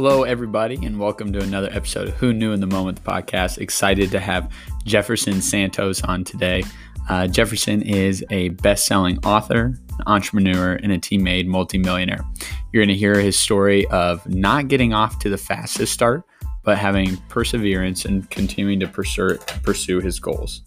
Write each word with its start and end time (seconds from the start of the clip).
Hello, 0.00 0.22
everybody, 0.22 0.76
and 0.86 0.96
welcome 0.96 1.32
to 1.32 1.42
another 1.42 1.68
episode 1.72 2.06
of 2.06 2.14
Who 2.14 2.32
Knew 2.32 2.52
in 2.52 2.60
the 2.60 2.68
Moment 2.68 3.02
podcast. 3.02 3.58
Excited 3.58 4.12
to 4.12 4.20
have 4.20 4.48
Jefferson 4.84 5.42
Santos 5.42 6.04
on 6.04 6.22
today. 6.22 6.62
Uh, 7.08 7.26
Jefferson 7.26 7.82
is 7.82 8.24
a 8.30 8.50
best 8.50 8.86
selling 8.86 9.18
author, 9.26 9.74
an 9.98 10.04
entrepreneur, 10.06 10.74
and 10.74 10.92
a 10.92 10.98
team 10.98 11.24
made 11.24 11.48
multimillionaire. 11.48 12.24
You're 12.72 12.84
going 12.84 12.94
to 12.94 12.96
hear 12.96 13.18
his 13.18 13.36
story 13.36 13.88
of 13.88 14.24
not 14.28 14.68
getting 14.68 14.92
off 14.92 15.18
to 15.18 15.30
the 15.30 15.36
fastest 15.36 15.94
start, 15.94 16.22
but 16.62 16.78
having 16.78 17.16
perseverance 17.28 18.04
and 18.04 18.30
continuing 18.30 18.78
to 18.78 18.86
pursue, 18.86 19.36
pursue 19.64 19.98
his 19.98 20.20
goals. 20.20 20.62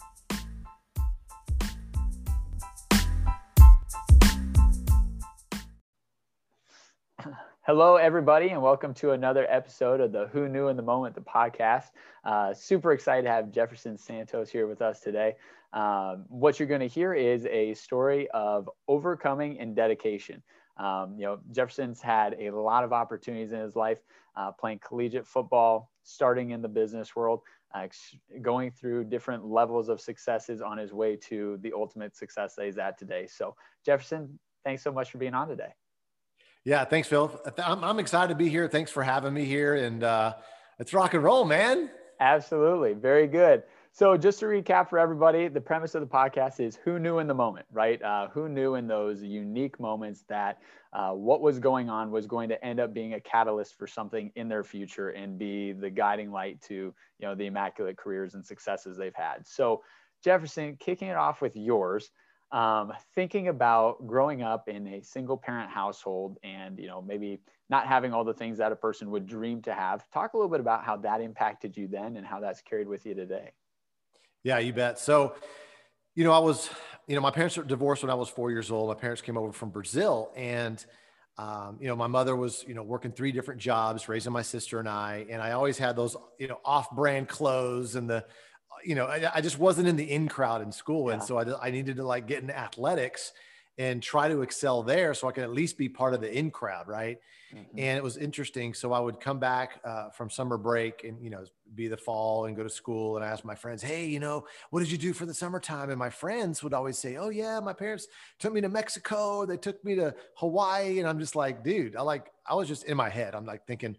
Hello, 7.74 7.96
everybody, 7.96 8.50
and 8.50 8.62
welcome 8.62 8.94
to 8.96 9.12
another 9.12 9.48
episode 9.50 10.02
of 10.02 10.12
the 10.12 10.28
Who 10.34 10.50
Knew 10.50 10.68
in 10.68 10.76
the 10.76 10.84
Moment, 10.84 11.16
the 11.16 11.22
podcast. 11.22 11.92
Uh, 12.26 12.54
super 12.54 12.92
excited 12.92 13.22
to 13.22 13.30
have 13.30 13.50
Jefferson 13.50 13.98
Santos 13.98 14.50
here 14.50 14.68
with 14.68 14.82
us 14.82 15.00
today. 15.00 15.38
Um, 15.72 16.26
what 16.28 16.60
you're 16.60 16.68
going 16.68 16.82
to 16.82 16.88
hear 16.90 17.14
is 17.14 17.46
a 17.46 17.74
story 17.76 18.30
of 18.32 18.70
overcoming 18.90 19.58
and 19.58 19.74
dedication. 19.74 20.44
Um, 20.76 21.16
you 21.18 21.24
know, 21.24 21.40
Jefferson's 21.54 22.02
had 22.02 22.36
a 22.42 22.52
lot 22.52 22.84
of 22.84 22.92
opportunities 22.92 23.54
in 23.54 23.62
his 23.62 23.78
life, 23.78 24.00
uh, 24.36 24.52
playing 24.52 24.82
collegiate 24.86 25.26
football, 25.26 25.94
starting 26.04 26.50
in 26.50 26.62
the 26.62 26.68
business 26.68 27.16
world, 27.16 27.40
uh, 27.74 27.88
going 28.42 28.72
through 28.72 29.06
different 29.06 29.46
levels 29.46 29.88
of 29.88 30.02
successes 30.02 30.62
on 30.62 30.78
his 30.78 30.92
way 30.92 31.16
to 31.16 31.58
the 31.62 31.72
ultimate 31.72 32.18
success 32.18 32.54
that 32.56 32.66
he's 32.66 32.78
at 32.78 32.98
today. 32.98 33.28
So, 33.28 33.56
Jefferson, 33.86 34.38
thanks 34.66 34.84
so 34.84 34.92
much 34.92 35.10
for 35.10 35.20
being 35.20 35.34
on 35.34 35.48
today. 35.48 35.72
Yeah, 36.64 36.86
thanks, 36.86 37.08
Phil. 37.08 37.42
I'm, 37.64 37.84
I'm 37.84 38.00
excited 38.00 38.30
to 38.30 38.36
be 38.36 38.48
here. 38.48 38.68
Thanks 38.68 38.92
for 38.92 39.02
having 39.02 39.34
me 39.34 39.46
here. 39.46 39.76
And 39.76 40.04
uh, 40.04 40.36
it's 40.80 40.94
rock 40.94 41.16
and 41.16 41.24
roll, 41.24 41.44
man. 41.44 41.90
Absolutely. 42.20 42.94
Very 42.94 43.28
good. 43.28 43.64
So, 43.94 44.16
just 44.16 44.40
to 44.40 44.46
recap 44.46 44.90
for 44.90 45.00
everybody, 45.00 45.50
the 45.50 45.60
premise 45.60 45.96
of 45.96 46.02
the 46.02 46.08
podcast 46.08 46.62
is 46.62 46.78
who 46.78 46.98
knew 46.98 47.20
in 47.20 47.28
the 47.28 47.34
moment, 47.34 47.66
right? 47.74 48.02
Uh, 48.02 48.30
who 48.30 48.48
knew 48.48 48.76
in 48.76 48.88
those 48.88 49.22
unique 49.22 49.82
moments 49.82 50.24
that 50.30 50.60
uh, 50.94 51.12
what 51.12 51.42
was 51.42 51.60
going 51.60 51.90
on 51.90 52.10
was 52.10 52.26
going 52.26 52.48
to 52.50 52.64
end 52.64 52.80
up 52.80 52.94
being 52.94 53.16
a 53.16 53.20
catalyst 53.20 53.78
for 53.78 53.88
something 53.88 54.32
in 54.36 54.48
their 54.48 54.64
future 54.64 55.10
and 55.10 55.38
be 55.38 55.74
the 55.74 55.90
guiding 55.90 56.32
light 56.32 56.62
to, 56.62 56.74
you 56.74 56.94
know, 57.20 57.36
the 57.36 57.48
immaculate 57.48 57.98
careers 57.98 58.34
and 58.34 58.46
successes 58.46 58.96
they've 58.96 59.16
had. 59.16 59.46
So, 59.46 59.82
Jefferson, 60.24 60.78
kicking 60.80 61.10
it 61.10 61.18
off 61.18 61.42
with 61.42 61.56
yours 61.58 62.12
um, 62.52 62.92
thinking 63.16 63.48
about 63.48 64.06
growing 64.06 64.42
up 64.42 64.68
in 64.68 64.88
a 64.88 65.02
single 65.02 65.38
parent 65.38 65.70
household 65.70 66.38
and 66.44 66.78
you 66.80 66.88
know 66.88 67.02
maybe 67.02 67.40
not 67.70 67.88
having 67.88 68.14
all 68.14 68.24
the 68.24 68.34
things 68.34 68.58
that 68.58 68.72
a 68.72 68.76
person 68.76 69.10
would 69.12 69.26
dream 69.26 69.62
to 69.62 69.74
have 69.74 70.10
talk 70.12 70.34
a 70.34 70.38
little 70.38 70.50
bit 70.50 70.60
about 70.60 70.84
how 70.84 70.98
that 70.98 71.22
impacted 71.22 71.78
you 71.78 71.88
then 71.88 72.18
and 72.18 72.26
how 72.26 72.40
that's 72.40 72.62
carried 72.62 72.88
with 72.88 73.06
you 73.06 73.14
today. 73.14 73.52
Yeah 74.44 74.60
you 74.60 74.74
bet. 74.74 75.00
So 75.00 75.36
you 76.16 76.26
know 76.26 76.34
i 76.34 76.40
was 76.40 76.70
you 77.08 77.16
know 77.16 77.22
my 77.22 77.32
parents 77.32 77.56
were 77.56 77.64
divorced 77.64 78.04
when 78.04 78.10
i 78.10 78.16
was 78.16 78.28
four 78.28 78.52
years 78.52 78.70
old. 78.70 78.90
My 78.90 78.96
parents 78.96 79.22
came 79.22 79.38
over 79.38 79.54
from 79.54 79.70
brazil 79.70 80.32
and 80.36 80.86
um, 81.38 81.78
you 81.80 81.88
know 81.88 81.96
my 81.96 82.08
mother 82.08 82.36
was 82.36 82.66
you 82.68 82.74
know 82.74 82.84
working 82.84 83.14
three 83.14 83.32
different 83.32 83.62
jobs 83.62 84.10
raising 84.10 84.34
my 84.34 84.42
sister 84.42 84.80
and 84.80 84.90
i. 84.90 85.26
And 85.30 85.42
i 85.42 85.52
always 85.52 85.78
had 85.78 85.96
those 85.96 86.18
you 86.38 86.50
know 86.50 86.60
off-brand 86.66 87.30
clothes 87.30 87.96
and 87.96 88.10
the 88.10 88.26
you 88.84 88.96
know, 88.96 89.06
I, 89.06 89.32
I, 89.36 89.42
just 89.42 89.60
wasn't 89.60 89.88
in 89.88 89.96
the 89.96 90.10
in 90.10 90.28
crowd 90.28 90.62
in 90.62 90.72
school. 90.72 91.08
Yeah. 91.08 91.16
And 91.16 91.24
so 91.24 91.38
I, 91.38 91.68
I 91.68 91.72
needed 91.72 91.98
to 91.98 92.04
like 92.06 92.28
get 92.28 92.44
in 92.44 92.50
athletics 92.50 93.34
and 93.78 94.04
try 94.04 94.28
to 94.28 94.42
excel 94.42 94.84
there 94.84 95.14
so 95.14 95.28
I 95.28 95.32
could 95.32 95.44
at 95.44 95.52
least 95.52 95.78
be 95.78 95.90
part 95.90 96.14
of 96.14 96.22
the 96.22 96.32
in 96.32 96.52
crowd. 96.52 96.88
Right. 96.88 97.20
Mm-hmm. 97.54 97.80
And 97.80 97.98
it 97.98 98.04
was 98.04 98.18
interesting. 98.18 98.74
So 98.74 98.94
I 98.94 99.00
would 99.00 99.20
come 99.20 99.40
back 99.40 99.82
uh, 99.84 100.10
from 100.10 100.30
summer 100.30 100.58
break 100.58 101.04
and, 101.04 101.22
you 101.22 101.30
know, 101.30 101.44
be 101.76 101.88
the 101.88 101.98
fall 101.98 102.46
and 102.46 102.56
go 102.56 102.64
to 102.64 102.70
school 102.70 103.18
and 103.18 103.26
ask 103.26 103.44
my 103.44 103.56
friends, 103.56 103.82
Hey, 103.82 104.06
you 104.06 104.20
know, 104.20 104.46
what 104.70 104.80
did 104.80 104.92
you 104.92 104.98
do 104.98 105.14
for 105.14 105.26
the 105.26 105.34
summertime? 105.34 105.90
And 105.90 106.00
my 106.00 106.10
friends 106.10 106.64
would 106.64 106.74
always 106.74 106.98
say, 106.98 107.18
Oh 107.18 107.30
yeah, 107.30 107.60
my 107.60 107.74
parents 107.74 108.08
took 108.40 108.54
me 108.54 108.62
to 108.62 108.70
Mexico. 108.70 109.46
They 109.46 109.58
took 109.58 109.84
me 109.84 109.96
to 109.96 110.14
Hawaii. 110.36 111.00
And 111.00 111.08
I'm 111.08 111.20
just 111.20 111.36
like, 111.36 111.64
dude, 111.64 111.96
I 111.96 112.02
like, 112.02 112.32
I 112.46 112.56
was 112.56 112.68
just 112.68 112.86
in 112.86 112.98
my 112.98 113.10
head. 113.10 113.36
I'm 113.36 113.46
like 113.46 113.66
thinking, 113.68 113.98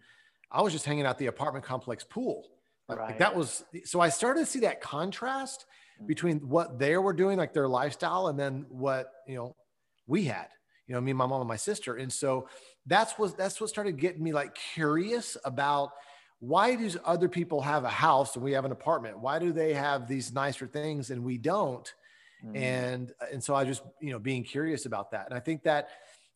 I 0.51 0.63
was 0.63 0.73
just 0.73 0.85
hanging 0.85 1.07
out 1.07 1.19
the 1.19 1.27
apartment 1.27 1.65
complex 1.65 2.05
pool 2.05 2.47
Right. 2.89 3.11
Like 3.11 3.19
that 3.19 3.35
was 3.35 3.65
so 3.85 4.01
I 4.01 4.09
started 4.09 4.41
to 4.41 4.47
see 4.47 4.61
that 4.61 4.81
contrast 4.81 5.67
mm. 6.01 6.07
between 6.07 6.39
what 6.41 6.79
they 6.79 6.97
were 6.97 7.13
doing, 7.13 7.39
like 7.39 7.53
their 7.55 7.69
lifestyle, 7.69 8.29
and 8.29 8.39
then 8.39 8.67
what 8.69 9.11
you 9.27 9.37
know 9.37 9.57
we 10.07 10.25
had. 10.25 10.49
You 10.87 10.95
know, 10.95 11.01
me, 11.01 11.13
my 11.13 11.27
mom, 11.27 11.41
and 11.41 11.49
my 11.49 11.57
sister. 11.57 11.97
And 11.97 12.13
so 12.13 12.49
that's 12.87 13.13
what 13.13 13.37
that's 13.39 13.61
what 13.61 13.71
started 13.71 13.99
getting 13.99 14.23
me 14.23 14.33
like 14.33 14.55
curious 14.55 15.37
about 15.45 15.91
why 16.41 16.75
do 16.75 16.91
other 17.05 17.29
people 17.29 17.61
have 17.61 17.85
a 17.85 17.89
house 17.89 18.35
and 18.35 18.45
we 18.45 18.53
have 18.53 18.65
an 18.65 18.73
apartment? 18.73 19.21
Why 19.21 19.39
do 19.39 19.53
they 19.53 19.75
have 19.75 20.09
these 20.09 20.33
nicer 20.33 20.67
things 20.67 21.11
and 21.11 21.23
we 21.23 21.39
don't? 21.39 21.93
Mm. 22.45 22.57
And 22.57 23.13
and 23.33 23.43
so 23.43 23.55
I 23.55 23.65
just 23.65 23.83
you 24.01 24.11
know 24.11 24.19
being 24.19 24.43
curious 24.43 24.87
about 24.87 25.13
that. 25.13 25.27
And 25.27 25.35
I 25.35 25.41
think 25.41 25.63
that 25.63 25.89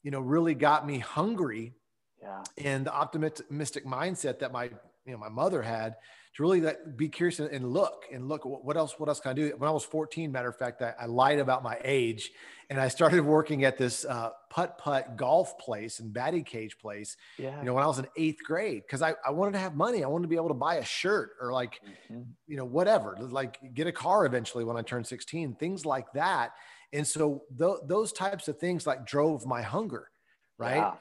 you 0.03 0.11
know 0.11 0.21
really 0.21 0.55
got 0.55 0.87
me 0.87 1.01
hungry. 1.01 1.75
Yeah. 2.23 2.43
And 2.57 2.87
the 2.87 2.95
optimistic 2.95 3.85
mindset 3.85 4.39
that 4.39 4.53
my 4.53 4.71
you 5.05 5.13
know 5.13 5.19
my 5.19 5.29
mother 5.29 5.61
had 5.61 5.97
to 6.37 6.43
really 6.43 6.61
like, 6.61 6.79
be 6.97 7.09
curious 7.09 7.39
and 7.41 7.73
look 7.73 8.05
and 8.13 8.29
look 8.29 8.45
what 8.45 8.77
else 8.77 8.95
what 8.99 9.09
else 9.09 9.21
can 9.21 9.31
I 9.31 9.35
do? 9.35 9.55
When 9.57 9.69
I 9.69 9.73
was 9.73 9.85
14, 9.85 10.31
matter 10.31 10.49
of 10.49 10.57
fact, 10.57 10.83
I, 10.83 10.93
I 11.01 11.07
lied 11.07 11.39
about 11.39 11.63
my 11.63 11.79
age 11.83 12.31
and 12.69 12.79
I 12.79 12.89
started 12.89 13.21
working 13.25 13.65
at 13.65 13.79
this 13.79 14.05
uh, 14.05 14.31
putt 14.51 14.77
putt 14.77 15.17
golf 15.17 15.57
place 15.59 15.99
and 15.99 16.13
batting 16.13 16.45
cage 16.45 16.77
place. 16.79 17.17
Yeah. 17.39 17.59
You 17.59 17.65
know, 17.65 17.73
when 17.73 17.83
I 17.83 17.87
was 17.87 17.99
in 17.99 18.07
eighth 18.17 18.43
grade, 18.45 18.83
because 18.87 19.01
I, 19.01 19.15
I 19.27 19.31
wanted 19.31 19.53
to 19.53 19.59
have 19.59 19.77
money. 19.77 20.05
I 20.05 20.09
wanted 20.09 20.25
to 20.25 20.29
be 20.29 20.37
able 20.37 20.49
to 20.49 20.55
buy 20.55 20.75
a 20.75 20.85
shirt 20.85 21.31
or 21.41 21.53
like, 21.53 21.81
mm-hmm. 22.13 22.23
you 22.47 22.59
know, 22.59 22.67
whatever, 22.67 23.17
like 23.19 23.59
get 23.73 23.87
a 23.87 23.93
car 23.93 24.27
eventually 24.27 24.65
when 24.65 24.77
I 24.77 24.83
turned 24.83 25.07
16, 25.07 25.55
things 25.55 25.87
like 25.87 26.13
that. 26.13 26.51
And 26.93 27.07
so 27.07 27.45
th- 27.59 27.79
those 27.87 28.13
types 28.13 28.47
of 28.49 28.59
things 28.59 28.87
like 28.87 29.07
drove 29.07 29.47
my 29.47 29.63
hunger, 29.63 30.11
right? 30.59 30.77
Yeah. 30.77 30.95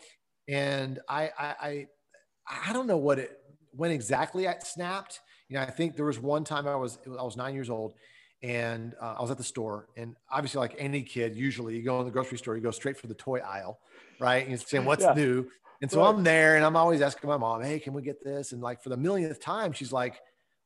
And 0.47 0.99
I, 1.09 1.31
I 1.37 1.55
I 1.61 1.87
I 2.69 2.73
don't 2.73 2.87
know 2.87 2.97
what 2.97 3.19
it 3.19 3.37
when 3.75 3.91
exactly 3.91 4.47
I 4.47 4.57
snapped. 4.59 5.21
You 5.49 5.57
know, 5.57 5.61
I 5.61 5.69
think 5.69 5.95
there 5.95 6.05
was 6.05 6.19
one 6.19 6.43
time 6.43 6.67
I 6.67 6.75
was 6.75 6.97
I 7.05 7.23
was 7.23 7.37
nine 7.37 7.53
years 7.53 7.69
old, 7.69 7.93
and 8.41 8.95
uh, 9.01 9.15
I 9.17 9.21
was 9.21 9.31
at 9.31 9.37
the 9.37 9.43
store, 9.43 9.87
and 9.95 10.15
obviously, 10.31 10.59
like 10.59 10.75
any 10.77 11.03
kid, 11.03 11.35
usually 11.35 11.75
you 11.75 11.83
go 11.83 11.99
in 11.99 12.05
the 12.05 12.11
grocery 12.11 12.37
store, 12.37 12.55
you 12.55 12.61
go 12.61 12.71
straight 12.71 12.97
for 12.97 13.07
the 13.07 13.13
toy 13.13 13.39
aisle, 13.39 13.79
right? 14.19 14.41
And 14.41 14.49
you're 14.49 14.57
saying 14.57 14.85
what's 14.85 15.03
yeah. 15.03 15.13
new, 15.13 15.47
and 15.81 15.91
so 15.91 16.01
right. 16.01 16.09
I'm 16.09 16.23
there, 16.23 16.55
and 16.55 16.65
I'm 16.65 16.75
always 16.75 17.01
asking 17.01 17.29
my 17.29 17.37
mom, 17.37 17.61
"Hey, 17.63 17.79
can 17.79 17.93
we 17.93 18.01
get 18.01 18.23
this?" 18.23 18.51
And 18.51 18.61
like 18.61 18.81
for 18.81 18.89
the 18.89 18.97
millionth 18.97 19.39
time, 19.39 19.71
she's 19.71 19.91
like, 19.91 20.19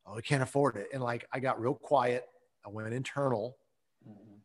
"Oh, 0.06 0.16
we 0.16 0.22
can't 0.22 0.44
afford 0.44 0.78
it." 0.78 0.88
And 0.94 1.03
like 1.03 1.28
I 1.34 1.40
got 1.40 1.59
real 1.59 1.75
quiet. 1.75 2.25
I 2.66 2.69
went 2.69 2.94
internal, 2.94 3.58
mm-hmm. 4.08 4.36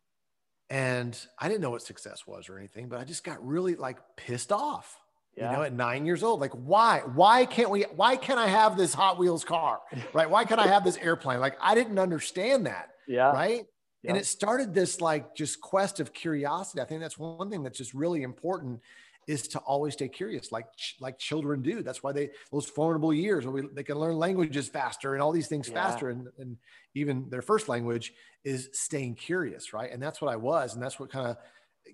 and 0.71 1.19
I 1.39 1.49
didn't 1.49 1.61
know 1.61 1.71
what 1.71 1.83
success 1.83 2.27
was 2.27 2.49
or 2.49 2.59
anything, 2.59 2.89
but 2.89 2.99
I 2.99 3.05
just 3.05 3.25
got 3.25 3.45
really 3.45 3.77
like 3.77 3.99
pissed 4.17 4.51
off 4.51 4.99
yeah. 5.37 5.50
you 5.50 5.56
know, 5.56 5.62
at 5.62 5.72
nine 5.72 6.06
years 6.06 6.22
old. 6.22 6.41
Like, 6.41 6.53
why? 6.53 7.00
Why 7.15 7.47
can't 7.47 7.71
we? 7.71 7.83
Why 7.97 8.17
can't 8.17 8.39
I 8.39 8.47
have 8.47 8.77
this 8.77 8.95
Hot 8.95 9.19
Wheels 9.19 9.45
car? 9.45 9.81
Right? 10.12 10.28
Why 10.28 10.45
can't 10.45 10.61
I 10.61 10.67
have 10.67 10.84
this 10.84 10.97
airplane? 10.99 11.41
Like, 11.41 11.56
I 11.61 11.75
didn't 11.75 11.99
understand 11.99 12.67
that. 12.67 12.91
Yeah. 13.06 13.33
Right. 13.33 13.67
Yeah. 14.03 14.11
And 14.11 14.19
it 14.19 14.27
started 14.27 14.75
this 14.75 15.00
like 15.00 15.34
just 15.34 15.61
quest 15.61 15.99
of 15.99 16.12
curiosity. 16.12 16.81
I 16.81 16.84
think 16.84 17.00
that's 17.00 17.19
one 17.19 17.50
thing 17.50 17.62
that's 17.62 17.78
just 17.78 17.94
really 17.94 18.23
important 18.23 18.81
is 19.27 19.49
to 19.49 19.59
always 19.61 19.94
stay 19.94 20.09
curious, 20.09 20.53
like 20.53 20.67
like 21.00 21.19
children 21.19 21.62
do. 21.62 21.83
That's 21.83 22.03
why 22.03 22.12
they 22.12 22.31
those 22.53 22.67
formidable 22.67 23.12
years 23.12 23.47
where 23.47 23.53
we, 23.53 23.69
they 23.73 23.83
can 23.83 23.97
learn 23.97 24.17
languages 24.17 24.69
faster 24.69 25.15
and 25.15 25.23
all 25.23 25.33
these 25.33 25.49
things 25.49 25.69
yeah. 25.69 25.75
faster, 25.75 26.11
and, 26.11 26.28
and 26.39 26.59
even 26.94 27.28
their 27.31 27.43
first 27.43 27.69
language 27.69 28.12
is 28.44 28.69
staying 28.73 29.15
curious, 29.15 29.73
right? 29.73 29.91
And 29.91 30.03
that's 30.03 30.21
what 30.21 30.31
I 30.31 30.37
was, 30.37 30.75
and 30.75 30.83
that's 30.83 31.00
what 31.00 31.11
kind 31.11 31.28
of 31.28 31.39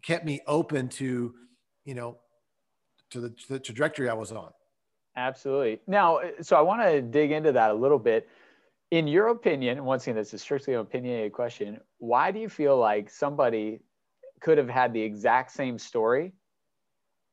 kept 0.02 0.24
me 0.24 0.40
open 0.46 0.88
to, 0.88 1.34
you 1.84 1.94
know, 1.94 2.18
to 3.10 3.20
the, 3.20 3.30
to 3.30 3.48
the 3.48 3.58
trajectory 3.58 4.08
I 4.08 4.14
was 4.14 4.32
on. 4.32 4.50
Absolutely. 5.16 5.80
Now, 5.86 6.18
uh, 6.18 6.30
so 6.40 6.56
I 6.56 6.60
want 6.60 6.82
to 6.82 7.02
dig 7.02 7.32
into 7.32 7.52
that 7.52 7.70
a 7.70 7.74
little 7.74 7.98
bit. 7.98 8.28
In 8.90 9.06
your 9.06 9.28
opinion, 9.28 9.78
and 9.78 9.86
once 9.86 10.04
again, 10.04 10.16
this 10.16 10.34
is 10.34 10.42
strictly 10.42 10.74
an 10.74 10.80
opinionated 10.80 11.32
question. 11.32 11.80
Why 11.98 12.32
do 12.32 12.40
you 12.40 12.48
feel 12.48 12.76
like 12.76 13.08
somebody 13.08 13.80
could 14.40 14.58
have 14.58 14.68
had 14.68 14.92
the 14.92 15.00
exact 15.00 15.52
same 15.52 15.78
story, 15.78 16.32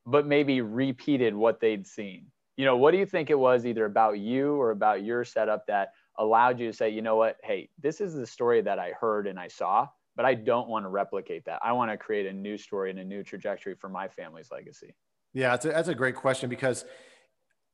but 0.05 0.27
maybe 0.27 0.61
repeated 0.61 1.33
what 1.33 1.59
they'd 1.59 1.87
seen? 1.87 2.27
You 2.57 2.65
know, 2.65 2.77
what 2.77 2.91
do 2.91 2.97
you 2.97 3.05
think 3.05 3.29
it 3.29 3.39
was 3.39 3.65
either 3.65 3.85
about 3.85 4.19
you 4.19 4.55
or 4.55 4.71
about 4.71 5.03
your 5.03 5.23
setup 5.23 5.65
that 5.67 5.93
allowed 6.17 6.59
you 6.59 6.67
to 6.67 6.73
say, 6.73 6.89
you 6.89 7.01
know 7.01 7.15
what, 7.15 7.37
hey, 7.43 7.69
this 7.81 8.01
is 8.01 8.13
the 8.13 8.25
story 8.25 8.61
that 8.61 8.79
I 8.79 8.91
heard 8.91 9.27
and 9.27 9.39
I 9.39 9.47
saw, 9.47 9.87
but 10.15 10.25
I 10.25 10.33
don't 10.33 10.67
want 10.67 10.85
to 10.85 10.89
replicate 10.89 11.45
that. 11.45 11.59
I 11.63 11.71
want 11.73 11.91
to 11.91 11.97
create 11.97 12.25
a 12.25 12.33
new 12.33 12.57
story 12.57 12.89
and 12.89 12.99
a 12.99 13.03
new 13.03 13.23
trajectory 13.23 13.75
for 13.75 13.89
my 13.89 14.07
family's 14.07 14.51
legacy. 14.51 14.95
Yeah, 15.37 15.51
that's 15.51 15.65
a, 15.65 15.69
that's 15.69 15.87
a 15.87 15.95
great 15.95 16.15
question 16.15 16.49
because 16.49 16.83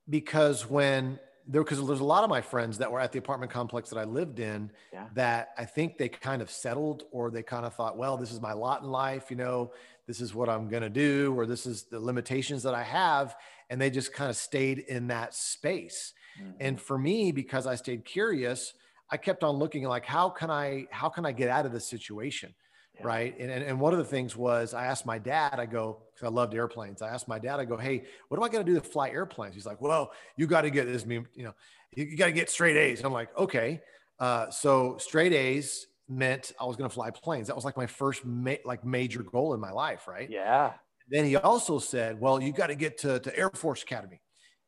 because 0.08 0.68
when 0.68 1.18
there 1.46 1.62
because 1.64 1.84
there's 1.86 2.00
a 2.00 2.04
lot 2.04 2.24
of 2.24 2.30
my 2.30 2.40
friends 2.40 2.78
that 2.78 2.90
were 2.90 3.00
at 3.00 3.12
the 3.12 3.18
apartment 3.18 3.50
complex 3.52 3.90
that 3.90 3.98
I 3.98 4.04
lived 4.04 4.38
in 4.38 4.70
Yeah. 4.92 5.08
that 5.14 5.48
I 5.58 5.64
think 5.64 5.98
they 5.98 6.08
kind 6.08 6.42
of 6.42 6.50
settled 6.50 7.04
or 7.10 7.30
they 7.30 7.42
kind 7.42 7.66
of 7.66 7.74
thought, 7.74 7.96
well, 7.96 8.16
this 8.16 8.32
is 8.32 8.40
my 8.40 8.52
lot 8.52 8.82
in 8.82 8.88
life, 8.90 9.30
you 9.30 9.36
know, 9.36 9.72
this 10.06 10.20
is 10.20 10.34
what 10.34 10.48
I'm 10.48 10.68
going 10.68 10.82
to 10.82 10.90
do, 10.90 11.34
or 11.36 11.46
this 11.46 11.66
is 11.66 11.84
the 11.84 12.00
limitations 12.00 12.62
that 12.64 12.74
I 12.74 12.82
have. 12.82 13.36
And 13.70 13.80
they 13.80 13.90
just 13.90 14.12
kind 14.12 14.30
of 14.30 14.36
stayed 14.36 14.78
in 14.80 15.06
that 15.08 15.34
space. 15.34 16.12
Mhm. 16.40 16.56
And 16.60 16.80
for 16.80 16.98
me, 16.98 17.32
because 17.32 17.66
I 17.66 17.74
stayed 17.76 18.04
curious, 18.04 18.74
I 19.10 19.16
kept 19.16 19.42
on 19.42 19.56
looking 19.56 19.84
like, 19.84 20.04
how 20.06 20.30
can 20.30 20.50
I, 20.50 20.86
how 20.90 21.08
can 21.08 21.24
I 21.26 21.32
get 21.32 21.48
out 21.48 21.66
of 21.66 21.72
this 21.72 21.88
situation? 21.88 22.54
Yeah. 22.96 23.06
Right. 23.06 23.34
And, 23.40 23.50
and, 23.50 23.64
and 23.64 23.80
one 23.80 23.92
of 23.92 23.98
the 23.98 24.04
things 24.04 24.36
was 24.36 24.72
I 24.72 24.86
asked 24.86 25.04
my 25.04 25.18
dad, 25.18 25.58
I 25.58 25.66
go, 25.66 26.02
cause 26.18 26.26
I 26.26 26.28
loved 26.28 26.54
airplanes. 26.54 27.02
I 27.02 27.08
asked 27.08 27.26
my 27.26 27.40
dad, 27.40 27.58
I 27.58 27.64
go, 27.64 27.76
Hey, 27.76 28.04
what 28.28 28.38
do 28.38 28.44
I 28.44 28.48
got 28.48 28.58
to 28.58 28.64
do 28.64 28.74
to 28.74 28.80
fly 28.80 29.10
airplanes? 29.10 29.54
He's 29.54 29.66
like, 29.66 29.80
well, 29.80 30.12
you 30.36 30.46
got 30.46 30.62
to 30.62 30.70
get 30.70 30.86
this, 30.86 31.04
you 31.04 31.26
know, 31.36 31.54
you, 31.96 32.04
you 32.04 32.16
got 32.16 32.26
to 32.26 32.32
get 32.32 32.50
straight 32.50 32.76
A's. 32.76 33.00
And 33.00 33.06
I'm 33.06 33.12
like, 33.12 33.36
okay. 33.36 33.80
Uh, 34.20 34.48
so 34.50 34.96
straight 34.98 35.32
A's 35.32 35.86
meant 36.08 36.52
I 36.60 36.66
was 36.66 36.76
going 36.76 36.88
to 36.88 36.94
fly 36.94 37.10
planes. 37.10 37.48
That 37.48 37.56
was 37.56 37.64
like 37.64 37.76
my 37.76 37.86
first 37.86 38.24
ma- 38.24 38.54
like 38.64 38.84
major 38.84 39.22
goal 39.22 39.54
in 39.54 39.60
my 39.60 39.72
life. 39.72 40.06
Right. 40.06 40.30
Yeah. 40.30 40.74
Then 41.08 41.24
he 41.24 41.36
also 41.36 41.78
said, 41.78 42.20
well, 42.20 42.40
you 42.40 42.52
got 42.52 42.68
to 42.68 42.74
get 42.74 42.98
to, 42.98 43.18
to 43.20 43.38
Air 43.38 43.50
Force 43.50 43.82
Academy. 43.82 44.20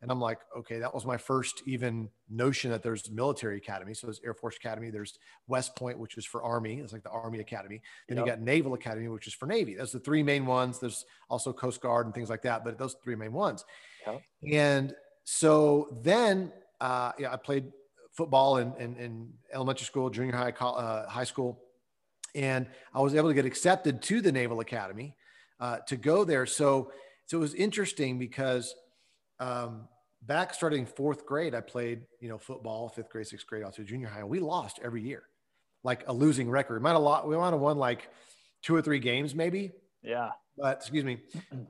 And 0.02 0.10
I'm 0.10 0.20
like, 0.20 0.40
okay, 0.56 0.78
that 0.78 0.92
was 0.94 1.06
my 1.06 1.16
first 1.16 1.62
even 1.64 2.10
notion 2.28 2.70
that 2.70 2.82
there's 2.82 3.10
military 3.10 3.56
academy. 3.56 3.94
So 3.94 4.06
there's 4.06 4.20
Air 4.24 4.34
Force 4.34 4.56
Academy, 4.56 4.90
there's 4.90 5.18
West 5.46 5.74
Point, 5.74 5.98
which 5.98 6.18
is 6.18 6.26
for 6.26 6.42
Army. 6.42 6.80
It's 6.80 6.92
like 6.92 7.02
the 7.02 7.10
Army 7.10 7.40
Academy. 7.40 7.80
Then 8.08 8.18
Yep. 8.18 8.26
you 8.26 8.32
got 8.32 8.40
Naval 8.40 8.74
Academy, 8.74 9.08
which 9.08 9.26
is 9.26 9.32
for 9.34 9.46
Navy. 9.46 9.74
Those 9.74 9.94
are 9.94 9.98
the 9.98 10.04
three 10.04 10.22
main 10.22 10.44
ones. 10.44 10.78
There's 10.78 11.06
also 11.30 11.52
Coast 11.52 11.80
Guard 11.80 12.06
and 12.06 12.14
things 12.14 12.28
like 12.28 12.42
that, 12.42 12.62
but 12.62 12.78
those 12.78 12.94
three 13.02 13.16
main 13.16 13.32
ones. 13.32 13.64
Yep. 14.06 14.22
And 14.52 14.94
so 15.24 15.98
then, 16.02 16.52
uh, 16.80 17.12
yeah, 17.18 17.32
I 17.32 17.36
played 17.36 17.72
football 18.12 18.58
in, 18.58 18.74
in, 18.78 18.96
in 18.96 19.32
elementary 19.52 19.86
school, 19.86 20.10
junior 20.10 20.36
high, 20.36 20.50
uh, 20.50 21.08
high 21.08 21.24
school, 21.24 21.58
and 22.34 22.66
I 22.94 23.00
was 23.00 23.14
able 23.14 23.28
to 23.28 23.34
get 23.34 23.46
accepted 23.46 24.02
to 24.02 24.20
the 24.20 24.30
Naval 24.30 24.60
Academy 24.60 25.16
uh, 25.58 25.78
to 25.88 25.96
go 25.96 26.24
there. 26.24 26.44
So, 26.44 26.92
so 27.24 27.38
it 27.38 27.40
was 27.40 27.54
interesting 27.54 28.18
because 28.18 28.74
um, 29.40 29.88
back 30.22 30.54
starting 30.54 30.86
fourth 30.86 31.26
grade, 31.26 31.54
I 31.54 31.60
played, 31.60 32.02
you 32.20 32.28
know, 32.28 32.38
football, 32.38 32.88
fifth 32.88 33.10
grade, 33.10 33.26
sixth 33.26 33.46
grade, 33.46 33.62
all 33.62 33.70
through 33.70 33.84
junior 33.84 34.08
high, 34.08 34.20
and 34.20 34.28
we 34.28 34.40
lost 34.40 34.78
every 34.82 35.02
year, 35.02 35.24
like 35.84 36.04
a 36.08 36.12
losing 36.12 36.50
record. 36.50 36.74
We 36.74 36.80
might 36.82 36.92
have 36.92 37.02
lot, 37.02 37.28
we 37.28 37.36
might 37.36 37.50
have 37.50 37.60
won 37.60 37.78
like 37.78 38.08
two 38.62 38.74
or 38.74 38.82
three 38.82 38.98
games, 38.98 39.34
maybe. 39.34 39.72
Yeah. 40.02 40.30
But 40.56 40.78
excuse 40.78 41.04
me, 41.04 41.18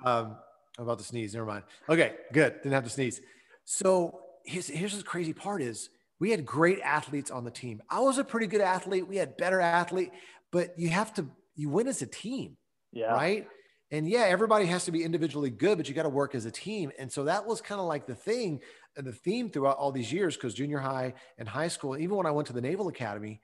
um, 0.05 0.37
I'm 0.79 0.85
about 0.85 0.99
to 0.99 1.05
sneeze. 1.05 1.35
Never 1.35 1.47
mind. 1.47 1.65
Okay, 1.89 2.15
good. 2.33 2.55
Didn't 2.63 2.73
have 2.73 2.85
to 2.85 2.91
sneeze. 2.91 3.21
So 3.65 4.21
here's 4.45 4.69
here's 4.69 4.97
the 4.97 5.03
crazy 5.03 5.33
part 5.33 5.61
is 5.61 5.91
we 6.21 6.31
had 6.31 6.47
great 6.47 6.81
athletes 6.81 7.31
on 7.31 7.45
the 7.45 7.51
team. 7.51 7.83
I 7.91 8.01
was 8.01 8.19
a 8.19 8.25
pretty 8.25 8.47
good 8.47 8.61
athlete. 8.61 9.07
We 9.09 9.17
had 9.17 9.37
better 9.37 9.61
athlete, 9.61 10.12
but 10.53 10.79
you 10.79 10.89
have 10.91 11.12
to 11.15 11.27
you 11.57 11.69
win 11.69 11.89
as 11.89 12.01
a 12.03 12.07
team 12.07 12.57
Yeah. 12.93 13.12
right? 13.12 13.49
And 13.91 14.09
yeah, 14.09 14.23
everybody 14.23 14.67
has 14.67 14.85
to 14.87 14.93
be 14.93 15.05
individually 15.05 15.50
good, 15.50 15.79
but 15.79 15.88
you 15.88 15.94
got 15.94 16.03
to 16.03 16.09
work 16.09 16.35
as 16.35 16.44
a 16.44 16.50
team. 16.50 16.91
And 16.99 17.11
so 17.11 17.25
that 17.25 17.47
was 17.47 17.61
kind 17.61 17.81
of 17.81 17.87
like 17.87 18.06
the 18.06 18.15
thing, 18.15 18.61
and 18.97 19.06
the 19.06 19.12
theme 19.12 19.49
throughout 19.49 19.77
all 19.77 19.93
these 19.93 20.12
years, 20.12 20.37
because 20.37 20.55
junior 20.55 20.79
high 20.79 21.15
and 21.38 21.49
high 21.49 21.69
school, 21.69 21.97
even 21.97 22.17
when 22.17 22.27
I 22.27 22.33
went 22.33 22.47
to 22.49 22.53
the 22.53 22.61
Naval 22.61 22.88
Academy, 22.88 23.41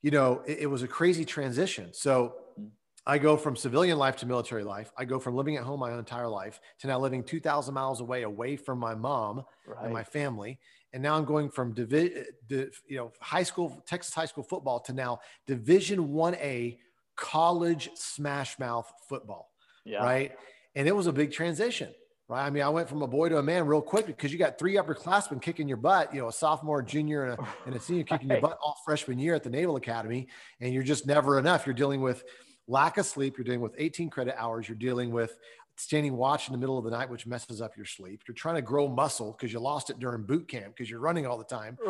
you 0.00 0.10
know, 0.10 0.42
it, 0.46 0.60
it 0.60 0.66
was 0.66 0.82
a 0.82 0.88
crazy 0.88 1.24
transition. 1.24 1.90
So 1.92 2.34
mm. 2.58 2.68
I 3.06 3.18
go 3.18 3.36
from 3.36 3.56
civilian 3.56 3.98
life 3.98 4.16
to 4.16 4.26
military 4.26 4.64
life. 4.64 4.92
I 4.96 5.04
go 5.04 5.18
from 5.18 5.34
living 5.34 5.56
at 5.56 5.64
home 5.64 5.80
my 5.80 5.96
entire 5.98 6.28
life 6.28 6.60
to 6.80 6.86
now 6.86 6.98
living 6.98 7.24
2,000 7.24 7.74
miles 7.74 8.00
away, 8.00 8.22
away 8.22 8.56
from 8.56 8.78
my 8.78 8.94
mom 8.94 9.44
Right. 9.66 9.84
and 9.84 9.92
my 9.92 10.04
family. 10.04 10.58
And 10.92 11.02
now 11.02 11.16
I'm 11.16 11.24
going 11.24 11.50
from 11.50 11.74
divi- 11.74 12.20
uh, 12.20 12.22
di- 12.46 12.68
you 12.86 12.96
know 12.96 13.12
high 13.20 13.42
school 13.42 13.82
Texas 13.86 14.14
high 14.14 14.24
school 14.24 14.44
football 14.44 14.80
to 14.80 14.92
now 14.94 15.20
Division 15.46 16.12
One 16.12 16.34
A 16.36 16.78
college 17.16 17.90
smash 17.94 18.58
mouth 18.58 18.90
football, 19.08 19.47
yeah. 19.88 20.04
right? 20.04 20.32
And 20.74 20.86
it 20.86 20.94
was 20.94 21.06
a 21.06 21.12
big 21.12 21.32
transition, 21.32 21.92
right? 22.28 22.44
I 22.44 22.50
mean, 22.50 22.62
I 22.62 22.68
went 22.68 22.88
from 22.88 23.02
a 23.02 23.06
boy 23.06 23.28
to 23.30 23.38
a 23.38 23.42
man 23.42 23.66
real 23.66 23.80
quick 23.80 24.06
because 24.06 24.32
you 24.32 24.38
got 24.38 24.58
three 24.58 24.74
upperclassmen 24.74 25.40
kicking 25.40 25.66
your 25.66 25.76
butt, 25.76 26.14
you 26.14 26.20
know, 26.20 26.28
a 26.28 26.32
sophomore, 26.32 26.82
junior, 26.82 27.24
and 27.24 27.38
a, 27.38 27.48
and 27.66 27.74
a 27.74 27.80
senior 27.80 28.04
kicking 28.04 28.28
your 28.28 28.40
butt 28.40 28.58
all 28.62 28.76
freshman 28.84 29.18
year 29.18 29.34
at 29.34 29.42
the 29.42 29.50
Naval 29.50 29.76
Academy, 29.76 30.28
and 30.60 30.72
you're 30.72 30.82
just 30.82 31.06
never 31.06 31.38
enough. 31.38 31.66
You're 31.66 31.74
dealing 31.74 32.00
with 32.00 32.22
lack 32.66 32.98
of 32.98 33.06
sleep. 33.06 33.38
You're 33.38 33.44
dealing 33.44 33.60
with 33.60 33.74
18 33.78 34.10
credit 34.10 34.34
hours. 34.38 34.68
You're 34.68 34.76
dealing 34.76 35.10
with 35.10 35.36
standing 35.78 36.16
watch 36.16 36.48
in 36.48 36.52
the 36.52 36.58
middle 36.58 36.76
of 36.76 36.84
the 36.84 36.90
night, 36.90 37.08
which 37.08 37.26
messes 37.26 37.62
up 37.62 37.76
your 37.76 37.86
sleep. 37.86 38.22
You're 38.26 38.34
trying 38.34 38.56
to 38.56 38.62
grow 38.62 38.88
muscle 38.88 39.32
because 39.32 39.52
you 39.52 39.60
lost 39.60 39.90
it 39.90 39.98
during 39.98 40.24
boot 40.24 40.48
camp 40.48 40.74
because 40.74 40.90
you're 40.90 41.00
running 41.00 41.26
all 41.26 41.38
the 41.38 41.44
time. 41.44 41.78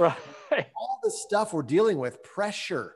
Right. 0.50 0.66
All 0.76 1.00
the 1.02 1.10
stuff 1.10 1.52
we're 1.52 1.62
dealing 1.62 1.98
with, 1.98 2.22
pressure, 2.22 2.94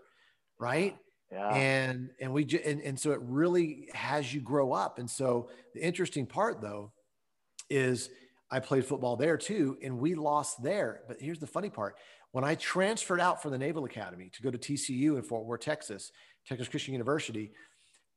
right? 0.58 0.96
Yeah. 1.32 1.48
And 1.54 2.10
and 2.20 2.32
we 2.32 2.46
and, 2.64 2.80
and 2.82 3.00
so 3.00 3.12
it 3.12 3.20
really 3.22 3.88
has 3.94 4.32
you 4.32 4.40
grow 4.40 4.72
up. 4.72 4.98
And 4.98 5.08
so 5.08 5.48
the 5.74 5.82
interesting 5.82 6.26
part 6.26 6.60
though 6.60 6.92
is 7.70 8.10
I 8.50 8.60
played 8.60 8.84
football 8.84 9.16
there 9.16 9.38
too, 9.38 9.78
and 9.82 9.98
we 9.98 10.14
lost 10.14 10.62
there. 10.62 11.00
But 11.08 11.20
here's 11.20 11.38
the 11.38 11.46
funny 11.46 11.70
part: 11.70 11.96
when 12.32 12.44
I 12.44 12.54
transferred 12.54 13.20
out 13.20 13.40
from 13.40 13.50
the 13.50 13.58
Naval 13.58 13.86
Academy 13.86 14.30
to 14.34 14.42
go 14.42 14.50
to 14.50 14.58
TCU 14.58 15.16
in 15.16 15.22
Fort 15.22 15.46
Worth, 15.46 15.60
Texas, 15.60 16.12
Texas 16.46 16.68
Christian 16.68 16.92
University, 16.92 17.52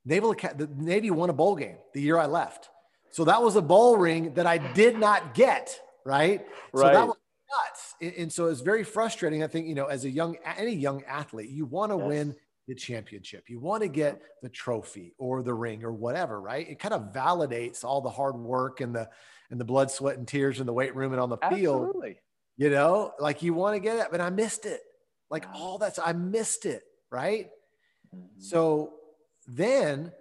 Naval 0.04 0.34
the 0.34 0.70
Navy 0.76 1.10
won 1.10 1.30
a 1.30 1.34
bowl 1.34 1.56
game 1.56 1.78
the 1.94 2.02
year 2.02 2.18
I 2.18 2.26
left. 2.26 2.70
So 3.12 3.24
that 3.24 3.42
was 3.42 3.56
a 3.56 3.62
bowl 3.62 3.96
ring 3.96 4.34
that 4.34 4.46
I 4.46 4.58
did 4.58 5.00
not 5.00 5.34
get. 5.34 5.80
Right. 6.06 6.46
right. 6.74 6.82
So 6.82 7.00
that 7.00 7.08
was 7.08 7.16
nuts. 7.50 7.96
And, 8.02 8.14
and 8.18 8.34
so 8.34 8.48
it's 8.48 8.60
very 8.60 8.84
frustrating. 8.84 9.42
I 9.42 9.48
think 9.48 9.68
you 9.68 9.76
know, 9.76 9.86
as 9.86 10.04
a 10.04 10.10
young 10.10 10.36
any 10.58 10.76
young 10.76 11.02
athlete, 11.06 11.50
you 11.50 11.66
want 11.66 11.94
to 11.94 11.98
Yes. 11.98 12.08
win 12.08 12.36
the 12.68 12.76
championship. 12.76 13.46
You 13.50 13.60
want 13.60 13.84
to 13.84 13.88
get 13.90 14.22
the 14.42 14.50
trophy 14.50 15.14
or 15.18 15.44
the 15.44 15.54
ring 15.54 15.84
or 15.84 15.94
whatever, 15.94 16.40
right? 16.42 16.68
It 16.68 16.80
kind 16.80 16.94
of 16.94 17.14
validates 17.14 17.84
all 17.84 18.02
the 18.02 18.10
hard 18.10 18.36
work 18.36 18.82
and 18.82 18.96
the 18.96 19.10
and 19.52 19.60
the 19.60 19.66
blood, 19.66 19.92
sweat, 19.92 20.18
and 20.18 20.28
tears 20.28 20.60
in 20.60 20.66
the 20.66 20.74
weight 20.74 20.96
room 20.96 21.12
and 21.12 21.22
on 21.22 21.30
the 21.30 21.38
field. 21.38 21.84
Absolutely. 21.84 22.18
You 22.58 22.70
know, 22.70 23.12
like 23.20 23.44
you 23.44 23.54
want 23.54 23.76
to 23.76 23.80
get 23.80 23.98
it, 23.98 24.08
but 24.12 24.22
I 24.22 24.30
missed 24.30 24.66
it. 24.66 24.82
Like 25.30 25.46
all 25.54 25.78
that's 25.78 26.00
I 26.00 26.14
missed 26.14 26.66
it, 26.66 26.84
right? 27.12 27.50
Mhm. 28.16 28.42
So 28.42 28.94
then, 29.48 30.12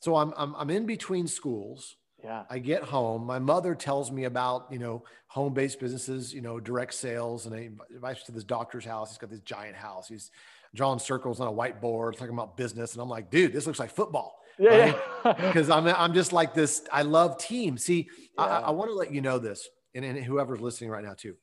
so 0.00 0.16
I'm 0.16 0.32
I'm, 0.36 0.54
I'm 0.56 0.70
in 0.70 0.86
between 0.86 1.26
schools. 1.26 1.96
Yeah. 2.24 2.44
I 2.48 2.60
get 2.60 2.84
home. 2.84 3.24
My 3.26 3.40
mother 3.40 3.74
tells 3.74 4.12
me 4.12 4.24
about, 4.24 4.68
you 4.70 4.78
know, 4.78 5.02
home 5.26 5.54
based 5.54 5.80
businesses, 5.80 6.32
you 6.32 6.40
know, 6.40 6.60
direct 6.60 6.94
sales. 6.94 7.46
And 7.46 7.54
I 7.54 7.70
invites 7.92 8.20
me 8.20 8.26
to 8.26 8.32
this 8.32 8.44
doctor's 8.44 8.84
house. 8.84 9.10
He's 9.10 9.18
got 9.18 9.30
this 9.30 9.40
giant 9.40 9.74
house. 9.74 10.08
He's 10.08 10.30
drawing 10.74 10.98
circles 10.98 11.40
on 11.40 11.48
a 11.48 11.52
whiteboard, 11.52 12.16
talking 12.16 12.34
about 12.34 12.56
business. 12.56 12.92
And 12.92 13.02
I'm 13.02 13.08
like, 13.08 13.30
dude, 13.30 13.52
this 13.52 13.66
looks 13.66 13.78
like 13.78 13.90
football. 13.90 14.38
Yeah. 14.58 14.96
Because 15.24 15.70
I'm, 15.70 15.86
I'm 15.86 16.14
just 16.14 16.32
like 16.32 16.54
this. 16.54 16.82
I 16.92 17.02
love 17.02 17.38
team. 17.38 17.76
See, 17.76 18.08
I, 18.38 18.46
Yeah. 18.46 18.60
I 18.60 18.70
want 18.70 18.90
to 18.90 18.94
let 18.94 19.12
you 19.12 19.20
know 19.20 19.38
this, 19.38 19.68
and, 19.94 20.04
and 20.04 20.18
whoever's 20.18 20.60
listening 20.60 20.90
right 20.90 21.04
now, 21.04 21.14
too. 21.14 21.34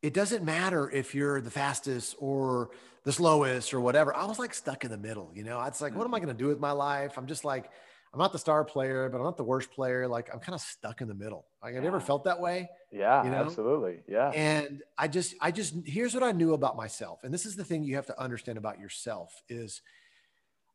It 0.00 0.14
doesn't 0.14 0.44
matter 0.44 0.88
if 0.90 1.14
you're 1.14 1.40
the 1.40 1.50
fastest 1.50 2.14
or 2.18 2.70
the 3.04 3.12
slowest 3.12 3.74
or 3.74 3.80
whatever. 3.80 4.14
I 4.14 4.26
was 4.26 4.38
like 4.38 4.54
stuck 4.54 4.84
in 4.84 4.90
the 4.90 4.98
middle, 4.98 5.32
you 5.34 5.42
know. 5.42 5.60
It's 5.62 5.80
like, 5.80 5.96
what 5.96 6.04
am 6.04 6.14
I 6.14 6.18
mm-hmm. 6.18 6.26
going 6.26 6.36
to 6.36 6.42
do 6.44 6.48
with 6.48 6.60
my 6.60 6.70
life? 6.70 7.18
I'm 7.18 7.26
just 7.26 7.44
like, 7.44 7.68
I'm 8.12 8.20
not 8.20 8.32
the 8.32 8.38
star 8.38 8.64
player, 8.64 9.08
but 9.08 9.18
I'm 9.18 9.24
not 9.24 9.36
the 9.36 9.44
worst 9.44 9.72
player. 9.72 10.06
Like 10.06 10.32
I'm 10.32 10.38
kind 10.38 10.54
of 10.54 10.60
stuck 10.60 11.00
in 11.00 11.08
the 11.08 11.14
middle. 11.14 11.46
Like 11.62 11.74
have 11.74 11.82
you 11.82 11.88
ever 11.88 12.00
felt 12.00 12.24
that 12.24 12.40
way? 12.40 12.68
yeah. 12.92 13.24
you 13.24 13.30
know? 13.30 13.38
Absolutely. 13.38 14.00
Yeah. 14.08 14.30
And 14.30 14.82
I 14.96 15.08
just, 15.08 15.34
I 15.40 15.50
just, 15.50 15.74
here's 15.84 16.14
what 16.14 16.22
I 16.22 16.32
knew 16.32 16.54
about 16.54 16.76
myself. 16.76 17.24
And 17.24 17.34
this 17.34 17.44
is 17.46 17.56
the 17.56 17.64
thing 17.64 17.82
you 17.84 17.96
have 17.96 18.06
to 18.06 18.20
understand 18.20 18.58
about 18.58 18.78
yourself 18.78 19.42
is 19.48 19.82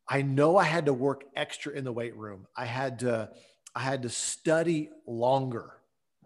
I 0.08 0.22
know 0.22 0.58
I 0.58 0.66
had 0.66 0.86
to 0.88 0.94
work 0.94 1.24
extra 1.36 1.72
in 1.74 1.86
the 1.86 1.94
weight 1.94 2.16
room. 2.18 2.46
I 2.58 2.66
had 2.66 3.00
to, 3.00 3.30
I 3.74 3.80
had 3.80 4.02
to 4.04 4.10
study 4.10 4.90
longer 5.08 5.74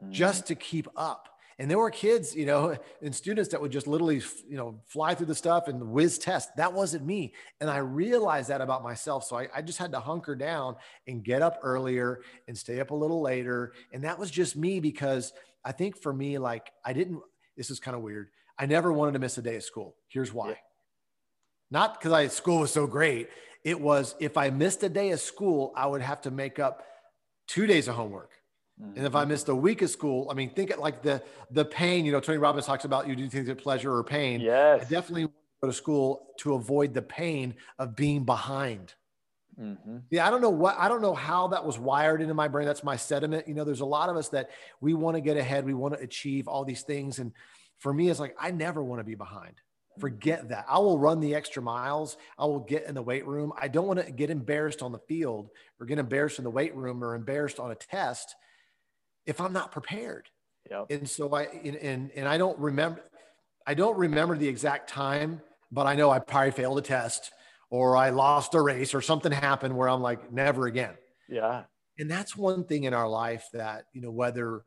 Mhm. 0.03 0.11
just 0.11 0.47
to 0.47 0.55
keep 0.55 0.87
up. 0.95 1.29
And 1.59 1.71
there 1.71 1.77
were 1.77 1.89
kids, 1.89 2.35
you 2.35 2.45
know, 2.45 2.77
and 3.01 3.15
students 3.15 3.49
that 3.49 3.61
would 3.61 3.71
just 3.71 3.87
literally, 3.87 4.21
you 4.47 4.57
know, 4.57 4.79
fly 4.87 5.15
through 5.15 5.25
the 5.27 5.35
stuff 5.35 5.67
and 5.67 5.91
whiz 5.91 6.19
test. 6.19 6.55
That 6.57 6.73
wasn't 6.73 7.05
me. 7.05 7.33
And 7.59 7.69
I 7.69 7.77
realized 7.77 8.49
that 8.49 8.61
about 8.61 8.83
myself. 8.83 9.23
So 9.23 9.37
I, 9.37 9.47
I 9.55 9.61
just 9.61 9.79
had 9.79 9.91
to 9.93 9.99
hunker 9.99 10.35
down 10.35 10.75
and 11.07 11.23
get 11.23 11.41
up 11.41 11.59
earlier 11.63 12.21
and 12.47 12.57
stay 12.57 12.79
up 12.79 12.91
a 12.91 12.95
little 12.95 13.21
later. 13.21 13.73
And 13.91 14.03
that 14.03 14.19
was 14.19 14.29
just 14.29 14.55
me 14.55 14.79
because 14.79 15.33
I 15.65 15.71
think 15.71 15.97
for 16.01 16.13
me, 16.13 16.37
like, 16.37 16.71
I 16.85 16.93
didn't, 16.93 17.21
this 17.55 17.71
is 17.71 17.79
kind 17.79 17.95
of 17.95 18.03
weird. 18.03 18.29
I 18.59 18.65
never 18.65 18.91
wanted 18.91 19.13
to 19.13 19.19
miss 19.19 19.37
a 19.37 19.41
day 19.41 19.55
of 19.55 19.63
school. 19.63 19.95
Here's 20.07 20.33
why. 20.33 20.49
Yeah. 20.49 20.55
Not 21.69 21.99
because 21.99 22.13
I 22.13 22.27
school 22.27 22.59
was 22.59 22.71
so 22.71 22.87
great. 22.87 23.29
It 23.63 23.79
was 23.79 24.15
if 24.19 24.37
I 24.37 24.49
missed 24.49 24.83
a 24.83 24.89
day 24.89 25.11
of 25.11 25.19
school, 25.19 25.73
I 25.75 25.85
would 25.85 26.01
have 26.01 26.21
to 26.21 26.31
make 26.31 26.59
up 26.59 26.83
two 27.47 27.67
days 27.67 27.87
of 27.87 27.95
homework. 27.95 28.31
And 28.79 29.05
if 29.07 29.15
I 29.15 29.25
missed 29.25 29.49
a 29.49 29.55
week 29.55 29.81
of 29.81 29.89
school, 29.89 30.27
I 30.29 30.35
mean, 30.35 30.51
think 30.51 30.69
it 30.69 30.77
like 30.79 31.01
the 31.01 31.23
the 31.49 31.65
pain. 31.65 32.05
You 32.05 32.11
know, 32.11 32.19
Tony 32.19 32.37
Robbins 32.37 32.67
talks 32.67 32.85
about 32.85 33.07
you 33.07 33.15
do 33.15 33.27
things 33.27 33.49
at 33.49 33.57
pleasure 33.57 33.91
or 33.93 34.03
pain. 34.03 34.41
I 34.41 34.43
Yes. 34.43 34.89
definitely 34.89 35.25
want 35.25 35.33
to 35.35 35.65
go 35.65 35.67
to 35.67 35.73
school 35.73 36.27
to 36.39 36.53
avoid 36.53 36.93
the 36.93 37.01
pain 37.01 37.55
of 37.79 37.95
being 37.95 38.23
behind. 38.23 38.93
Mm-hmm. 39.59 39.97
Yeah, 40.11 40.27
I 40.27 40.29
don't 40.29 40.41
know 40.41 40.51
what 40.51 40.77
I 40.77 40.87
don't 40.89 41.01
know 41.01 41.15
how 41.15 41.47
that 41.47 41.65
was 41.65 41.79
wired 41.79 42.21
into 42.21 42.35
my 42.35 42.47
brain. 42.47 42.67
That's 42.67 42.83
my 42.83 42.95
sediment. 42.95 43.47
You 43.47 43.55
know, 43.55 43.63
there's 43.63 43.81
a 43.81 43.85
lot 43.85 44.09
of 44.09 44.15
us 44.15 44.29
that 44.29 44.51
we 44.79 44.93
want 44.93 45.15
to 45.17 45.21
get 45.21 45.37
ahead, 45.37 45.65
we 45.65 45.73
want 45.73 45.95
to 45.95 45.99
achieve 45.99 46.47
all 46.47 46.63
these 46.63 46.83
things, 46.83 47.17
and 47.17 47.31
for 47.79 47.91
me, 47.91 48.09
it's 48.09 48.19
like 48.19 48.35
I 48.39 48.51
never 48.51 48.83
want 48.83 48.99
to 48.99 49.03
be 49.03 49.15
behind. 49.15 49.55
Forget 49.99 50.49
that. 50.49 50.65
I 50.69 50.77
will 50.77 50.99
run 50.99 51.19
the 51.19 51.33
extra 51.33 51.63
miles. 51.63 52.17
I 52.37 52.45
will 52.45 52.59
get 52.59 52.85
in 52.85 52.93
the 52.93 53.01
weight 53.01 53.25
room. 53.25 53.51
I 53.59 53.67
don't 53.67 53.87
want 53.87 54.05
to 54.05 54.11
get 54.11 54.29
embarrassed 54.29 54.83
on 54.83 54.91
the 54.91 54.99
field 54.99 55.49
or 55.79 55.87
get 55.87 55.97
embarrassed 55.97 56.37
in 56.37 56.43
the 56.43 56.51
weight 56.51 56.75
room 56.75 57.03
or 57.03 57.15
embarrassed 57.15 57.59
on 57.59 57.71
a 57.71 57.75
test 57.75 58.35
if 59.27 59.39
I'm 59.39 59.53
not 59.53 59.71
prepared. 59.71 60.29
Yep. 60.71 60.87
And 60.89 61.07
so 61.07 61.33
I 61.35 61.43
and 61.43 62.11
and 62.15 62.27
I 62.27 62.37
don't 62.37 62.57
remember 62.57 63.03
I 63.67 63.73
don't 63.73 63.97
remember 63.97 64.37
the 64.37 64.47
exact 64.47 64.89
time, 64.89 65.41
but 65.71 65.85
I 65.85 65.95
know 65.95 66.09
I 66.09 66.19
probably 66.19 66.51
failed 66.51 66.79
a 66.79 66.81
test 66.81 67.31
or 67.69 67.97
I 67.97 68.09
lost 68.09 68.55
a 68.55 68.61
race 68.61 68.93
or 68.93 69.01
something 69.01 69.31
happened 69.31 69.75
where 69.75 69.89
I'm 69.89 70.01
like, 70.01 70.31
never 70.31 70.67
again. 70.67 70.95
Yeah. 71.27 71.63
And 71.99 72.09
that's 72.09 72.35
one 72.35 72.63
thing 72.63 72.85
in 72.85 72.93
our 72.93 73.09
life 73.09 73.45
that, 73.53 73.85
you 73.93 74.01
know, 74.01 74.11
whether, 74.11 74.63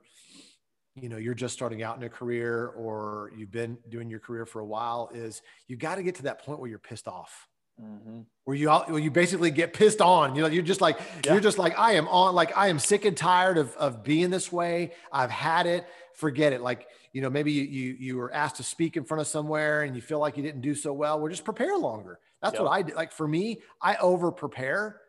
you 0.94 1.08
know, 1.08 1.16
you're 1.16 1.34
just 1.34 1.54
starting 1.54 1.82
out 1.82 1.96
in 1.96 2.02
a 2.02 2.10
career 2.10 2.66
or 2.66 3.30
you've 3.34 3.52
been 3.52 3.78
doing 3.88 4.10
your 4.10 4.20
career 4.20 4.44
for 4.44 4.60
a 4.60 4.66
while 4.66 5.10
is 5.14 5.40
you 5.66 5.76
got 5.76 5.94
to 5.94 6.02
get 6.02 6.16
to 6.16 6.24
that 6.24 6.44
point 6.44 6.60
where 6.60 6.68
you're 6.68 6.78
pissed 6.78 7.08
off. 7.08 7.48
Mm-hmm. 7.80 8.20
Where 8.44 8.56
you 8.56 8.70
where 8.70 8.98
you 8.98 9.10
basically 9.10 9.50
get 9.50 9.72
pissed 9.72 10.00
on, 10.00 10.34
you 10.34 10.42
know, 10.42 10.48
you're 10.48 10.62
just 10.62 10.80
like 10.80 10.98
yeah. 11.24 11.32
you're 11.32 11.40
just 11.40 11.58
like 11.58 11.78
I 11.78 11.92
am 11.92 12.08
on, 12.08 12.34
like 12.34 12.56
I 12.56 12.68
am 12.68 12.78
sick 12.78 13.04
and 13.04 13.16
tired 13.16 13.58
of 13.58 13.74
of 13.76 14.02
being 14.02 14.30
this 14.30 14.50
way. 14.50 14.92
I've 15.12 15.30
had 15.30 15.66
it. 15.66 15.86
Forget 16.14 16.52
it. 16.52 16.60
Like 16.60 16.86
you 17.12 17.22
know, 17.22 17.30
maybe 17.30 17.52
you 17.52 17.62
you 17.62 17.96
you 17.98 18.16
were 18.16 18.32
asked 18.32 18.56
to 18.56 18.62
speak 18.62 18.96
in 18.96 19.04
front 19.04 19.20
of 19.20 19.26
somewhere 19.26 19.82
and 19.82 19.94
you 19.94 20.02
feel 20.02 20.18
like 20.18 20.36
you 20.36 20.42
didn't 20.42 20.62
do 20.62 20.74
so 20.74 20.92
well. 20.92 21.18
Well, 21.18 21.30
just 21.30 21.44
prepare 21.44 21.76
longer. 21.76 22.18
That's 22.42 22.54
yep. 22.54 22.62
what 22.62 22.70
I 22.70 22.82
do. 22.82 22.94
Like 22.94 23.12
for 23.12 23.28
me, 23.28 23.60
I 23.80 23.96
over 23.96 24.32
prepare 24.32 25.00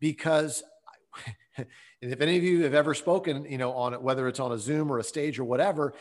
because 0.00 0.62
and 1.56 1.66
if 2.00 2.20
any 2.20 2.36
of 2.36 2.42
you 2.42 2.64
have 2.64 2.74
ever 2.74 2.94
spoken, 2.94 3.46
you 3.48 3.58
know, 3.58 3.72
on 3.72 3.94
it, 3.94 4.02
whether 4.02 4.28
it's 4.28 4.40
on 4.40 4.52
a 4.52 4.58
Zoom 4.58 4.90
or 4.90 4.98
a 4.98 5.04
stage 5.04 5.38
or 5.38 5.44
whatever, 5.44 5.94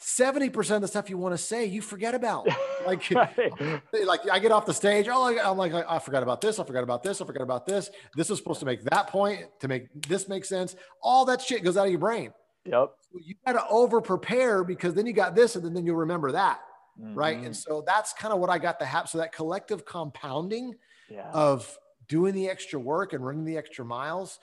70% 0.00 0.76
of 0.76 0.82
the 0.82 0.88
stuff 0.88 1.10
you 1.10 1.18
want 1.18 1.34
to 1.34 1.38
say, 1.38 1.66
you 1.66 1.82
forget 1.82 2.14
about. 2.14 2.46
Like, 2.86 3.10
like 4.06 4.20
I 4.32 4.38
get 4.38 4.52
off 4.52 4.64
the 4.64 4.72
stage. 4.72 5.06
Oh, 5.06 5.38
I'm 5.38 5.58
like, 5.58 5.74
I 5.74 5.98
forgot 5.98 6.22
about 6.22 6.40
this. 6.40 6.58
I 6.58 6.64
forgot 6.64 6.82
about 6.82 7.02
this. 7.02 7.20
I 7.20 7.26
forgot 7.26 7.42
about 7.42 7.66
this. 7.66 7.90
This 8.16 8.30
is 8.30 8.38
supposed 8.38 8.58
to 8.60 8.64
make 8.64 8.82
that 8.84 9.08
point 9.08 9.44
to 9.60 9.68
make 9.68 9.88
this 10.08 10.30
make 10.30 10.46
sense. 10.46 10.76
All 11.02 11.26
that 11.26 11.42
shit 11.42 11.62
goes 11.62 11.76
out 11.76 11.84
of 11.84 11.90
your 11.90 12.00
brain. 12.00 12.32
Yep. 12.64 12.92
So 13.02 13.18
you 13.22 13.34
got 13.46 13.52
to 13.52 13.68
over 13.68 14.00
prepare 14.00 14.64
because 14.64 14.94
then 14.94 15.04
you 15.06 15.12
got 15.12 15.34
this 15.34 15.56
and 15.56 15.76
then 15.76 15.84
you'll 15.84 15.96
remember 15.96 16.32
that 16.32 16.60
mm-hmm. 17.00 17.14
right? 17.14 17.38
And 17.38 17.56
so 17.56 17.82
that's 17.86 18.12
kind 18.12 18.32
of 18.32 18.40
what 18.40 18.50
I 18.50 18.58
got 18.58 18.78
the 18.78 18.84
hap. 18.84 19.08
So 19.08 19.18
that 19.18 19.32
collective 19.32 19.84
compounding 19.84 20.74
yeah. 21.08 21.30
of 21.32 21.78
doing 22.08 22.34
the 22.34 22.48
extra 22.48 22.78
work 22.78 23.12
and 23.12 23.24
running 23.24 23.44
the 23.44 23.56
extra 23.56 23.84
miles 23.84 24.38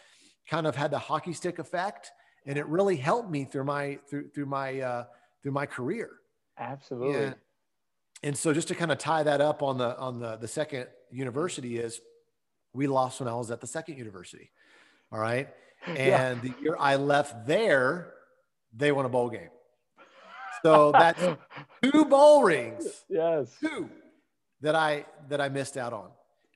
kind 0.50 0.66
of 0.68 0.76
had 0.76 0.92
the 0.92 1.00
hockey 1.00 1.34
stick 1.34 1.60
effect, 1.60 2.12
and 2.46 2.58
it 2.58 2.66
really 2.68 2.96
helped 2.96 3.30
me 3.30 3.44
through 3.46 3.66
my 3.66 4.00
through 4.10 4.30
through 4.30 4.46
my 4.46 4.80
uh, 4.80 5.06
through 5.48 5.54
my 5.54 5.66
career. 5.66 6.10
Absolutely. 6.60 7.24
And, 7.24 7.36
and 8.22 8.38
so 8.38 8.54
just 8.54 8.68
to 8.68 8.76
kind 8.76 8.92
of 8.92 8.98
tie 8.98 9.24
that 9.24 9.40
up 9.40 9.64
on 9.64 9.78
the 9.78 9.98
on 9.98 10.20
the 10.20 10.36
the 10.36 10.48
second 10.48 10.88
university 11.10 11.78
is 11.78 12.02
we 12.74 12.86
lost 12.86 13.22
when 13.22 13.30
I 13.30 13.36
was 13.36 13.50
at 13.50 13.62
the 13.62 13.68
second 13.68 13.98
university. 13.98 14.52
All 15.12 15.20
right. 15.20 15.48
And 15.86 15.98
yeah. 15.98 16.34
the 16.42 16.54
year 16.62 16.76
I 16.78 16.96
left 16.96 17.46
there, 17.46 18.12
they 18.76 18.92
won 18.92 19.06
a 19.06 19.10
bowl 19.10 19.30
game. 19.30 19.52
So 20.64 20.92
that's 20.92 21.22
two 21.84 22.04
bowl 22.06 22.44
rings. 22.44 23.06
Yes. 23.08 23.56
Two 23.62 23.88
that 24.62 24.76
I 24.76 25.06
that 25.30 25.40
I 25.40 25.48
missed 25.48 25.78
out 25.78 25.94
on. 25.94 26.10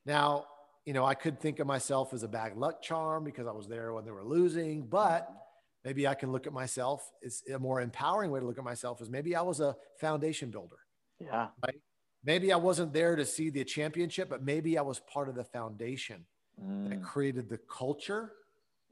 Now, 0.06 0.48
you 0.86 0.94
know, 0.94 1.06
I 1.06 1.14
could 1.14 1.40
think 1.40 1.60
of 1.60 1.68
myself 1.68 2.14
as 2.14 2.24
a 2.24 2.28
bad 2.28 2.58
luck 2.58 2.82
charm 2.82 3.24
because 3.24 3.48
I 3.48 3.52
was 3.52 3.68
there 3.68 3.94
when 3.94 4.04
they 4.04 4.12
were 4.12 4.24
losing, 4.24 4.82
but 4.82 5.41
maybe 5.84 6.08
I 6.08 6.14
can 6.14 6.32
look 6.32 6.48
at 6.48 6.54
myself. 6.54 7.12
It's 7.22 7.44
a 7.50 7.60
more 7.60 7.82
empowering 7.82 8.32
way 8.32 8.40
to 8.40 8.46
look 8.46 8.58
at 8.58 8.64
myself 8.64 9.02
is 9.02 9.10
maybe 9.10 9.36
I 9.36 9.42
was 9.42 9.60
a 9.60 9.76
foundation 10.00 10.52
builder. 10.52 10.78
Yeah. 11.20 11.48
Right. 11.66 11.82
Maybe 12.24 12.54
I 12.54 12.58
wasn't 12.58 12.94
there 12.94 13.16
to 13.16 13.26
see 13.26 13.50
the 13.50 13.64
championship, 13.64 14.30
but 14.30 14.44
maybe 14.44 14.78
I 14.78 14.82
was 14.82 15.00
part 15.00 15.28
of 15.28 15.36
the 15.36 15.44
foundation 15.44 16.26
mm. 16.64 16.90
that 16.90 17.02
created 17.02 17.50
the 17.50 17.58
culture 17.58 18.34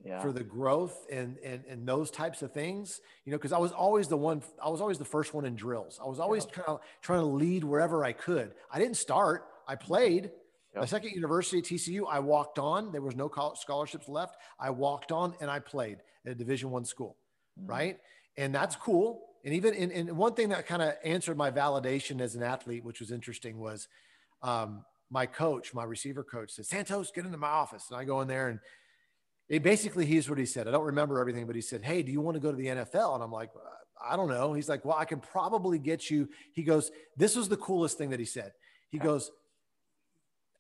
yeah. 0.04 0.22
for 0.22 0.32
the 0.32 0.44
growth 0.44 1.06
and, 1.12 1.38
and 1.44 1.64
and 1.68 1.88
those 1.88 2.10
types 2.10 2.42
of 2.42 2.54
things 2.54 3.02
you 3.26 3.32
know 3.32 3.38
because 3.38 3.52
i 3.52 3.58
was 3.58 3.72
always 3.72 4.08
the 4.08 4.18
one 4.18 4.42
i 4.64 4.70
was 4.70 4.80
always 4.80 4.98
the 4.98 5.06
first 5.06 5.34
one 5.34 5.46
in 5.46 5.56
drills 5.56 6.00
i 6.04 6.08
was 6.08 6.20
always 6.20 6.46
yeah. 6.46 6.64
kind 6.64 6.68
of 6.70 6.80
trying 7.02 7.20
to 7.20 7.26
lead 7.26 7.64
wherever 7.64 8.06
i 8.06 8.12
could 8.12 8.54
i 8.72 8.80
didn't 8.80 8.96
start 8.96 9.48
i 9.68 9.76
played 9.76 10.32
yep. 10.76 10.88
second 10.88 11.12
university 11.12 11.62
tcu 11.62 12.04
i 12.10 12.20
walked 12.20 12.60
on. 12.60 12.92
There 12.92 13.02
was 13.02 13.16
no 13.16 13.32
scholarships 13.56 14.08
left. 14.08 14.38
I 14.60 14.70
walked 14.70 15.12
on 15.12 15.34
and 15.42 15.50
i 15.50 15.60
played 15.60 15.98
at 16.26 16.32
a 16.32 16.36
division 16.36 16.72
one 16.72 16.86
school 16.86 17.18
mm-hmm. 17.60 17.70
right? 17.70 17.98
And 18.38 18.54
that's 18.54 18.76
cool. 18.76 19.26
And 19.46 19.54
even 19.54 19.74
in, 19.74 19.92
and 19.92 20.18
one 20.18 20.34
thing 20.34 20.50
that 20.50 20.68
kind 20.68 20.82
of 20.82 20.94
answered 21.04 21.38
my 21.38 21.52
validation 21.52 22.22
as 22.22 22.36
an 22.36 22.44
athlete 22.44 22.84
which 22.84 23.00
was 23.00 23.12
interesting 23.12 23.60
was 23.60 23.88
um, 24.42 24.84
my 25.10 25.26
coach 25.26 25.74
my 25.74 25.84
receiver 25.84 26.24
coach 26.24 26.52
said 26.52 26.66
santos 26.66 27.12
get 27.12 27.26
into 27.26 27.38
my 27.38 27.48
office. 27.48 27.86
And 27.90 28.00
i 28.00 28.04
go 28.04 28.22
in 28.22 28.28
there 28.28 28.50
and 28.50 28.60
it 29.48 29.64
basically 29.64 30.06
here's 30.06 30.30
what 30.30 30.38
he 30.38 30.46
said. 30.46 30.68
I 30.68 30.72
don't 30.72 30.86
remember 30.86 31.20
everything 31.20 31.48
but 31.48 31.56
he 31.56 31.62
said 31.62 31.84
hey 31.84 32.04
do 32.04 32.12
you 32.12 32.22
want 32.22 32.36
to 32.36 32.42
go 32.42 32.52
to 32.52 32.58
the 32.58 32.68
nfl 32.68 33.16
and 33.16 33.24
i'm 33.24 33.32
like 33.32 33.50
i 34.06 34.16
don't 34.16 34.30
know. 34.30 34.54
He's 34.54 34.70
like 34.70 34.84
well 34.84 34.98
i 34.98 35.06
can 35.06 35.20
probably 35.20 35.80
get 35.80 36.10
you 36.10 36.28
he 36.54 36.64
goes 36.64 36.92
this 37.16 37.36
was 37.36 37.50
the 37.50 37.58
coolest 37.58 37.98
thing 37.98 38.10
that 38.10 38.20
he 38.20 38.26
said. 38.26 38.52
He 38.90 38.98
goes 38.98 39.32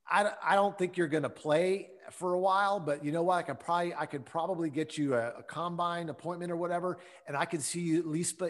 I, 0.10 0.32
I 0.44 0.56
don't 0.56 0.78
think 0.78 0.98
you're 0.98 1.08
going 1.08 1.24
to 1.24 1.30
play 1.30 1.89
for 2.12 2.34
a 2.34 2.39
while, 2.39 2.80
but 2.80 3.04
you 3.04 3.12
know 3.12 3.24
what? 3.24 3.36
I 3.36 3.42
could 3.44 3.60
probably 3.60 3.94
I 3.94 4.06
could 4.06 4.25
probably 4.25 4.70
get 4.70 4.98
you 4.98 5.13
a, 5.13 5.34
a 5.39 5.44
combine 5.44 6.10
appointment 6.10 6.51
or 6.51 6.56
whatever, 6.56 6.98
and 7.28 7.38
I 7.38 7.46
could 7.46 7.62
see 7.62 7.82
you 7.82 8.00
at 8.00 8.08
least 8.08 8.42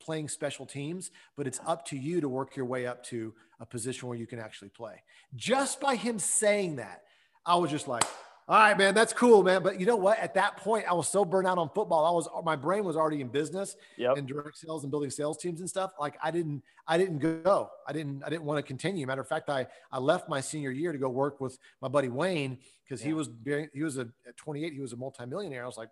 playing 0.00 0.28
special 0.28 0.66
teams. 0.66 1.10
But 1.36 1.46
it's 1.46 1.60
up 1.66 1.86
to 1.86 1.96
you 1.96 2.20
to 2.20 2.28
work 2.28 2.56
your 2.56 2.66
way 2.66 2.86
up 2.86 3.02
to 3.04 3.34
a 3.58 3.66
position 3.66 4.08
where 4.08 4.18
you 4.18 4.26
can 4.26 4.38
actually 4.38 4.70
play. 4.70 5.02
Just 5.34 5.80
by 5.80 5.96
him 5.96 6.18
saying 6.18 6.76
that, 6.76 7.02
I 7.44 7.56
was 7.56 7.70
just 7.70 7.88
like, 7.88 8.04
all 8.50 8.58
right, 8.58 8.76
man, 8.76 8.96
that's 8.96 9.12
cool, 9.12 9.44
man. 9.44 9.62
But 9.62 9.78
you 9.78 9.86
know 9.86 9.94
what? 9.94 10.18
At 10.18 10.34
that 10.34 10.56
point, 10.56 10.84
I 10.90 10.92
was 10.92 11.08
so 11.08 11.24
burnt 11.24 11.46
out 11.46 11.56
on 11.56 11.70
football. 11.72 12.04
I 12.04 12.10
was 12.10 12.28
my 12.44 12.56
brain 12.56 12.82
was 12.82 12.96
already 12.96 13.20
in 13.20 13.28
business 13.28 13.76
yep. 13.96 14.16
and 14.16 14.26
direct 14.26 14.58
sales 14.58 14.82
and 14.82 14.90
building 14.90 15.08
sales 15.08 15.38
teams 15.38 15.60
and 15.60 15.68
stuff. 15.68 15.92
Like 16.00 16.18
I 16.20 16.32
didn't, 16.32 16.64
I 16.88 16.98
didn't 16.98 17.20
go. 17.20 17.70
I 17.86 17.92
didn't, 17.92 18.24
I 18.24 18.28
didn't 18.28 18.42
want 18.42 18.58
to 18.58 18.64
continue. 18.64 19.06
Matter 19.06 19.20
of 19.20 19.28
fact, 19.28 19.50
I 19.50 19.68
I 19.92 20.00
left 20.00 20.28
my 20.28 20.40
senior 20.40 20.72
year 20.72 20.90
to 20.90 20.98
go 20.98 21.08
work 21.08 21.40
with 21.40 21.60
my 21.80 21.86
buddy 21.86 22.08
Wayne 22.08 22.58
because 22.84 23.00
yeah. 23.02 23.06
he 23.06 23.12
was 23.12 23.28
he 23.72 23.84
was 23.84 23.98
a 23.98 24.08
at 24.26 24.36
28, 24.36 24.72
he 24.72 24.80
was 24.80 24.94
a 24.94 24.96
multimillionaire. 24.96 25.62
I 25.62 25.66
was 25.66 25.78
like, 25.78 25.90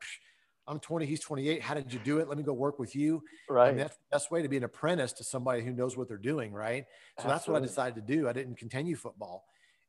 I'm 0.67 0.81
20, 0.81 1.07
he's 1.07 1.21
28. 1.21 1.63
How 1.63 1.75
did 1.75 1.93
you 1.93 2.01
do 2.01 2.19
it? 2.19 2.29
Let 2.29 2.39
me 2.39 2.43
go 2.43 2.55
work 2.55 2.81
with 2.81 2.97
you. 2.97 3.23
Right. 3.49 3.71
And 3.71 3.79
that's 3.79 3.95
the 3.95 4.17
best 4.17 4.33
way 4.33 4.43
to 4.43 4.49
be 4.49 4.57
an 4.57 4.65
apprentice 4.65 5.13
to 5.13 5.23
somebody 5.23 5.63
who 5.63 5.71
knows 5.71 5.97
what 5.97 6.09
they're 6.09 6.17
doing. 6.17 6.53
Right. 6.53 6.87
So 7.21 7.29
Absolutely. 7.29 7.35
that's 7.35 7.49
what 7.49 7.57
I 7.57 7.61
decided 7.61 7.95
to 8.07 8.17
do. 8.17 8.29
I 8.29 8.33
didn't 8.33 8.57
continue 8.57 8.97
football, 8.97 9.45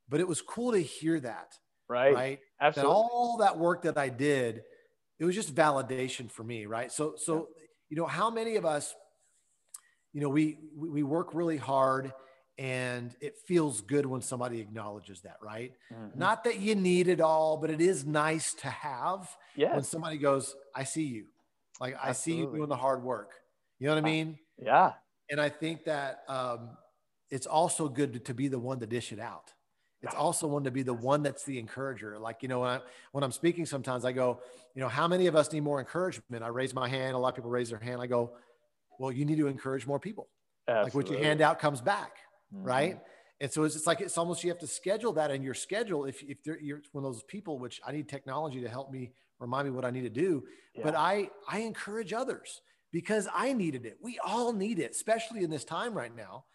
but 0.08 0.20
it 0.20 0.28
was 0.28 0.44
cool 0.44 0.74
to 0.74 0.80
hear 0.84 1.20
that 1.22 1.56
right? 1.90 2.14
Right? 2.14 2.40
Absolutely. 2.62 2.94
all 2.94 3.38
that 3.40 3.58
work 3.58 3.82
that 3.84 3.98
i 3.98 4.10
did 4.10 4.64
it 5.20 5.26
was 5.26 5.36
just 5.36 5.54
validation 5.54 6.32
for 6.32 6.44
me 6.44 6.66
right? 6.66 6.92
So 6.92 7.16
so 7.18 7.50
you 7.90 7.98
know 7.98 8.06
how 8.06 8.30
many 8.30 8.56
of 8.56 8.66
us 8.66 8.96
you 10.14 10.22
know 10.22 10.30
we 10.30 10.58
we 10.76 11.04
work 11.04 11.34
really 11.34 11.58
hard 11.58 12.14
and 12.58 13.16
it 13.22 13.36
feels 13.48 13.82
good 13.82 14.06
when 14.06 14.22
somebody 14.22 14.60
acknowledges 14.60 15.22
that 15.22 15.38
right? 15.42 15.74
Mm-hmm. 15.94 16.18
not 16.18 16.44
that 16.46 16.60
you 16.60 16.76
need 16.76 17.08
it 17.08 17.22
all 17.22 17.58
but 17.58 17.70
it 17.70 17.82
is 17.82 18.06
nice 18.06 18.54
to 18.56 18.70
have 18.70 19.30
yes. 19.56 19.74
when 19.74 19.84
somebody 19.84 20.18
goes 20.18 20.56
i 20.76 20.84
see 20.84 21.04
you. 21.04 21.26
Like 21.80 21.98
i 22.02 22.14
see 22.14 22.36
you 22.36 22.46
doing 22.46 22.70
the 22.70 22.76
hard 22.76 23.04
work. 23.04 23.32
You 23.80 23.88
know 23.88 23.96
what 23.96 24.04
i 24.04 24.06
mean? 24.06 24.38
yeah. 24.62 24.94
And 25.30 25.40
i 25.40 25.50
think 25.50 25.86
that 25.86 26.24
um, 26.28 26.72
it's 27.30 27.46
also 27.46 27.88
good 27.90 28.14
to, 28.14 28.20
to 28.20 28.34
be 28.34 28.48
the 28.48 28.60
one 28.60 28.80
to 28.80 28.88
dish 28.88 29.12
it 29.12 29.20
out 29.20 29.54
it's 30.02 30.16
also 30.16 30.48
one 30.48 30.64
to 30.64 30.72
be 30.72 30.82
the 30.82 30.94
one 30.94 31.24
that's 31.24 31.44
the 31.44 31.60
encourager. 31.60 32.18
Like, 32.18 32.42
you 32.42 32.48
know, 32.48 32.62
when, 32.62 32.70
I, 32.70 32.80
when 33.12 33.24
I'm 33.24 33.32
speaking, 33.32 33.66
sometimes 33.66 34.06
I 34.06 34.14
go, 34.14 34.40
you 34.74 34.82
know, 34.82 34.88
how 34.88 35.08
many 35.08 35.28
of 35.28 35.36
us 35.36 35.52
need 35.52 35.62
more 35.62 35.80
encouragement? 35.80 36.44
I 36.44 36.48
raise 36.48 36.74
my 36.74 36.88
hand. 36.88 37.16
A 37.16 37.18
lot 37.18 37.30
of 37.30 37.36
people 37.36 37.50
raise 37.50 37.70
their 37.70 37.80
hand. 37.80 38.02
I 38.02 38.08
go, 38.08 38.32
well, 38.98 39.12
you 39.12 39.26
need 39.26 39.38
to 39.38 39.48
encourage 39.48 39.86
more 39.86 40.00
people. 40.00 40.30
Absolutely. 40.68 40.84
Like 40.84 40.96
what 40.96 41.12
you 41.12 41.24
hand 41.24 41.42
out 41.42 41.60
comes 41.60 41.82
back. 41.82 42.18
Mm-hmm. 42.54 42.64
Right. 42.64 43.00
And 43.42 43.52
so 43.52 43.64
it's, 43.64 43.76
it's 43.76 43.88
like, 43.88 44.02
it's 44.02 44.18
almost, 44.18 44.44
you 44.44 44.50
have 44.50 44.60
to 44.60 44.68
schedule 44.68 45.14
that 45.14 45.32
in 45.32 45.42
your 45.44 45.54
schedule. 45.54 46.06
If, 46.06 46.22
if 46.24 46.38
you're 46.46 46.82
one 46.92 47.06
of 47.06 47.14
those 47.14 47.24
people, 47.24 47.58
which 47.60 47.82
I 47.86 47.92
need 47.92 48.08
technology 48.08 48.62
to 48.62 48.70
help 48.70 48.92
me 48.92 49.12
remind 49.40 49.68
me 49.68 49.72
what 49.72 49.86
I 49.86 49.92
need 49.92 50.02
to 50.02 50.10
do, 50.10 50.44
yeah. 50.76 50.84
but 50.84 50.96
I, 50.96 51.30
I 51.48 51.60
encourage 51.60 52.12
others 52.12 52.62
because 52.92 53.28
I 53.34 53.54
needed 53.54 53.86
it. 53.86 53.98
We 54.02 54.20
all 54.26 54.52
need 54.52 54.80
it, 54.80 54.92
especially 54.92 55.44
in 55.44 55.50
this 55.50 55.64
time 55.64 55.94
right 55.94 56.16
now. 56.16 56.46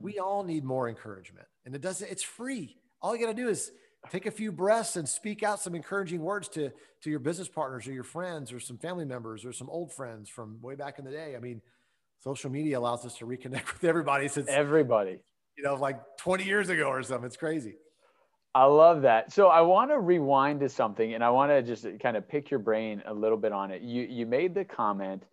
We 0.00 0.18
all 0.18 0.44
need 0.44 0.64
more 0.64 0.88
encouragement. 0.88 1.46
And 1.64 1.74
it 1.74 1.80
doesn't, 1.80 2.10
it's 2.10 2.22
free. 2.22 2.76
All 3.00 3.14
you 3.14 3.20
got 3.20 3.34
to 3.34 3.42
do 3.42 3.48
is 3.48 3.72
take 4.10 4.26
a 4.26 4.30
few 4.30 4.52
breaths 4.52 4.96
and 4.96 5.08
speak 5.08 5.42
out 5.42 5.60
some 5.60 5.74
encouraging 5.74 6.20
words 6.20 6.48
to, 6.50 6.70
to 7.02 7.10
your 7.10 7.18
business 7.18 7.48
partners 7.48 7.86
or 7.88 7.92
your 7.92 8.04
friends 8.04 8.52
or 8.52 8.60
some 8.60 8.78
family 8.78 9.04
members 9.04 9.44
or 9.44 9.52
some 9.52 9.68
old 9.70 9.92
friends 9.92 10.28
from 10.28 10.60
way 10.60 10.74
back 10.74 10.98
in 10.98 11.04
the 11.04 11.10
day. 11.10 11.34
I 11.36 11.40
mean, 11.40 11.60
social 12.20 12.50
media 12.50 12.78
allows 12.78 13.04
us 13.04 13.16
to 13.18 13.26
reconnect 13.26 13.72
with 13.72 13.84
everybody 13.84 14.28
since 14.28 14.48
everybody, 14.48 15.18
you 15.56 15.64
know, 15.64 15.74
like 15.74 15.98
20 16.18 16.44
years 16.44 16.68
ago 16.68 16.84
or 16.88 17.02
something. 17.02 17.26
It's 17.26 17.36
crazy. 17.36 17.74
I 18.54 18.64
love 18.64 19.02
that. 19.02 19.32
So 19.32 19.48
I 19.48 19.60
want 19.60 19.90
to 19.90 19.98
rewind 19.98 20.60
to 20.60 20.68
something 20.70 21.12
and 21.12 21.22
I 21.22 21.28
want 21.28 21.50
to 21.50 21.62
just 21.62 21.86
kind 22.00 22.16
of 22.16 22.26
pick 22.26 22.50
your 22.50 22.58
brain 22.58 23.02
a 23.04 23.12
little 23.12 23.36
bit 23.36 23.52
on 23.52 23.70
it. 23.70 23.82
You 23.82 24.04
you 24.04 24.24
made 24.24 24.54
the 24.54 24.64
comment 24.64 25.24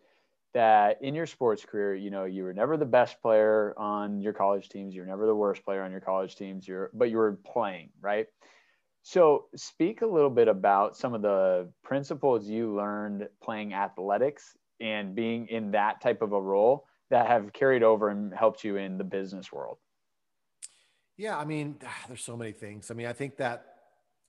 that 0.54 1.02
in 1.02 1.16
your 1.16 1.26
sports 1.26 1.66
career, 1.66 1.96
you 1.96 2.12
know, 2.12 2.26
you 2.26 2.44
were 2.44 2.54
never 2.54 2.78
the 2.78 2.86
best 2.86 3.22
player 3.22 3.74
on 3.78 4.22
your 4.22 4.34
college 4.34 4.70
teams, 4.70 4.94
you're 4.94 5.06
never 5.06 5.26
the 5.26 5.36
worst 5.36 5.66
player 5.66 5.84
on 5.84 5.92
your 5.92 6.02
college 6.02 6.36
teams, 6.36 6.68
you're 6.68 6.92
but 6.94 7.10
you 7.10 7.18
were 7.18 7.40
playing, 7.46 7.90
right? 8.02 8.28
So 9.04 9.46
speak 9.56 10.02
a 10.02 10.08
little 10.08 10.30
bit 10.30 10.48
about 10.48 10.96
some 10.96 11.14
of 11.14 11.22
the 11.22 11.70
principles 11.84 12.48
you 12.48 12.74
learned 12.74 13.28
playing 13.42 13.74
athletics 13.74 14.56
and 14.80 15.14
being 15.14 15.48
in 15.48 15.72
that 15.72 16.02
type 16.02 16.22
of 16.22 16.32
a 16.32 16.42
role 16.42 16.86
that 17.10 17.28
have 17.28 17.52
carried 17.52 17.84
over 17.84 18.10
and 18.10 18.34
helped 18.34 18.64
you 18.64 18.78
in 18.78 18.98
the 18.98 19.04
business 19.04 19.52
world. 19.52 19.78
Yeah, 21.18 21.38
I 21.38 21.46
mean, 21.46 21.78
there's 22.08 22.24
so 22.24 22.38
many 22.38 22.54
things. 22.54 22.92
I 22.92 22.94
mean, 22.94 23.08
I 23.08 23.14
think 23.14 23.38
that 23.38 23.66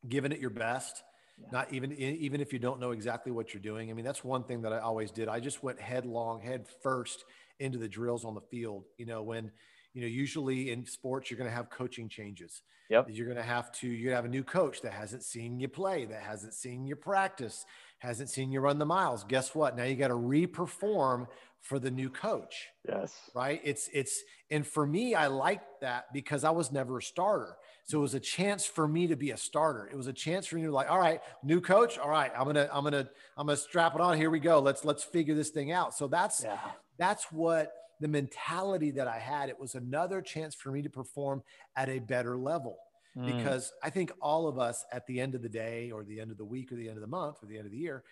giving 0.09 0.33
it 0.33 0.41
your 0.41 0.51
best, 0.51 1.03
yeah. 1.39 1.49
not 1.53 1.73
even 1.73 1.93
even 1.93 2.41
if 2.41 2.53
you 2.53 2.59
don't 2.59 2.81
know 2.81 2.93
exactly 2.93 3.33
what 3.33 3.53
you're 3.53 3.63
doing. 3.63 3.91
I 3.91 3.95
mean, 3.95 4.05
that's 4.05 4.25
one 4.25 4.45
thing 4.45 4.63
that 4.63 4.73
I 4.73 4.79
always 4.79 5.11
did. 5.11 5.29
I 5.29 5.41
just 5.41 5.63
went 5.63 5.81
headlong, 5.81 6.41
head 6.41 6.67
first 6.83 7.25
into 7.59 7.79
the 7.79 7.89
drills 7.89 8.25
on 8.25 8.35
the 8.35 8.41
field. 8.41 8.85
You 8.99 9.07
know, 9.07 9.23
when 9.23 9.51
you 9.95 10.01
know, 10.01 10.09
usually 10.09 10.71
in 10.71 10.85
sports, 10.85 11.31
you're 11.31 11.39
going 11.39 11.49
to 11.49 11.55
have 11.55 11.71
coaching 11.71 12.09
changes. 12.09 12.63
Yep. 12.91 13.07
You're 13.11 13.27
going 13.27 13.39
to 13.39 13.43
have 13.43 13.73
to, 13.73 13.89
you're 13.89 14.11
going 14.11 14.13
to 14.13 14.17
have 14.17 14.25
a 14.25 14.29
new 14.29 14.45
coach 14.45 14.83
that 14.83 14.93
hasn't 14.93 15.23
seen 15.23 15.59
you 15.59 15.69
play, 15.69 16.05
that 16.05 16.21
hasn't 16.21 16.53
seen 16.53 16.85
you 16.85 16.97
practice, 16.97 17.65
hasn't 17.99 18.29
seen 18.29 18.53
you 18.53 18.61
run 18.61 18.79
the 18.79 18.85
miles. 18.85 19.25
Guess 19.25 19.55
what? 19.55 19.77
Now 19.77 19.85
you 19.85 19.95
got 19.95 20.09
to 20.09 20.15
reperform 20.15 21.27
for 21.65 21.79
the 21.79 21.91
new 21.91 22.11
coach. 22.11 22.69
Yes. 22.87 23.15
Right. 23.35 23.61
It's, 23.65 23.89
it's, 23.95 24.23
and 24.51 24.67
for 24.67 24.87
me, 24.87 25.15
I 25.15 25.29
liked 25.29 25.81
that 25.81 26.13
because 26.13 26.45
I 26.45 26.51
was 26.51 26.71
never 26.71 26.99
a 26.99 27.03
starter. 27.03 27.57
So 27.85 27.99
it 27.99 28.03
was 28.03 28.15
a 28.15 28.21
chance 28.21 28.67
for 28.67 28.87
me 28.87 29.07
to 29.07 29.17
be 29.17 29.31
a 29.31 29.37
starter. 29.37 29.89
It 29.91 29.97
was 29.97 30.07
a 30.07 30.13
chance 30.13 30.47
for 30.47 30.57
me 30.57 30.63
to 30.63 30.71
like, 30.71 30.91
all 30.91 30.99
right, 30.99 31.21
new 31.43 31.63
coach. 31.63 31.99
All 31.99 32.11
right, 32.11 32.31
I'm 32.39 32.45
gonna, 32.45 32.69
I'm 32.71 32.85
gonna, 32.85 33.09
I'm 33.37 33.47
gonna 33.47 33.57
strap 33.57 33.95
it 33.95 34.03
on. 34.03 34.17
Here 34.19 34.31
we 34.31 34.41
go. 34.41 34.59
Let's 34.59 34.85
let's 34.85 35.05
figure 35.05 35.35
this 35.35 35.51
thing 35.51 35.73
out. 35.73 35.95
So 35.95 36.07
that's 36.07 36.45
yeah. 36.45 36.59
that's 36.99 37.31
what 37.33 37.73
the 38.01 38.09
mentality 38.09 38.91
that 38.93 39.09
I 39.09 39.19
had. 39.19 39.49
It 39.49 39.59
was 39.59 39.75
another 39.75 40.23
chance 40.23 40.55
for 40.55 40.71
me 40.71 40.83
to 40.83 40.91
perform 40.91 41.43
at 41.77 41.89
a 41.89 41.99
better 41.99 42.37
level. 42.39 42.79
Mm. 43.17 43.37
Because 43.37 43.73
I 43.83 43.91
think 43.91 44.13
all 44.21 44.49
of 44.49 44.59
us 44.59 44.85
at 44.93 45.07
the 45.07 45.21
end 45.21 45.35
of 45.35 45.43
the 45.43 45.49
day 45.49 45.91
or 45.91 46.05
the 46.05 46.21
end 46.21 46.31
of 46.31 46.39
the 46.39 46.45
week 46.45 46.73
or 46.73 46.77
the 46.77 46.89
end 46.89 46.97
of 46.97 47.03
the 47.03 47.07
month 47.07 47.37
or 47.43 47.47
the 47.47 47.57
end 47.57 47.67
of 47.67 47.73
the 47.73 47.79
year, 47.79 48.03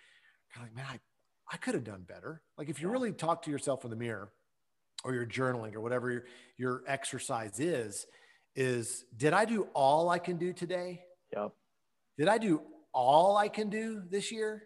kind 0.53 0.67
of 0.67 0.75
like, 0.75 0.75
man, 0.75 0.85
I, 0.93 0.99
I 1.51 1.57
could 1.57 1.73
have 1.75 1.83
done 1.83 2.03
better. 2.07 2.41
Like 2.57 2.69
if 2.69 2.81
you 2.81 2.89
really 2.89 3.11
talk 3.11 3.43
to 3.43 3.51
yourself 3.51 3.83
in 3.83 3.89
the 3.89 3.95
mirror 3.95 4.31
or 5.03 5.13
you're 5.13 5.25
journaling 5.25 5.75
or 5.75 5.81
whatever 5.81 6.09
your, 6.11 6.23
your 6.57 6.83
exercise 6.87 7.59
is, 7.59 8.05
is 8.55 9.05
did 9.15 9.33
I 9.33 9.45
do 9.45 9.67
all 9.73 10.09
I 10.09 10.19
can 10.19 10.37
do 10.37 10.53
today? 10.53 11.01
Yep. 11.35 11.51
Did 12.17 12.27
I 12.27 12.37
do 12.37 12.61
all 12.93 13.35
I 13.37 13.49
can 13.49 13.69
do 13.69 14.01
this 14.09 14.31
year? 14.31 14.63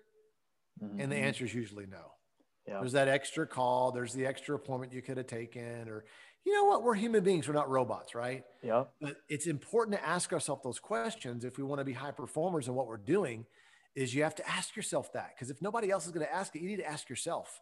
Mm-hmm. 0.84 1.00
And 1.00 1.12
the 1.12 1.16
Mm-hmm. 1.16 1.26
answer 1.26 1.46
is 1.46 1.54
usually 1.54 1.86
no. 1.88 2.12
Yep. 2.68 2.82
There's 2.82 2.92
that 2.94 3.08
extra 3.08 3.48
call. 3.48 3.92
There's 3.92 4.14
the 4.14 4.26
extra 4.26 4.56
appointment 4.56 4.92
you 4.94 5.02
could 5.02 5.18
have 5.18 5.28
taken, 5.28 5.88
or 5.88 6.04
you 6.46 6.54
know 6.54 6.66
what? 6.66 6.84
We're 6.84 6.96
human 6.96 7.24
beings. 7.24 7.48
We're 7.48 7.54
not 7.54 7.70
robots, 7.70 8.14
right? 8.14 8.44
Yeah. 8.62 8.84
But 9.02 9.16
it's 9.30 9.48
important 9.48 9.98
to 9.98 10.06
ask 10.06 10.32
ourselves 10.34 10.64
those 10.64 10.78
questions 10.80 11.46
if 11.46 11.58
we 11.58 11.64
want 11.64 11.80
to 11.80 11.86
be 11.86 11.94
high 11.94 12.12
performers 12.12 12.68
in 12.68 12.76
what 12.76 12.88
we're 12.88 12.98
doing. 12.98 13.46
Is 13.98 14.14
you 14.14 14.22
have 14.24 14.36
to 14.36 14.48
ask 14.48 14.76
yourself 14.76 15.12
that 15.14 15.32
because 15.36 15.50
if 15.50 15.62
nobody 15.62 15.90
else 15.90 16.06
is 16.06 16.12
going 16.12 16.26
to 16.26 16.34
ask 16.34 16.56
it, 16.56 16.62
you 16.62 16.70
need 16.70 16.78
to 16.78 16.88
ask 16.88 17.10
yourself. 17.10 17.60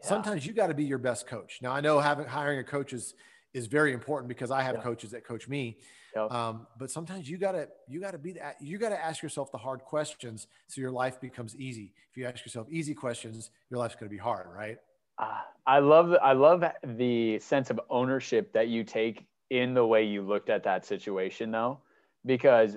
Yeah. 0.00 0.08
Sometimes 0.08 0.44
you 0.44 0.52
got 0.52 0.66
to 0.66 0.74
be 0.74 0.84
your 0.84 0.98
best 0.98 1.28
coach. 1.28 1.60
Now 1.62 1.72
I 1.72 1.80
know 1.80 2.00
having 2.00 2.26
hiring 2.26 2.58
a 2.58 2.64
coach 2.64 2.92
is 2.92 3.14
is 3.54 3.66
very 3.66 3.92
important 3.92 4.28
because 4.28 4.50
I 4.50 4.62
have 4.62 4.76
yeah. 4.76 4.82
coaches 4.82 5.12
that 5.12 5.24
coach 5.24 5.48
me. 5.48 5.78
Um, 6.16 6.66
but 6.78 6.90
sometimes 6.90 7.30
you 7.30 7.38
gotta 7.38 7.68
you 7.86 8.00
gotta 8.00 8.18
be 8.18 8.32
that 8.32 8.56
you 8.60 8.78
gotta 8.78 9.02
ask 9.02 9.22
yourself 9.22 9.52
the 9.52 9.58
hard 9.58 9.80
questions 9.80 10.48
so 10.66 10.80
your 10.80 10.90
life 10.90 11.20
becomes 11.20 11.54
easy. 11.56 11.92
If 12.10 12.16
you 12.16 12.26
ask 12.26 12.44
yourself 12.44 12.66
easy 12.70 12.94
questions, 12.94 13.50
your 13.70 13.78
life's 13.78 13.94
gonna 13.94 14.10
be 14.10 14.18
hard, 14.18 14.48
right? 14.52 14.78
Uh, 15.18 15.40
I 15.66 15.78
love 15.78 16.14
I 16.22 16.32
love 16.32 16.64
the 16.82 17.38
sense 17.38 17.70
of 17.70 17.80
ownership 17.88 18.52
that 18.52 18.68
you 18.68 18.82
take 18.84 19.26
in 19.50 19.74
the 19.74 19.86
way 19.86 20.04
you 20.04 20.22
looked 20.22 20.50
at 20.50 20.64
that 20.64 20.84
situation, 20.84 21.50
though, 21.50 21.80
because 22.26 22.76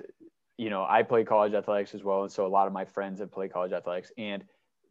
you 0.62 0.70
know 0.70 0.86
I 0.88 1.02
play 1.02 1.24
college 1.24 1.54
athletics 1.54 1.94
as 1.94 2.04
well, 2.04 2.22
and 2.22 2.30
so 2.30 2.46
a 2.46 2.48
lot 2.48 2.66
of 2.66 2.72
my 2.72 2.84
friends 2.84 3.18
have 3.20 3.32
played 3.32 3.52
college 3.52 3.72
athletics, 3.72 4.12
and 4.16 4.44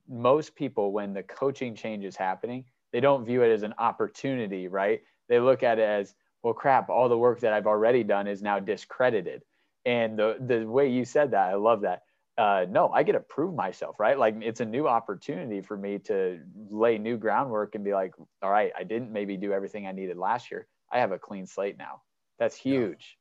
most 0.09 0.55
people 0.55 0.91
when 0.91 1.13
the 1.13 1.24
coaching 1.24 1.75
change 1.75 2.03
is 2.03 2.17
happening, 2.17 2.65
they 2.91 3.00
don't 3.00 3.25
view 3.25 3.41
it 3.43 3.51
as 3.51 3.63
an 3.63 3.74
opportunity, 3.77 4.67
right? 4.67 5.01
They 5.29 5.39
look 5.39 5.63
at 5.63 5.79
it 5.79 5.87
as 5.87 6.13
well 6.43 6.53
crap 6.53 6.89
all 6.89 7.07
the 7.07 7.17
work 7.17 7.39
that 7.41 7.53
i've 7.53 7.67
already 7.67 8.03
done 8.03 8.27
is 8.27 8.41
now 8.41 8.59
discredited. 8.59 9.43
And 9.85 10.17
the 10.17 10.37
the 10.39 10.65
way 10.65 10.89
you 10.89 11.05
said 11.05 11.31
that 11.31 11.50
i 11.50 11.55
love 11.55 11.81
that. 11.81 12.01
Uh, 12.37 12.65
no 12.69 12.89
i 12.89 13.03
get 13.03 13.11
to 13.11 13.19
prove 13.19 13.53
myself 13.53 14.00
right? 14.00 14.17
Like 14.17 14.35
it's 14.41 14.61
a 14.61 14.65
new 14.65 14.87
opportunity 14.87 15.61
for 15.61 15.77
me 15.77 16.00
to 16.00 16.39
lay 16.69 16.98
new 16.98 17.17
groundwork 17.17 17.75
and 17.75 17.83
be 17.83 17.93
like 17.93 18.13
all 18.41 18.51
right 18.51 18.72
i 18.77 18.83
didn't 18.83 19.11
maybe 19.11 19.37
do 19.37 19.53
everything 19.53 19.87
i 19.87 19.91
needed 19.91 20.17
last 20.17 20.51
year. 20.51 20.67
I 20.91 21.00
have 21.00 21.11
a 21.11 21.19
clean 21.19 21.46
slate 21.46 21.77
now. 21.77 22.01
That's 22.39 22.55
huge 22.55 23.17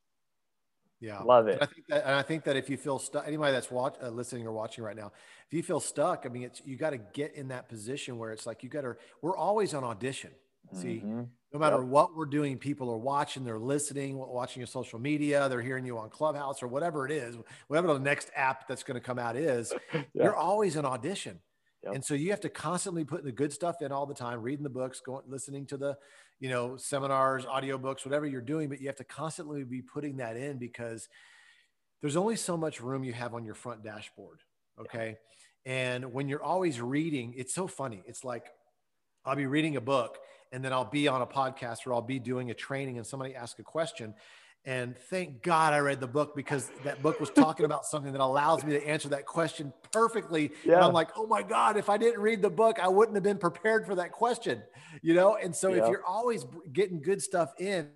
yeah, 1.00 1.18
love 1.20 1.48
it 1.48 1.54
and 1.60 1.62
i 1.62 1.66
think 1.66 1.86
that 1.88 2.04
and 2.04 2.14
i 2.14 2.22
think 2.22 2.44
that 2.44 2.56
if 2.56 2.68
you 2.68 2.76
feel 2.76 2.98
stuck 2.98 3.26
anybody 3.26 3.52
that's 3.52 3.70
watch, 3.70 3.94
uh, 4.02 4.08
listening 4.08 4.46
or 4.46 4.52
watching 4.52 4.84
right 4.84 4.96
now 4.96 5.10
if 5.46 5.54
you 5.54 5.62
feel 5.62 5.80
stuck 5.80 6.24
i 6.26 6.28
mean 6.28 6.42
it's 6.42 6.60
you 6.64 6.76
got 6.76 6.90
to 6.90 6.98
get 6.98 7.34
in 7.34 7.48
that 7.48 7.68
position 7.68 8.18
where 8.18 8.32
it's 8.32 8.46
like 8.46 8.62
you 8.62 8.68
got 8.68 8.82
to 8.82 8.94
we're 9.22 9.36
always 9.36 9.74
on 9.74 9.84
audition 9.84 10.30
see 10.72 11.02
mm-hmm 11.04 11.22
no 11.52 11.58
matter 11.58 11.78
yep. 11.78 11.86
what 11.86 12.14
we're 12.14 12.26
doing, 12.26 12.58
people 12.58 12.90
are 12.90 12.98
watching, 12.98 13.44
they're 13.44 13.58
listening, 13.58 14.16
watching 14.16 14.60
your 14.60 14.68
social 14.68 14.98
media, 14.98 15.48
they're 15.48 15.60
hearing 15.60 15.84
you 15.84 15.98
on 15.98 16.08
Clubhouse 16.08 16.62
or 16.62 16.68
whatever 16.68 17.04
it 17.06 17.12
is, 17.12 17.36
whatever 17.66 17.92
the 17.92 17.98
next 17.98 18.30
app 18.36 18.68
that's 18.68 18.84
going 18.84 18.94
to 18.94 19.00
come 19.00 19.18
out 19.18 19.36
is, 19.36 19.72
yeah. 19.94 20.02
you're 20.14 20.36
always 20.36 20.76
an 20.76 20.84
audition. 20.84 21.40
Yep. 21.82 21.94
And 21.94 22.04
so 22.04 22.14
you 22.14 22.30
have 22.30 22.40
to 22.40 22.48
constantly 22.48 23.04
put 23.04 23.24
the 23.24 23.32
good 23.32 23.52
stuff 23.52 23.82
in 23.82 23.90
all 23.90 24.06
the 24.06 24.14
time, 24.14 24.42
reading 24.42 24.62
the 24.62 24.70
books, 24.70 25.00
going, 25.00 25.22
listening 25.26 25.66
to 25.66 25.76
the, 25.76 25.96
you 26.40 26.48
know, 26.48 26.76
seminars, 26.76 27.44
audiobooks, 27.44 28.04
whatever 28.04 28.26
you're 28.26 28.40
doing, 28.40 28.68
but 28.68 28.80
you 28.80 28.86
have 28.86 28.96
to 28.96 29.04
constantly 29.04 29.62
be 29.62 29.82
putting 29.82 30.16
that 30.16 30.36
in 30.36 30.58
because 30.58 31.08
there's 32.00 32.16
only 32.16 32.36
so 32.36 32.56
much 32.56 32.80
room 32.80 33.04
you 33.04 33.12
have 33.12 33.34
on 33.34 33.44
your 33.44 33.54
front 33.54 33.84
dashboard. 33.84 34.40
Okay. 34.80 35.18
And 35.66 36.14
when 36.14 36.28
you're 36.28 36.42
always 36.42 36.80
reading, 36.80 37.34
it's 37.36 37.54
so 37.54 37.66
funny. 37.66 38.02
It's 38.06 38.24
like, 38.24 38.46
I'll 39.24 39.36
be 39.36 39.46
reading 39.46 39.76
a 39.76 39.80
book 39.82 40.16
and 40.50 40.64
then 40.64 40.72
I'll 40.72 40.88
be 40.88 41.06
on 41.08 41.20
a 41.20 41.26
podcast 41.26 41.86
or 41.86 41.92
I'll 41.92 42.00
be 42.00 42.18
doing 42.18 42.50
a 42.50 42.54
training 42.54 42.96
and 42.96 43.06
somebody 43.06 43.34
asks 43.34 43.58
a 43.60 43.62
question. 43.62 44.14
And 44.66 44.96
thank 44.96 45.42
God 45.42 45.72
I 45.72 45.78
read 45.78 46.00
the 46.00 46.06
book 46.06 46.36
because 46.36 46.70
that 46.84 47.02
book 47.02 47.18
was 47.18 47.30
talking 47.30 47.64
about 47.64 47.86
something 47.86 48.12
that 48.12 48.20
allows 48.20 48.62
me 48.62 48.72
to 48.72 48.86
answer 48.86 49.08
that 49.08 49.24
question 49.24 49.72
perfectly. 49.90 50.52
Yeah. 50.64 50.74
And 50.74 50.84
I'm 50.84 50.92
like, 50.92 51.08
oh 51.16 51.26
my 51.26 51.42
God, 51.42 51.78
if 51.78 51.88
I 51.88 51.96
didn't 51.96 52.20
read 52.20 52.42
the 52.42 52.50
book, 52.50 52.78
I 52.78 52.88
wouldn't 52.88 53.16
have 53.16 53.24
been 53.24 53.38
prepared 53.38 53.86
for 53.86 53.94
that 53.94 54.12
question, 54.12 54.62
you 55.00 55.14
know? 55.14 55.36
And 55.36 55.56
so 55.56 55.72
yeah. 55.72 55.82
if 55.82 55.88
you're 55.88 56.04
always 56.04 56.44
getting 56.72 57.00
good 57.00 57.22
stuff 57.22 57.54
in, 57.58 57.88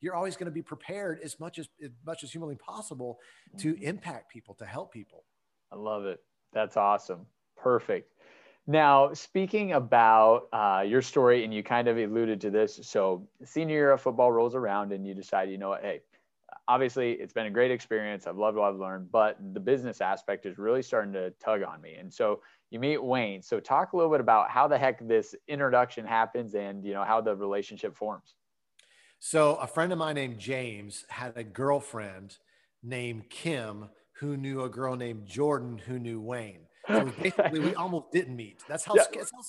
you're 0.00 0.16
always 0.16 0.36
going 0.36 0.46
to 0.46 0.52
be 0.52 0.62
prepared 0.62 1.20
as 1.22 1.38
much 1.38 1.60
as, 1.60 1.68
as 1.82 1.90
much 2.04 2.24
as 2.24 2.32
humanly 2.32 2.56
possible 2.56 3.20
to 3.58 3.74
mm-hmm. 3.74 3.84
impact 3.84 4.32
people, 4.32 4.54
to 4.54 4.64
help 4.64 4.92
people. 4.92 5.24
I 5.70 5.76
love 5.76 6.06
it. 6.06 6.18
That's 6.52 6.76
awesome. 6.76 7.26
Perfect. 7.56 8.12
Now, 8.66 9.12
speaking 9.14 9.72
about 9.72 10.48
uh, 10.52 10.84
your 10.86 11.02
story, 11.02 11.44
and 11.44 11.52
you 11.52 11.62
kind 11.62 11.88
of 11.88 11.96
alluded 11.96 12.40
to 12.42 12.50
this. 12.50 12.78
So, 12.82 13.26
senior 13.44 13.74
year 13.74 13.92
of 13.92 14.00
football 14.00 14.30
rolls 14.30 14.54
around, 14.54 14.92
and 14.92 15.06
you 15.06 15.14
decide, 15.14 15.50
you 15.50 15.58
know 15.58 15.70
what, 15.70 15.82
hey, 15.82 16.02
obviously 16.68 17.12
it's 17.12 17.32
been 17.32 17.46
a 17.46 17.50
great 17.50 17.70
experience. 17.70 18.26
I've 18.26 18.36
loved 18.36 18.56
what 18.56 18.68
I've 18.68 18.78
learned, 18.78 19.10
but 19.10 19.36
the 19.54 19.60
business 19.60 20.00
aspect 20.00 20.46
is 20.46 20.56
really 20.56 20.82
starting 20.82 21.12
to 21.14 21.30
tug 21.42 21.62
on 21.62 21.80
me. 21.80 21.94
And 21.94 22.12
so 22.12 22.42
you 22.70 22.78
meet 22.78 23.02
Wayne. 23.02 23.42
So, 23.42 23.58
talk 23.58 23.92
a 23.92 23.96
little 23.96 24.12
bit 24.12 24.20
about 24.20 24.50
how 24.50 24.68
the 24.68 24.78
heck 24.78 25.06
this 25.06 25.34
introduction 25.48 26.06
happens 26.06 26.54
and, 26.54 26.84
you 26.84 26.92
know, 26.92 27.04
how 27.04 27.20
the 27.20 27.34
relationship 27.34 27.96
forms. 27.96 28.34
So, 29.18 29.56
a 29.56 29.66
friend 29.66 29.92
of 29.92 29.98
mine 29.98 30.14
named 30.14 30.38
James 30.38 31.04
had 31.08 31.36
a 31.36 31.44
girlfriend 31.44 32.38
named 32.82 33.28
Kim 33.30 33.90
who 34.12 34.36
knew 34.36 34.62
a 34.62 34.68
girl 34.68 34.96
named 34.96 35.26
Jordan 35.26 35.78
who 35.78 35.98
knew 35.98 36.20
Wayne. 36.20 36.66
So 36.92 37.12
basically, 37.22 37.60
we 37.60 37.74
almost 37.74 38.12
didn't 38.12 38.36
meet. 38.36 38.60
That's 38.68 38.84
how, 38.84 38.94
yeah. 38.94 39.04
that's 39.12 39.32
how 39.32 39.42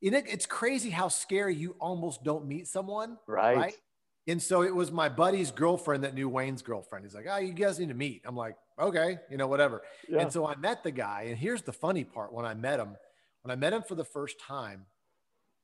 you 0.00 0.10
know, 0.10 0.20
it's 0.26 0.46
crazy 0.46 0.90
how 0.90 1.08
scary 1.08 1.54
you 1.54 1.76
almost 1.80 2.22
don't 2.22 2.46
meet 2.46 2.66
someone. 2.66 3.16
Right. 3.26 3.56
right. 3.56 3.74
And 4.28 4.42
so 4.42 4.62
it 4.62 4.74
was 4.74 4.90
my 4.90 5.08
buddy's 5.08 5.52
girlfriend 5.52 6.04
that 6.04 6.14
knew 6.14 6.28
Wayne's 6.28 6.62
girlfriend. 6.62 7.04
He's 7.04 7.14
like, 7.14 7.26
oh, 7.30 7.36
you 7.36 7.52
guys 7.52 7.78
need 7.78 7.88
to 7.88 7.94
meet. 7.94 8.22
I'm 8.24 8.36
like, 8.36 8.56
okay, 8.78 9.18
you 9.30 9.36
know, 9.36 9.46
whatever. 9.46 9.82
Yeah. 10.08 10.20
And 10.20 10.32
so 10.32 10.46
I 10.46 10.56
met 10.56 10.82
the 10.82 10.90
guy. 10.90 11.26
And 11.28 11.38
here's 11.38 11.62
the 11.62 11.72
funny 11.72 12.02
part 12.04 12.32
when 12.32 12.44
I 12.44 12.54
met 12.54 12.80
him, 12.80 12.96
when 13.42 13.52
I 13.52 13.54
met 13.56 13.72
him 13.72 13.82
for 13.82 13.94
the 13.94 14.04
first 14.04 14.40
time, 14.40 14.86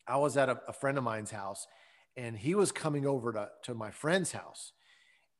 I 0.06 0.16
was 0.16 0.36
at 0.36 0.48
a, 0.48 0.60
a 0.68 0.72
friend 0.72 0.96
of 0.96 1.04
mine's 1.04 1.30
house 1.30 1.66
and 2.16 2.36
he 2.36 2.54
was 2.54 2.72
coming 2.72 3.06
over 3.06 3.32
to, 3.32 3.48
to 3.64 3.74
my 3.74 3.90
friend's 3.90 4.32
house. 4.32 4.72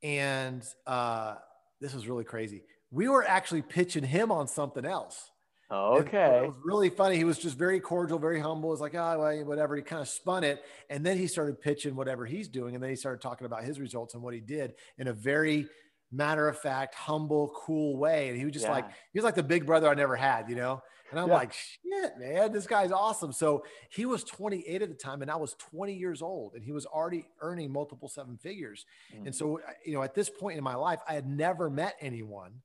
And 0.02 0.64
uh, 0.86 1.36
this 1.80 1.94
was 1.94 2.08
really 2.08 2.24
crazy. 2.24 2.62
We 2.90 3.08
were 3.08 3.26
actually 3.26 3.62
pitching 3.62 4.04
him 4.04 4.32
on 4.32 4.48
something 4.48 4.84
else. 4.84 5.30
Okay. 5.72 6.42
it 6.44 6.46
was 6.48 6.56
really 6.64 6.90
funny. 6.90 7.16
He 7.16 7.24
was 7.24 7.38
just 7.38 7.56
very 7.56 7.80
cordial, 7.80 8.18
very 8.18 8.40
humble. 8.40 8.72
It's 8.72 8.80
like, 8.80 8.94
oh, 8.94 9.18
well, 9.18 9.44
whatever. 9.44 9.74
He 9.76 9.82
kind 9.82 10.02
of 10.02 10.08
spun 10.08 10.44
it. 10.44 10.62
And 10.90 11.04
then 11.04 11.16
he 11.16 11.26
started 11.26 11.60
pitching 11.60 11.96
whatever 11.96 12.26
he's 12.26 12.48
doing. 12.48 12.74
And 12.74 12.82
then 12.82 12.90
he 12.90 12.96
started 12.96 13.20
talking 13.20 13.46
about 13.46 13.64
his 13.64 13.80
results 13.80 14.14
and 14.14 14.22
what 14.22 14.34
he 14.34 14.40
did 14.40 14.74
in 14.98 15.08
a 15.08 15.12
very, 15.12 15.66
matter 16.14 16.46
of 16.46 16.58
fact, 16.58 16.94
humble, 16.94 17.50
cool 17.56 17.96
way. 17.96 18.28
And 18.28 18.36
he 18.36 18.44
was 18.44 18.52
just 18.52 18.66
Yeah. 18.66 18.72
like, 18.72 18.84
he 19.12 19.18
was 19.18 19.24
like 19.24 19.34
the 19.34 19.42
big 19.42 19.64
brother 19.64 19.88
I 19.88 19.94
never 19.94 20.14
had, 20.14 20.50
you 20.50 20.56
know? 20.56 20.82
And 21.10 21.18
I'm 21.18 21.28
Yeah. 21.28 21.34
like, 21.34 21.52
shit, 21.54 22.18
man, 22.18 22.52
this 22.52 22.66
guy's 22.66 22.92
awesome. 22.92 23.32
So 23.32 23.64
he 23.90 24.04
was 24.04 24.22
28 24.24 24.82
at 24.82 24.90
the 24.90 24.94
time 24.94 25.22
and 25.22 25.30
I 25.30 25.36
was 25.36 25.54
20 25.54 25.94
years 25.94 26.20
old 26.20 26.54
and 26.54 26.62
he 26.62 26.72
was 26.72 26.84
already 26.84 27.26
earning 27.40 27.72
multiple 27.72 28.08
seven 28.08 28.36
figures. 28.36 28.84
Mm. 29.14 29.26
And 29.26 29.34
so, 29.34 29.58
you 29.86 29.94
know, 29.94 30.02
at 30.02 30.14
this 30.14 30.28
point 30.28 30.58
in 30.58 30.64
my 30.64 30.74
life, 30.74 31.00
I 31.08 31.14
had 31.14 31.26
never 31.26 31.70
met 31.70 31.96
anyone, 32.00 32.60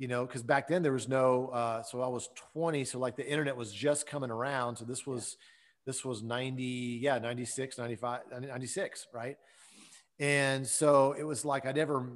you 0.00 0.08
know, 0.08 0.24
because 0.24 0.42
back 0.42 0.66
then 0.66 0.82
there 0.82 0.94
was 0.94 1.08
no, 1.08 1.48
uh, 1.48 1.82
so 1.82 2.00
I 2.00 2.08
was 2.08 2.30
20. 2.54 2.86
So 2.86 2.98
like 2.98 3.16
the 3.16 3.28
internet 3.28 3.54
was 3.54 3.70
just 3.70 4.06
coming 4.06 4.30
around. 4.30 4.76
So 4.76 4.86
this 4.86 5.06
was, 5.06 5.36
this 5.84 6.06
was 6.06 6.22
90, 6.22 6.62
yeah, 7.02 7.18
96, 7.18 7.76
95, 7.76 8.20
96, 8.40 9.08
right? 9.12 9.36
And 10.18 10.66
so 10.66 11.14
it 11.18 11.22
was 11.22 11.44
like 11.44 11.66
I 11.66 11.72
never 11.72 12.06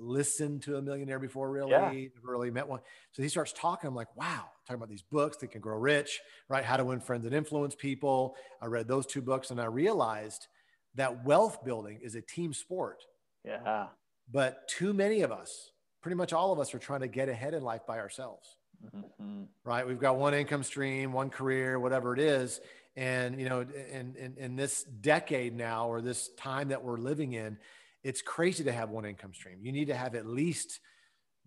listened 0.00 0.62
to 0.62 0.78
a 0.78 0.82
millionaire 0.82 1.20
before, 1.20 1.48
really, 1.48 1.70
Yeah. 1.70 1.90
never 1.90 2.08
really 2.32 2.50
met 2.50 2.66
one. 2.66 2.80
So 3.12 3.22
he 3.22 3.28
starts 3.28 3.52
talking. 3.52 3.86
I'm 3.86 3.94
like, 3.94 4.14
wow, 4.16 4.50
talking 4.66 4.80
about 4.80 4.88
these 4.88 5.02
books, 5.02 5.36
Think 5.36 5.54
and 5.54 5.62
Grow 5.62 5.78
Rich, 5.78 6.20
right? 6.48 6.64
How 6.64 6.76
to 6.76 6.84
Win 6.84 6.98
Friends 6.98 7.24
and 7.24 7.32
Influence 7.32 7.76
People. 7.76 8.34
I 8.60 8.66
read 8.66 8.88
those 8.88 9.06
two 9.06 9.22
books 9.22 9.52
and 9.52 9.60
I 9.60 9.66
realized 9.66 10.48
that 10.96 11.24
wealth 11.24 11.64
building 11.64 12.00
is 12.02 12.16
a 12.16 12.20
team 12.20 12.52
sport. 12.52 13.04
Yeah. 13.44 13.86
But 14.28 14.66
too 14.66 14.92
many 14.92 15.22
of 15.22 15.30
us, 15.30 15.70
pretty 16.00 16.16
much 16.16 16.32
all 16.32 16.52
of 16.52 16.58
us, 16.58 16.74
are 16.74 16.78
trying 16.78 17.00
to 17.00 17.08
get 17.08 17.28
ahead 17.28 17.54
in 17.54 17.62
life 17.62 17.86
by 17.86 17.98
ourselves 17.98 18.56
Mhm. 18.94 19.48
right? 19.64 19.86
We've 19.86 19.98
got 19.98 20.16
one 20.18 20.34
income 20.34 20.62
stream, 20.62 21.12
one 21.12 21.30
career, 21.30 21.80
whatever 21.80 22.14
it 22.14 22.20
is. 22.20 22.60
And, 22.96 23.40
you 23.40 23.48
know, 23.48 23.60
in, 23.60 24.14
in, 24.16 24.36
in 24.36 24.56
this 24.56 24.84
decade 24.84 25.54
now, 25.56 25.88
or 25.88 26.00
this 26.00 26.30
time 26.36 26.68
that 26.68 26.82
we're 26.82 26.96
living 26.98 27.32
in, 27.32 27.58
it's 28.04 28.22
crazy 28.22 28.64
to 28.64 28.72
have 28.72 28.90
one 28.90 29.04
income 29.04 29.34
stream. 29.34 29.58
You 29.62 29.72
need 29.72 29.86
to 29.86 29.96
have 29.96 30.14
at 30.14 30.26
least 30.26 30.80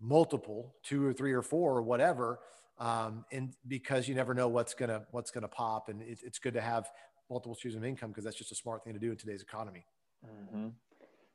multiple, 0.00 0.76
two 0.82 1.04
or 1.06 1.12
three 1.12 1.32
or 1.32 1.42
four 1.42 1.76
or 1.76 1.82
whatever. 1.82 2.40
Um, 2.78 3.24
and 3.32 3.54
because 3.66 4.08
you 4.08 4.14
never 4.14 4.34
know 4.34 4.48
what's 4.48 4.74
gonna, 4.74 5.06
what's 5.10 5.30
gonna 5.30 5.48
pop. 5.48 5.88
And 5.88 6.02
it, 6.02 6.18
it's 6.22 6.38
good 6.38 6.54
to 6.54 6.60
have 6.60 6.90
multiple 7.30 7.54
streams 7.54 7.76
of 7.76 7.84
income 7.84 8.10
because 8.10 8.24
that's 8.24 8.36
just 8.36 8.52
a 8.52 8.56
smart 8.56 8.84
thing 8.84 8.92
to 8.92 8.98
do 9.00 9.10
in 9.10 9.16
today's 9.16 9.42
economy. 9.42 9.86
hmm 10.22 10.68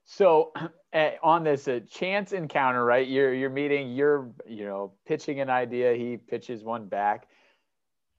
So 0.08 0.54
eh, 0.94 1.12
on 1.22 1.44
this 1.44 1.68
uh, 1.68 1.82
chance 1.90 2.32
encounter, 2.32 2.84
right? 2.84 3.08
You're 3.08 3.34
you're 3.34 3.52
meeting, 3.52 3.94
you're 3.94 4.32
you 4.48 4.66
know 4.66 4.94
pitching 5.06 5.40
an 5.42 5.50
idea. 5.50 5.94
He 5.94 6.18
pitches 6.18 6.64
one 6.64 6.88
back. 6.88 7.28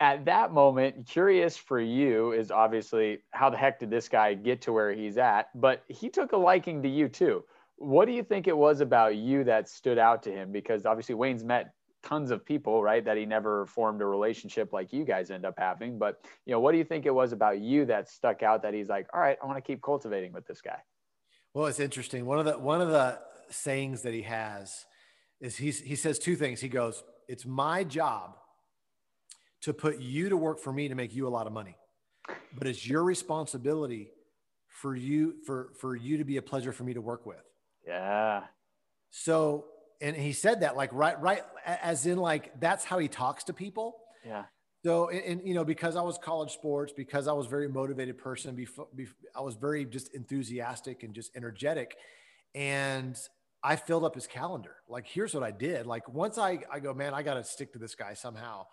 At 0.01 0.27
that 0.27 0.53
moment, 0.53 1.09
curious 1.09 1.57
for 1.57 1.81
you 1.81 2.31
is 2.31 2.53
obviously 2.53 3.19
how 3.33 3.51
the 3.51 3.57
heck 3.57 3.81
did 3.81 3.91
this 3.91 4.09
guy 4.09 4.35
get 4.35 4.61
to 4.63 4.73
where 4.73 4.93
he's 4.93 5.19
at? 5.19 5.49
But 5.61 5.83
he 5.89 6.09
took 6.09 6.33
a 6.33 6.37
liking 6.37 6.83
to 6.83 6.89
you 6.89 7.09
too. 7.09 7.43
What 7.77 8.05
do 8.05 8.13
you 8.13 8.23
think 8.23 8.47
it 8.47 8.57
was 8.57 8.81
about 8.81 9.17
you 9.17 9.43
that 9.45 9.69
stood 9.69 9.99
out 9.99 10.23
to 10.25 10.31
him? 10.31 10.53
Because 10.53 10.87
obviously 10.87 11.17
Wayne's 11.17 11.43
met 11.43 11.73
tons 12.05 12.31
of 12.31 12.45
people, 12.45 12.81
right? 12.81 13.05
That 13.05 13.17
he 13.17 13.27
never 13.27 13.67
formed 13.67 14.01
a 14.03 14.07
relationship 14.07 14.73
like 14.73 14.93
you 14.93 15.05
guys 15.05 15.33
end 15.33 15.45
up 15.45 15.55
having. 15.59 15.99
But 15.99 16.21
you 16.47 16.53
know, 16.53 16.61
what 16.61 16.73
do 16.73 16.79
you 16.79 16.85
think 16.85 17.07
it 17.07 17.15
was 17.15 17.33
about 17.33 17.59
you 17.59 17.85
that 17.87 18.09
stuck 18.09 18.45
out 18.45 18.63
that 18.63 18.75
he's 18.75 18.89
like, 18.89 19.09
all 19.13 19.21
right, 19.21 19.39
I 19.43 19.47
want 19.47 19.57
to 19.57 19.63
keep 19.63 19.83
cultivating 19.83 20.33
with 20.33 20.47
this 20.47 20.61
guy? 20.61 20.79
Well, 21.59 21.67
it's 21.67 21.81
interesting. 21.81 22.25
One 22.25 22.39
of 22.39 22.45
the 22.45 22.57
one 22.57 22.81
of 22.81 22.91
the 22.91 23.19
sayings 23.51 24.03
that 24.03 24.15
he 24.15 24.23
has 24.23 24.87
is 25.41 25.57
he's, 25.57 25.81
he 25.81 25.97
says 25.97 26.21
two 26.21 26.37
things. 26.37 26.61
He 26.61 26.69
goes, 26.69 27.03
"It's 27.27 27.45
my 27.45 27.83
job 27.83 28.37
to 29.63 29.75
put 29.75 29.99
you 29.99 30.29
to 30.29 30.37
work 30.37 30.61
for 30.61 30.73
me 30.73 30.87
to 30.87 30.95
make 30.95 31.13
you 31.17 31.27
a 31.27 31.31
lot 31.31 31.49
of 31.49 31.53
money, 31.53 31.77
but 32.57 32.69
it's 32.69 32.89
your 32.89 33.03
responsibility 33.03 34.13
for 34.69 34.95
you 34.95 35.35
for 35.47 35.73
for 35.81 35.97
you 35.97 36.19
to 36.19 36.25
be 36.25 36.37
a 36.37 36.43
pleasure 36.43 36.71
for 36.71 36.85
me 36.85 36.95
to 36.95 37.01
work 37.01 37.27
with." 37.27 37.43
Yeah. 37.85 38.45
So, 39.11 39.65
and 40.01 40.15
he 40.15 40.35
said 40.35 40.61
that 40.61 40.77
like 40.77 40.91
right 40.93 41.21
right 41.21 41.43
as 41.67 42.07
in 42.07 42.19
like 42.19 42.61
that's 42.61 42.85
how 42.85 42.99
he 43.01 43.09
talks 43.09 43.43
to 43.45 43.53
people. 43.53 43.97
Yeah. 44.25 44.45
So, 44.89 45.11
and, 45.11 45.23
and, 45.23 45.47
you 45.47 45.53
know, 45.53 45.65
because 45.65 45.97
I 45.97 46.01
was 46.01 46.17
college 46.17 46.51
sports, 46.51 46.95
because 46.97 47.29
I 47.29 47.33
was 47.33 47.45
a 47.45 47.49
very 47.51 47.69
motivated 47.69 48.17
person, 48.17 48.55
before, 48.55 48.87
I 49.37 49.43
was 49.43 49.55
very 49.55 49.85
just 49.85 50.15
enthusiastic 50.15 51.03
and 51.03 51.13
just 51.13 51.37
energetic. 51.37 51.95
And 52.55 53.15
I 53.63 53.77
filled 53.77 54.05
up 54.05 54.15
his 54.15 54.27
calendar. 54.27 54.77
Like, 54.89 55.07
here's 55.07 55.35
what 55.35 55.43
I 55.43 55.51
did. 55.51 55.85
Like, 55.85 56.09
once 56.09 56.39
I, 56.39 56.61
I 56.73 56.81
go, 56.81 56.95
man, 56.95 57.13
I 57.13 57.23
got 57.23 57.35
to 57.35 57.45
stick 57.45 57.75
to 57.75 57.79
this 57.79 57.95
guy 57.95 58.15
somehow. 58.15 58.65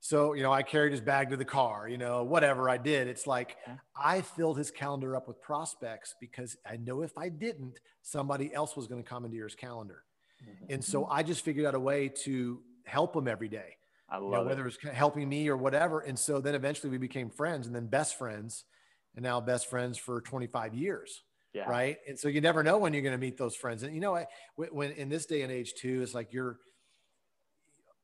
So, 0.00 0.32
you 0.32 0.42
know, 0.42 0.50
I 0.50 0.62
carried 0.62 0.92
his 0.92 1.02
bag 1.02 1.28
to 1.28 1.36
the 1.36 1.44
car, 1.44 1.86
you 1.90 1.98
know, 1.98 2.24
whatever 2.24 2.70
I 2.70 2.78
did. 2.78 3.06
It's 3.06 3.26
like 3.26 3.58
Yeah. 3.66 3.74
I 3.94 4.22
filled 4.22 4.56
his 4.56 4.70
calendar 4.70 5.14
up 5.14 5.28
with 5.28 5.42
prospects 5.42 6.14
because 6.18 6.56
I 6.64 6.78
know 6.78 7.02
if 7.02 7.18
I 7.18 7.28
didn't, 7.28 7.80
somebody 8.00 8.50
else 8.54 8.76
was 8.76 8.86
going 8.86 9.02
to 9.02 9.06
commandeer 9.06 9.44
his 9.44 9.56
calendar. 9.56 10.04
Mm-hmm. 10.42 10.72
And 10.72 10.82
so 10.82 11.04
I 11.04 11.22
just 11.22 11.44
figured 11.44 11.66
out 11.66 11.74
a 11.74 11.80
way 11.80 12.08
to 12.24 12.62
help 12.86 13.14
him 13.14 13.28
every 13.28 13.50
day 13.50 13.76
I 14.10 14.18
you 14.18 14.30
know, 14.30 14.42
whether 14.44 14.62
it. 14.66 14.74
it 14.74 14.82
was 14.84 14.92
helping 14.94 15.28
me 15.28 15.48
or 15.48 15.56
whatever. 15.56 16.00
And 16.00 16.18
so 16.18 16.40
then 16.40 16.54
eventually 16.54 16.90
we 16.90 16.98
became 16.98 17.30
friends 17.30 17.66
and 17.66 17.74
then 17.76 17.86
best 17.86 18.18
friends 18.18 18.64
and 19.14 19.22
now 19.22 19.40
best 19.40 19.68
friends 19.70 19.98
for 19.98 20.20
25 20.20 20.74
years. 20.74 21.22
Yeah. 21.52 21.68
Right. 21.68 21.98
And 22.08 22.18
so 22.18 22.28
you 22.28 22.40
never 22.40 22.62
know 22.62 22.78
when 22.78 22.92
you're 22.92 23.02
going 23.02 23.12
to 23.14 23.18
meet 23.18 23.36
those 23.36 23.56
friends. 23.56 23.82
And 23.82 23.94
you 23.94 24.00
know, 24.00 24.16
I- 24.16 24.26
when, 24.56 24.92
in 24.92 25.08
this 25.08 25.26
day 25.26 25.42
and 25.42 25.52
age 25.52 25.74
too, 25.74 26.02
it's 26.02 26.14
like 26.14 26.32
you're, 26.32 26.58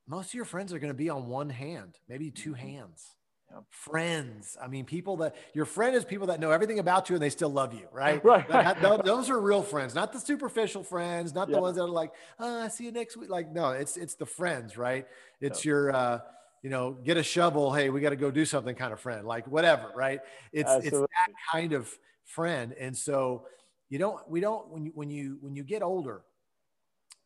most 0.06 0.28
of 0.28 0.34
your 0.34 0.44
friends 0.44 0.72
are 0.72 0.78
going 0.78 0.92
to 0.92 0.94
be 0.94 1.10
on 1.10 1.26
one 1.26 1.50
hand, 1.50 1.96
maybe 2.08 2.30
2 2.30 2.52
Mhm. 2.52 2.58
hands. 2.58 3.15
Yep. 3.52 3.64
Friends. 3.70 4.56
I 4.60 4.66
mean, 4.66 4.84
people 4.84 5.18
that 5.18 5.36
your 5.54 5.64
friend 5.66 5.94
is 5.94 6.04
people 6.04 6.26
that 6.28 6.40
know 6.40 6.50
everything 6.50 6.78
about 6.78 7.08
you 7.08 7.14
and 7.16 7.22
they 7.22 7.30
still 7.30 7.48
love 7.48 7.72
you, 7.74 7.86
right? 7.92 8.22
Right, 8.24 8.46
That- 8.48 9.04
those 9.04 9.30
are 9.30 9.40
real 9.40 9.62
friends, 9.62 9.94
not 9.94 10.12
the 10.12 10.18
superficial 10.20 10.82
friends, 10.82 11.34
not 11.34 11.48
the 11.50 11.60
ones 11.60 11.76
that 11.76 11.84
are 11.84 11.88
like, 11.88 12.12
oh, 12.38 12.62
I 12.62 12.68
see 12.68 12.84
you 12.84 12.92
next 12.92 13.16
week. 13.16 13.30
Like, 13.30 13.52
no, 13.52 13.70
it's 13.70 13.96
it's 13.96 14.14
the 14.14 14.26
friends, 14.26 14.76
right? 14.76 15.06
It's 15.40 15.60
Yep. 15.60 15.64
your 15.64 15.94
uh, 15.94 16.20
you 16.62 16.70
know, 16.70 16.92
get 16.92 17.16
a 17.16 17.22
shovel, 17.22 17.72
hey, 17.72 17.90
we 17.90 18.00
got 18.00 18.10
to 18.10 18.16
go 18.16 18.30
do 18.30 18.44
something 18.44 18.74
kind 18.74 18.92
of 18.92 18.98
friend, 18.98 19.24
like 19.26 19.46
whatever, 19.46 19.92
right? 19.94 20.20
It's 20.52 20.70
it's 20.78 20.90
that 20.98 21.28
kind 21.52 21.72
of 21.72 21.88
friend. 22.24 22.74
And 22.80 22.96
so 22.96 23.46
you 23.88 23.98
don't 24.00 24.28
we 24.28 24.40
don't 24.40 24.68
when 24.70 24.86
you 24.86 24.92
when 24.94 25.08
you 25.10 25.38
when 25.40 25.54
you 25.54 25.62
get 25.62 25.82
older, 25.82 26.22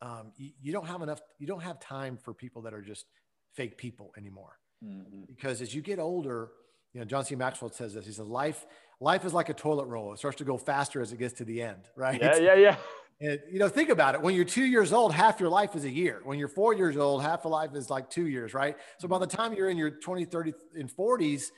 um, 0.03 0.33
you, 0.37 0.51
you 0.61 0.73
don't 0.73 0.87
have 0.87 1.01
enough, 1.01 1.21
you 1.39 1.47
don't 1.47 1.63
have 1.63 1.81
time 1.81 2.19
for 2.19 2.35
people 2.35 2.63
that 2.63 2.75
are 2.75 2.83
just 2.83 3.07
fake 3.55 3.79
people 3.79 4.13
anymore 4.19 4.59
Mhm. 4.85 5.27
because 5.27 5.61
as 5.61 5.75
you 5.75 5.83
get 5.83 5.99
older, 5.99 6.51
you 6.93 7.01
know, 7.01 7.05
John 7.07 7.25
C. 7.25 7.35
Maxwell 7.37 7.71
says 7.71 7.95
this. 7.95 8.07
He 8.07 8.13
says, 8.13 8.27
life, 8.27 8.67
life 9.01 9.25
is 9.25 9.33
like 9.35 9.49
a 9.49 9.55
toilet 9.55 9.87
roll. 9.87 10.13
It 10.13 10.19
starts 10.19 10.39
to 10.39 10.45
go 10.45 10.57
faster 10.57 11.01
as 11.01 11.13
it 11.13 11.19
gets 11.19 11.35
to 11.35 11.45
the 11.45 11.63
end, 11.63 11.89
right? 11.97 12.21
Yeah, 12.21 12.37
yeah, 12.37 12.55
yeah. 12.55 12.77
And, 13.21 13.39
you 13.53 13.59
know, 13.59 13.69
think 13.69 13.91
about 13.91 14.15
it. 14.15 14.23
When 14.23 14.35
you're 14.35 14.47
two 14.47 14.65
years 14.65 14.93
old, 14.95 15.13
half 15.13 15.41
your 15.41 15.51
life 15.51 15.77
is 15.77 15.85
a 15.85 15.91
year. 15.91 16.21
When 16.25 16.39
you're 16.39 16.49
four 16.49 16.73
years 16.75 16.97
old, 16.97 17.23
half 17.23 17.45
of 17.45 17.51
life 17.51 17.75
is 17.75 17.91
like 17.91 18.09
two 18.09 18.27
years, 18.27 18.55
right? 18.55 18.77
So 18.99 19.09
by 19.09 19.19
the 19.19 19.27
time 19.27 19.53
you're 19.53 19.69
in 19.69 19.77
your 19.77 19.91
20, 19.91 20.25
30, 20.25 20.55
and 20.75 20.91
40s, 20.91 21.51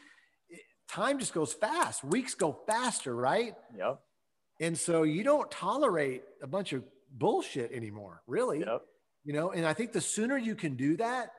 time 0.89 1.21
just 1.21 1.33
goes 1.33 1.53
fast. 1.53 2.03
Weeks 2.03 2.35
go 2.35 2.59
faster, 2.67 3.15
right? 3.15 3.55
Yep. 3.77 4.01
And 4.61 4.77
so 4.77 5.05
you 5.05 5.23
don't 5.23 5.51
tolerate 5.51 6.23
a 6.43 6.47
bunch 6.49 6.73
of 6.73 6.83
bullshit 7.13 7.71
anymore, 7.73 8.23
really 8.27 8.61
Yep. 8.61 8.83
you 9.25 9.33
know 9.35 9.51
and 9.53 9.67
i 9.67 9.73
think 9.75 9.93
the 9.93 10.01
sooner 10.01 10.37
you 10.39 10.55
can 10.57 10.75
do 10.77 10.97
that 10.97 11.31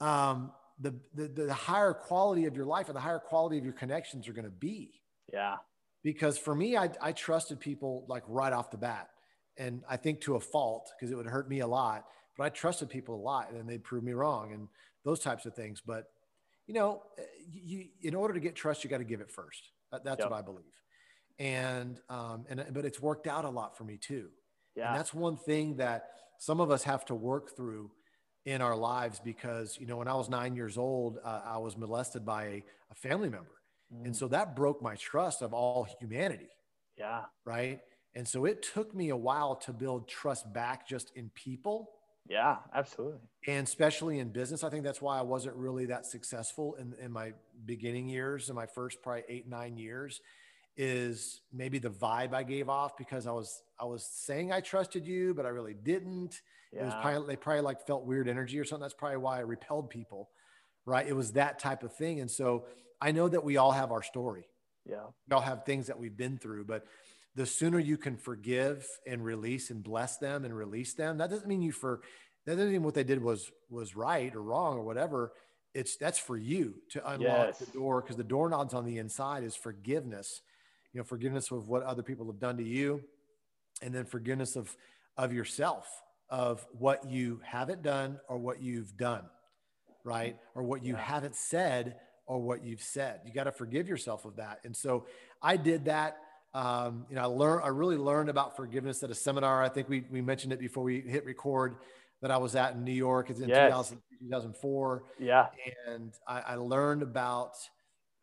um 0.00 0.52
the 0.82 0.94
the, 1.14 1.28
the 1.28 1.54
higher 1.54 1.94
quality 1.94 2.44
of 2.46 2.56
your 2.56 2.66
life 2.66 2.88
and 2.88 2.96
the 2.96 3.00
higher 3.00 3.18
quality 3.18 3.58
of 3.58 3.64
your 3.64 3.72
connections 3.74 4.28
are 4.28 4.32
going 4.32 4.44
to 4.44 4.50
be 4.50 5.00
Yeah. 5.32 5.56
because 6.02 6.36
for 6.38 6.54
me 6.54 6.76
I, 6.76 6.90
I 7.00 7.12
trusted 7.12 7.60
people 7.60 8.04
like 8.08 8.24
right 8.26 8.52
off 8.52 8.70
the 8.70 8.76
bat 8.78 9.08
and 9.56 9.82
i 9.88 9.96
think 9.96 10.20
to 10.22 10.36
a 10.36 10.40
fault 10.40 10.90
because 10.94 11.10
it 11.12 11.16
would 11.16 11.26
hurt 11.26 11.48
me 11.48 11.60
a 11.60 11.66
lot 11.66 12.04
but 12.36 12.44
i 12.44 12.48
trusted 12.48 12.88
people 12.90 13.14
a 13.14 13.22
lot 13.32 13.52
and 13.52 13.68
they 13.68 13.78
proved 13.78 14.04
me 14.04 14.12
wrong 14.12 14.52
and 14.52 14.68
those 15.04 15.20
types 15.20 15.46
of 15.46 15.54
things 15.54 15.80
but 15.84 16.04
you 16.66 16.74
know 16.74 17.02
you, 17.50 17.86
in 18.02 18.14
order 18.14 18.32
to 18.34 18.40
get 18.40 18.54
trust 18.54 18.82
you 18.84 18.90
got 18.90 18.98
to 18.98 19.04
give 19.04 19.20
it 19.20 19.30
first 19.30 19.70
that, 19.90 20.04
that's 20.04 20.20
Yep. 20.20 20.30
what 20.30 20.36
i 20.38 20.42
believe 20.42 20.76
and 21.38 22.00
um 22.08 22.44
and 22.48 22.64
but 22.72 22.84
it's 22.84 23.00
worked 23.00 23.26
out 23.26 23.44
a 23.44 23.50
lot 23.50 23.76
for 23.76 23.84
me 23.84 23.96
too 23.96 24.28
Yeah. 24.74 24.88
and 24.88 24.96
that's 24.98 25.12
one 25.14 25.36
thing 25.36 25.76
that 25.76 26.08
some 26.38 26.60
of 26.60 26.70
us 26.70 26.82
have 26.84 27.04
to 27.06 27.14
work 27.14 27.56
through 27.56 27.90
in 28.44 28.60
our 28.62 28.76
lives 28.76 29.20
because, 29.20 29.78
you 29.78 29.86
know, 29.86 29.98
when 29.98 30.08
I 30.08 30.14
was 30.14 30.28
nine 30.28 30.56
years 30.56 30.76
old, 30.78 31.18
uh, 31.22 31.42
I 31.44 31.58
was 31.58 31.76
molested 31.76 32.24
by 32.24 32.44
a, 32.46 32.64
a 32.90 32.94
family 32.94 33.28
member. 33.28 33.62
And 34.04 34.14
Mm. 34.14 34.16
so 34.16 34.28
that 34.28 34.56
broke 34.56 34.82
my 34.82 34.96
trust 34.96 35.42
of 35.42 35.54
all 35.54 35.84
humanity. 36.00 36.48
yeah. 36.96 37.26
Right. 37.44 37.80
And 38.14 38.26
so 38.28 38.44
it 38.44 38.62
took 38.62 38.94
me 38.94 39.08
a 39.10 39.16
while 39.16 39.56
to 39.56 39.72
build 39.72 40.08
trust 40.08 40.52
back 40.52 40.86
just 40.86 41.12
in 41.16 41.30
people 41.30 41.92
Yeah. 42.26 42.62
Absolutely. 42.72 43.28
and 43.46 43.66
especially 43.66 44.18
in 44.20 44.30
business. 44.30 44.62
I 44.62 44.70
think 44.70 44.84
that's 44.84 45.02
why 45.02 45.18
I 45.18 45.22
wasn't 45.22 45.56
really 45.56 45.86
that 45.86 46.06
successful 46.06 46.74
in, 46.76 46.94
in 47.00 47.10
my 47.12 47.34
beginning 47.64 48.08
years, 48.08 48.48
in 48.48 48.54
my 48.54 48.66
first 48.66 49.02
probably 49.02 49.24
eight, 49.28 49.48
nine 49.48 49.76
years, 49.76 50.20
is 50.76 51.40
maybe 51.52 51.78
the 51.78 51.90
vibe 51.90 52.32
I 52.34 52.42
gave 52.42 52.68
off 52.68 52.96
because 52.96 53.26
I 53.26 53.32
was 53.32 53.62
I 53.78 53.84
was 53.84 54.04
saying 54.04 54.52
I 54.52 54.60
trusted 54.60 55.06
you, 55.06 55.34
but 55.34 55.46
I 55.46 55.50
really 55.50 55.74
didn't. 55.74 56.40
It 56.72 56.82
was 56.82 56.94
probably 57.02 57.26
they 57.26 57.36
probably 57.36 57.60
like 57.60 57.86
felt 57.86 58.06
weird 58.06 58.28
energy 58.28 58.58
or 58.58 58.64
something. 58.64 58.82
That's 58.82 58.94
probably 58.94 59.18
why 59.18 59.38
I 59.38 59.40
repelled 59.40 59.90
people. 59.90 60.30
Right. 60.86 61.06
It 61.06 61.14
was 61.14 61.32
that 61.32 61.58
type 61.58 61.82
of 61.82 61.94
thing. 61.94 62.20
And 62.20 62.30
so 62.30 62.64
I 63.00 63.12
know 63.12 63.28
that 63.28 63.44
we 63.44 63.56
all 63.56 63.72
have 63.72 63.92
our 63.92 64.02
story 64.02 64.46
Yeah. 64.88 65.04
we 65.28 65.34
all 65.34 65.42
have 65.42 65.64
things 65.64 65.86
that 65.88 65.98
we've 65.98 66.16
been 66.16 66.38
through 66.38 66.64
but 66.64 66.86
the 67.34 67.46
sooner 67.46 67.78
you 67.78 67.96
can 67.96 68.16
forgive 68.16 68.86
and 69.06 69.24
release 69.24 69.70
and 69.70 69.82
bless 69.82 70.18
them 70.18 70.44
and 70.44 70.54
release 70.54 70.94
them, 70.94 71.18
that 71.18 71.30
doesn't 71.30 71.48
mean 71.48 71.62
you 71.62 71.72
for 71.72 72.00
that 72.46 72.56
doesn't 72.56 72.72
mean 72.72 72.82
what 72.82 72.94
they 72.94 73.04
did 73.04 73.22
was 73.22 73.50
was 73.70 73.96
right 73.96 74.34
or 74.34 74.42
wrong 74.42 74.76
or 74.76 74.82
whatever. 74.82 75.32
It's 75.74 75.96
that's 75.96 76.18
for 76.18 76.36
you 76.36 76.74
to 76.90 76.98
unlock 77.10 77.46
yes. 77.46 77.58
the 77.58 77.66
door 77.66 78.02
because 78.02 78.16
the 78.16 78.24
doorknobs 78.24 78.74
on 78.74 78.84
the 78.84 78.98
inside 78.98 79.44
is 79.44 79.54
forgiveness. 79.54 80.42
You 80.92 81.00
know, 81.00 81.04
forgiveness 81.04 81.50
of 81.50 81.68
what 81.68 81.82
other 81.82 82.02
people 82.02 82.26
have 82.26 82.38
done 82.38 82.56
to 82.58 82.64
you, 82.64 83.02
and 83.80 83.94
then 83.94 84.04
forgiveness 84.04 84.56
of 84.56 84.76
of 85.16 85.32
yourself 85.32 85.86
of 86.32 86.66
what 86.72 87.08
you 87.08 87.40
haven't 87.44 87.82
done 87.82 88.18
or 88.26 88.38
what 88.38 88.62
you've 88.62 88.96
done, 88.96 89.22
right? 90.02 90.36
Or 90.54 90.62
what 90.62 90.82
you 90.82 90.94
yeah. 90.94 91.00
haven't 91.00 91.36
said 91.36 91.96
or 92.26 92.40
what 92.40 92.64
you've 92.64 92.80
said. 92.82 93.20
You 93.26 93.34
got 93.34 93.44
to 93.44 93.52
forgive 93.52 93.86
yourself 93.86 94.24
of 94.24 94.36
that. 94.36 94.60
And 94.64 94.74
so 94.74 95.06
I 95.42 95.58
did 95.58 95.84
that. 95.84 96.16
Um, 96.54 97.04
you 97.10 97.16
know, 97.16 97.22
I 97.22 97.26
learned, 97.26 97.64
I 97.64 97.68
really 97.68 97.98
learned 97.98 98.30
about 98.30 98.56
forgiveness 98.56 99.02
at 99.02 99.10
a 99.10 99.14
seminar. 99.14 99.62
I 99.62 99.68
think 99.68 99.90
we, 99.90 100.04
we 100.10 100.22
mentioned 100.22 100.54
it 100.54 100.58
before 100.58 100.84
we 100.84 101.00
hit 101.00 101.24
record 101.26 101.76
that 102.22 102.30
I 102.30 102.38
was 102.38 102.54
at 102.56 102.74
in 102.74 102.84
New 102.84 102.92
York. 102.92 103.28
It's 103.28 103.40
in 103.40 103.48
yes. 103.48 103.68
2000, 103.68 103.98
2004. 104.22 105.04
Yeah. 105.18 105.48
And 105.88 106.12
I, 106.26 106.40
I 106.40 106.54
learned 106.54 107.02
about 107.02 107.56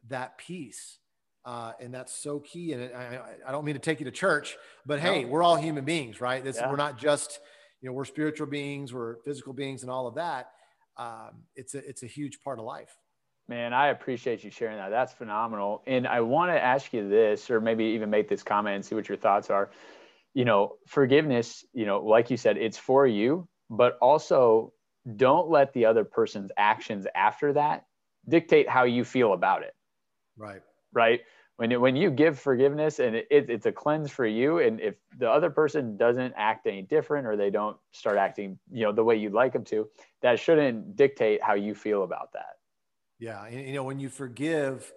that 0.08 0.38
piece. 0.38 0.99
Uh, 1.45 1.71
and 1.80 1.93
that's 1.93 2.13
so 2.13 2.39
key. 2.39 2.73
And 2.73 2.93
I, 2.93 3.19
I, 3.47 3.52
don't 3.52 3.63
mean 3.63 3.75
to 3.75 3.80
take 3.80 3.99
you 3.99 4.06
to 4.06 4.12
church, 4.12 4.58
but 4.86 4.99
hey, 4.99 5.23
no. 5.23 5.30
we're 5.30 5.41
all 5.41 5.56
human 5.56 5.86
beings, 5.86 6.19
right? 6.19 6.43
This, 6.43 6.58
yeah. 6.58 6.69
We're 6.69 6.75
not 6.75 6.97
just, 6.97 7.39
you 7.82 7.89
know, 7.89 7.93
we're 7.93 8.06
spiritual 8.06 8.47
beings, 8.47 8.93
we're 8.93 9.15
physical 9.23 9.54
beings 9.54 9.82
and 9.82 9.89
all 9.89 10.06
of 10.06 10.15
that. 10.15 10.52
Um, 10.97 11.43
it's 11.56 11.75
a, 11.75 11.88
it's 11.88 12.04
a 12.04 12.08
huge 12.08 12.41
part 12.43 12.60
of 12.60 12.65
life. 12.65 12.93
Man, 13.47 13.73
I 13.73 13.88
appreciate 13.88 14.43
you 14.43 14.52
sharing 14.52 14.78
that. 14.78 14.89
That's 14.89 15.13
phenomenal. 15.13 15.82
And 15.88 16.06
I 16.06 16.21
want 16.21 16.52
to 16.52 16.62
ask 16.62 16.93
you 16.93 17.10
this, 17.10 17.49
or 17.49 17.60
maybe 17.60 17.86
even 17.86 18.10
make 18.10 18.30
this 18.30 18.43
comment 18.43 18.75
and 18.75 18.86
see 18.86 18.93
what 18.93 19.10
your 19.10 19.17
thoughts 19.17 19.49
are. 19.49 19.71
You 20.36 20.45
know, 20.45 20.75
forgiveness, 20.88 21.65
you 21.73 21.88
know, 21.88 22.04
like 22.06 22.30
you 22.30 22.38
said, 22.38 22.58
it's 22.58 22.78
for 22.78 23.08
you, 23.08 23.47
but 23.69 23.97
also 24.02 24.73
don't 25.15 25.49
let 25.49 25.73
the 25.73 25.86
other 25.86 26.04
person's 26.04 26.52
actions 26.58 27.08
after 27.15 27.54
that 27.54 27.86
dictate 28.28 28.69
how 28.69 28.84
you 28.84 29.04
feel 29.04 29.34
about 29.34 29.63
it. 29.63 29.73
Right. 30.38 30.62
Right. 30.93 31.21
When, 31.58 31.73
it, 31.73 31.82
when 31.82 31.97
you 31.97 32.10
give 32.10 32.39
forgiveness 32.39 32.99
and 32.99 33.17
it, 33.17 33.28
it, 33.30 33.49
it's 33.49 33.65
a 33.65 33.71
cleanse 33.71 34.10
for 34.10 34.25
you, 34.25 34.60
and 34.60 34.80
if 34.80 34.95
the 35.17 35.30
other 35.30 35.49
person 35.49 35.97
doesn't 35.97 36.34
act 36.38 36.65
any 36.67 36.84
different 36.84 37.28
or 37.28 37.36
they 37.36 37.49
don't 37.49 37.75
start 37.91 38.17
acting, 38.17 38.58
you 38.71 38.86
know, 38.86 38.93
the 38.93 39.04
way 39.04 39.17
you'd 39.17 39.34
like 39.34 39.52
them 39.52 39.65
to, 39.65 39.89
that 40.21 40.39
shouldn't 40.39 40.95
dictate 40.95 41.43
how 41.43 41.56
you 41.56 41.75
feel 41.75 42.04
about 42.04 42.32
that. 42.32 42.60
Yeah, 43.19 43.43
and, 43.45 43.67
you 43.67 43.73
know 43.73 43.84
when 43.84 43.99
you 43.99 44.08
forgive 44.08 44.91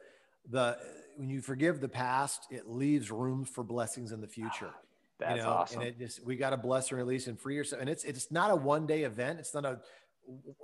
the 0.49 0.79
when 1.17 1.29
you 1.29 1.41
forgive 1.41 1.81
the 1.81 1.89
past, 1.89 2.47
it 2.51 2.69
leaves 2.69 3.11
room 3.11 3.45
for 3.45 3.65
blessings 3.65 4.13
in 4.13 4.21
the 4.21 4.29
ah, 4.29 4.31
future. 4.31 4.75
That's 5.19 5.37
you 5.37 5.43
know? 5.43 5.49
awesome. 5.51 5.81
And 5.81 5.89
it 5.89 5.99
just 5.99 6.25
we 6.25 6.37
got 6.37 6.51
to 6.51 6.57
bless 6.57 6.91
and 6.91 6.99
release 6.99 7.27
and 7.27 7.39
free 7.39 7.57
yourself. 7.57 7.81
And 7.81 7.91
it's 7.91 8.05
it's 8.05 8.31
not 8.31 8.51
a 8.51 8.57
one 8.57 8.87
day 8.87 9.03
event. 9.03 9.41
It's 9.41 9.55
not 9.55 9.65
a 9.65 9.81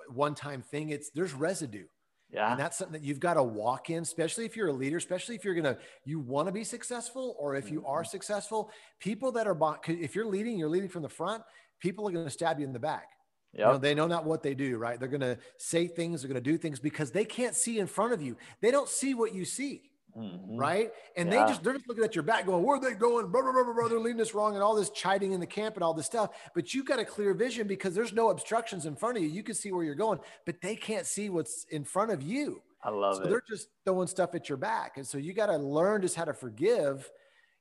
one 0.09 0.35
time 0.35 0.63
thing. 0.63 0.91
It's 0.91 1.11
there's 1.11 1.35
residue. 1.35 1.87
Yeah. 2.31 2.51
And 2.51 2.61
that's 2.61 2.77
something 2.77 3.01
that 3.01 3.07
you've 3.07 3.21
got 3.21 3.35
to 3.35 3.43
walk 3.43 3.89
in, 3.91 4.03
especially 4.03 4.45
if 4.45 4.57
you're 4.57 4.69
a 4.69 4.73
leader, 4.73 4.99
especially 4.99 5.35
if 5.35 5.45
you're 5.45 5.55
going 5.55 5.65
to, 5.65 5.79
you 6.05 6.21
want 6.21 6.47
to 6.47 6.53
be 6.53 6.63
successful 6.63 7.35
or 7.39 7.55
if 7.55 7.71
you 7.71 7.85
are 7.87 8.03
mm-hmm. 8.03 8.11
successful, 8.11 8.71
people 9.01 9.33
that 9.33 9.47
are, 9.47 9.57
if 9.87 10.15
you're 10.15 10.27
leading, 10.27 10.59
you're 10.59 10.69
leading 10.69 10.91
from 10.91 11.03
the 11.03 11.09
front, 11.09 11.43
people 11.81 12.07
are 12.07 12.13
going 12.13 12.25
to 12.25 12.31
stab 12.31 12.59
you 12.59 12.67
in 12.67 12.73
the 12.73 12.79
back. 12.79 13.09
Yep. 13.55 13.67
You 13.67 13.73
know, 13.73 13.79
they 13.79 13.95
know 13.95 14.07
not 14.07 14.27
what 14.27 14.43
they 14.43 14.55
do, 14.55 14.77
right? 14.77 15.01
They're 15.01 15.09
going 15.09 15.23
to 15.23 15.39
say 15.57 15.87
things, 15.87 16.21
they're 16.21 16.29
going 16.29 16.43
to 16.43 16.51
do 16.51 16.59
things 16.59 16.79
because 16.79 17.11
they 17.11 17.25
can't 17.25 17.55
see 17.55 17.79
in 17.79 17.87
front 17.87 18.13
of 18.13 18.21
you. 18.21 18.37
They 18.61 18.71
don't 18.71 18.89
see 18.89 19.15
what 19.15 19.35
you 19.35 19.47
see. 19.47 19.88
Mm-hmm. 20.17 20.57
Right. 20.57 20.91
And 21.17 21.31
yeah. 21.31 21.45
they 21.45 21.53
just, 21.53 21.63
they're 21.63 21.75
just 21.75 21.89
looking 21.89 22.05
at 22.05 22.15
your 22.15 22.25
back 22.25 22.47
going, 22.47 22.65
where 22.65 22.77
are 22.77 22.81
they 22.81 22.95
going? 22.95 23.29
Blah, 23.31 23.43
blah, 23.43 23.53
blah, 23.53 23.73
blah, 23.73 23.89
they're 23.89 24.01
leading 24.01 24.21
us 24.21 24.35
wrong 24.35 24.55
and 24.55 24.63
all 24.63 24.75
this 24.75 24.91
chiding 24.91 25.33
in 25.33 25.41
the 25.41 25.47
camp 25.47 25.77
and 25.77 25.85
all 25.85 25.95
this 25.95 26.07
stuff. 26.07 26.31
But 26.55 26.75
you've 26.75 26.87
got 26.87 26.99
a 26.99 27.05
clear 27.05 27.35
vision 27.35 27.67
because 27.67 27.95
there's 27.95 28.13
no 28.13 28.31
obstructions 28.31 28.87
in 28.87 28.97
front 28.97 29.17
of 29.17 29.23
you. 29.23 29.29
You 29.29 29.43
can 29.43 29.55
see 29.55 29.71
where 29.71 29.85
you're 29.85 29.95
going, 29.95 30.19
but 30.45 30.61
they 30.61 30.75
can't 30.77 31.07
see 31.07 31.31
what's 31.31 31.67
in 31.71 31.85
front 31.85 32.11
of 32.11 32.23
you. 32.23 32.63
I 32.83 32.91
love 32.91 33.17
so 33.17 33.23
it. 33.23 33.31
They're 33.31 33.43
just 33.49 33.69
throwing 33.85 34.09
stuff 34.09 34.35
at 34.35 34.49
your 34.49 34.59
back. 34.59 34.97
And 34.97 35.07
so 35.07 35.19
you 35.19 35.33
got 35.33 35.47
to 35.47 35.57
learn 35.57 36.03
just 36.03 36.17
how 36.17 36.25
to 36.25 36.35
forgive, 36.35 37.09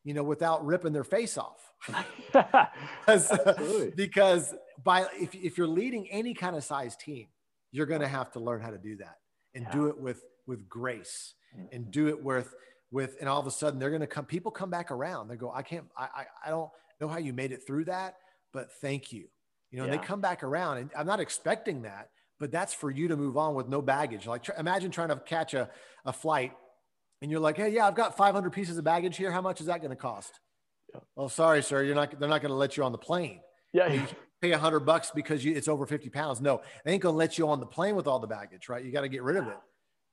you 0.04 0.14
know, 0.14 0.24
without 0.24 0.66
ripping 0.66 0.94
their 0.94 1.04
face 1.04 1.38
off. 1.38 1.72
because, 2.34 3.32
because 3.96 4.54
by 4.84 5.06
if, 5.14 5.34
if 5.36 5.58
you're 5.58 5.68
leading 5.68 6.10
any 6.10 6.34
kind 6.34 6.56
of 6.56 6.64
size 6.64 6.96
team, 6.96 7.28
you're 7.72 7.86
going 7.86 8.02
to 8.02 8.08
have 8.08 8.32
to 8.32 8.40
learn 8.40 8.62
how 8.62 8.72
to 8.72 8.78
do 8.78 8.98
that 8.98 9.18
and 9.54 9.66
yeah. 9.66 9.72
do 9.72 9.88
it 9.88 10.00
with 10.00 10.24
with 10.46 10.68
grace. 10.70 11.34
And 11.72 11.92
do 11.92 12.08
it 12.08 12.24
with 12.24 12.54
with 12.92 13.16
and 13.20 13.28
all 13.28 13.40
of 13.40 13.48
a 13.48 13.52
sudden 13.52 13.80
they're 13.80 13.90
going 13.90 14.02
to 14.02 14.08
come 14.08 14.26
people 14.26 14.52
come 14.52 14.70
back 14.70 14.92
around 14.92 15.28
they 15.28 15.36
go 15.36 15.52
i 15.54 15.62
can't 15.62 15.86
I, 15.98 16.04
I 16.04 16.26
i 16.46 16.50
don't 16.50 16.70
know 17.02 17.08
how 17.08 17.18
you 17.18 17.34
made 17.34 17.52
it 17.52 17.62
through 17.66 17.86
that 17.86 18.16
but 18.54 18.72
thank 18.82 19.12
you 19.12 19.28
you 19.72 19.80
know 19.80 19.86
yeah. 19.86 19.92
they 19.92 19.98
come 19.98 20.22
back 20.22 20.44
around 20.44 20.78
and 20.78 20.90
i'm 20.98 21.08
not 21.08 21.20
expecting 21.20 21.84
that 21.84 22.10
but 22.40 22.52
that's 22.52 22.74
for 22.74 22.90
you 22.90 23.08
to 23.10 23.18
move 23.18 23.38
on 23.38 23.56
with 23.56 23.68
no 23.68 23.82
baggage 23.82 24.26
like 24.26 24.44
tr- 24.44 24.52
imagine 24.58 24.92
trying 24.92 25.10
to 25.10 25.18
catch 25.18 25.54
a, 25.54 25.70
a 26.06 26.14
flight 26.14 26.54
and 27.22 27.30
you're 27.30 27.40
like 27.40 27.58
hey 27.58 27.70
yeah 27.70 27.88
i've 27.88 27.96
got 27.96 28.16
500 28.16 28.52
pieces 28.52 28.78
of 28.78 28.84
baggage 28.84 29.18
here 29.18 29.32
how 29.32 29.42
much 29.42 29.60
is 29.60 29.68
that 29.68 29.80
going 29.80 29.90
to 29.90 29.96
cost 29.96 30.40
yeah. 30.94 31.02
well 31.16 31.30
sorry 31.30 31.62
sir 31.62 31.84
you're 31.84 31.96
not 31.96 32.18
they're 32.20 32.30
not 32.30 32.42
going 32.42 32.52
to 32.52 32.58
let 32.58 32.78
you 32.78 32.84
on 32.84 32.92
the 32.92 32.98
plane 32.98 33.42
yeah 33.74 34.06
pay 34.42 34.52
a 34.52 34.58
hundred 34.58 34.82
bucks 34.82 35.12
because 35.14 35.44
you, 35.44 35.54
it's 35.54 35.68
over 35.68 35.86
50 35.86 36.10
pounds. 36.10 36.42
No, 36.42 36.62
they 36.86 36.94
ain't 36.94 37.02
gonna 37.02 37.18
let 37.18 37.38
you 37.38 37.48
on 37.50 37.60
the 37.60 37.66
plane 37.66 37.96
with 37.96 38.08
all 38.08 38.20
the 38.20 38.28
baggage, 38.28 38.70
right? 38.70 38.84
You 38.84 38.92
got 38.92 39.02
to 39.02 39.10
get 39.10 39.24
rid 39.24 39.38
of 39.38 39.48
it. 39.48 39.58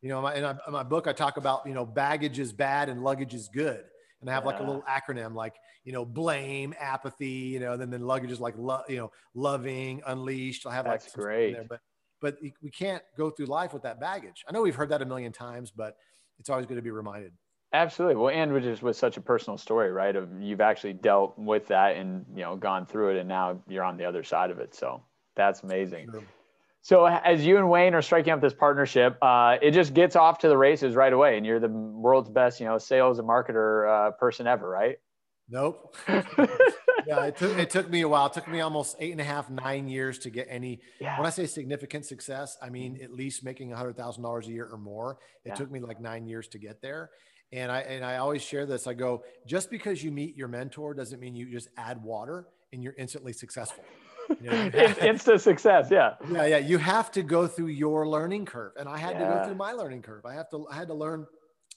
You 0.04 0.10
know, 0.10 0.26
in 0.26 0.42
my, 0.42 0.54
in 0.66 0.72
my 0.74 0.82
book, 0.82 1.06
I 1.06 1.14
talk 1.14 1.38
about, 1.38 1.62
you 1.66 1.72
know, 1.72 1.86
baggage 1.86 2.38
is 2.38 2.52
bad 2.52 2.90
and 2.90 3.02
luggage 3.02 3.32
is 3.32 3.48
good. 3.48 3.84
And 4.20 4.28
I 4.28 4.34
have 4.34 4.44
like 4.44 4.60
a 4.60 4.62
little 4.62 4.82
acronym, 4.82 5.34
like, 5.34 5.54
you 5.82 5.92
know, 5.92 6.04
blame, 6.04 6.74
apathy, 6.78 7.26
you 7.26 7.58
know, 7.58 7.78
then 7.78 7.88
then 7.88 8.02
luggage 8.02 8.30
is 8.30 8.38
like, 8.38 8.54
lo- 8.58 8.82
you 8.86 8.98
know, 8.98 9.10
loving, 9.34 10.02
unleashed. 10.06 10.66
I 10.66 10.74
have 10.74 10.84
That's 10.84 11.06
like 11.06 11.14
great. 11.14 11.52
There, 11.54 11.64
but, 11.66 11.80
but 12.20 12.36
we 12.62 12.70
can't 12.70 13.02
go 13.16 13.30
through 13.30 13.46
life 13.46 13.72
with 13.72 13.82
that 13.84 13.98
baggage. 13.98 14.44
I 14.46 14.52
know 14.52 14.60
we've 14.60 14.74
heard 14.74 14.90
that 14.90 15.00
a 15.00 15.06
million 15.06 15.32
times, 15.32 15.70
but 15.70 15.96
it's 16.38 16.50
always 16.50 16.66
good 16.66 16.76
to 16.76 16.82
be 16.82 16.90
reminded. 16.90 17.32
Absolutely. 17.72 18.16
Well, 18.16 18.28
and 18.28 18.52
which 18.52 18.64
is 18.64 18.82
was 18.82 18.98
such 18.98 19.16
a 19.16 19.22
personal 19.22 19.56
story, 19.56 19.90
right? 19.90 20.14
Of 20.14 20.28
you've 20.38 20.60
actually 20.60 20.92
dealt 20.92 21.38
with 21.38 21.66
that 21.68 21.96
and 21.96 22.26
you 22.34 22.42
know 22.42 22.56
gone 22.56 22.84
through 22.84 23.16
it, 23.16 23.20
and 23.20 23.28
now 23.28 23.58
you're 23.68 23.84
on 23.84 23.96
the 23.96 24.04
other 24.04 24.22
side 24.22 24.50
of 24.50 24.58
it. 24.58 24.74
So 24.74 25.02
that's 25.34 25.62
amazing. 25.62 26.10
Sure. 26.12 26.22
So 26.84 27.06
as 27.06 27.46
you 27.46 27.56
and 27.56 27.70
Wayne 27.70 27.94
are 27.94 28.02
striking 28.02 28.34
up 28.34 28.42
this 28.42 28.52
partnership, 28.52 29.16
uh, 29.22 29.56
it 29.62 29.70
just 29.70 29.94
gets 29.94 30.16
off 30.16 30.40
to 30.40 30.48
the 30.48 30.56
races 30.58 30.94
right 30.94 31.14
away, 31.14 31.38
and 31.38 31.46
you're 31.46 31.58
the 31.58 31.70
world's 31.70 32.28
best, 32.28 32.60
you 32.60 32.66
know, 32.66 32.76
sales 32.76 33.18
and 33.18 33.26
marketer 33.26 33.88
uh, 33.88 34.10
person 34.10 34.46
ever, 34.46 34.68
right? 34.68 34.96
Nope. 35.48 35.96
yeah, 36.08 37.24
it 37.24 37.38
took 37.38 37.56
it 37.56 37.70
took 37.70 37.88
me 37.88 38.02
a 38.02 38.08
while. 38.08 38.26
It 38.26 38.34
took 38.34 38.46
me 38.48 38.60
almost 38.60 38.96
eight 39.00 39.12
and 39.12 39.20
a 39.22 39.24
half, 39.24 39.48
nine 39.48 39.88
years 39.88 40.18
to 40.20 40.30
get 40.30 40.46
any. 40.50 40.80
Yeah. 41.00 41.16
When 41.16 41.26
I 41.26 41.30
say 41.30 41.46
significant 41.46 42.04
success, 42.04 42.58
I 42.60 42.68
mean 42.68 43.00
at 43.02 43.14
least 43.14 43.44
making 43.44 43.72
a 43.72 43.76
hundred 43.76 43.96
thousand 43.96 44.22
dollars 44.22 44.46
a 44.48 44.52
year 44.52 44.68
or 44.70 44.76
more. 44.76 45.16
It 45.46 45.48
yeah. 45.48 45.54
took 45.54 45.70
me 45.70 45.80
like 45.80 46.02
nine 46.02 46.26
years 46.26 46.48
to 46.48 46.58
get 46.58 46.82
there. 46.82 47.08
And 47.50 47.72
I 47.72 47.80
and 47.80 48.04
I 48.04 48.18
always 48.18 48.42
share 48.42 48.66
this. 48.66 48.86
I 48.86 48.92
go, 48.92 49.24
just 49.46 49.70
because 49.70 50.04
you 50.04 50.12
meet 50.12 50.36
your 50.36 50.48
mentor 50.48 50.92
doesn't 50.92 51.18
mean 51.18 51.34
you 51.34 51.50
just 51.50 51.68
add 51.78 52.02
water 52.02 52.46
and 52.74 52.82
you're 52.82 52.94
instantly 52.98 53.32
successful. 53.32 53.84
You 54.40 54.50
know, 54.50 54.70
have, 54.70 54.98
Instant 55.02 55.40
success, 55.40 55.88
yeah. 55.90 56.14
Yeah, 56.30 56.46
yeah. 56.46 56.58
You 56.58 56.78
have 56.78 57.10
to 57.12 57.22
go 57.22 57.46
through 57.46 57.68
your 57.68 58.06
learning 58.06 58.46
curve, 58.46 58.72
and 58.78 58.88
I 58.88 58.98
had 58.98 59.12
yeah. 59.12 59.18
to 59.18 59.34
go 59.34 59.44
through 59.46 59.54
my 59.56 59.72
learning 59.72 60.02
curve. 60.02 60.24
I 60.26 60.34
have 60.34 60.50
to. 60.50 60.66
I 60.70 60.76
had 60.76 60.88
to 60.88 60.94
learn 60.94 61.26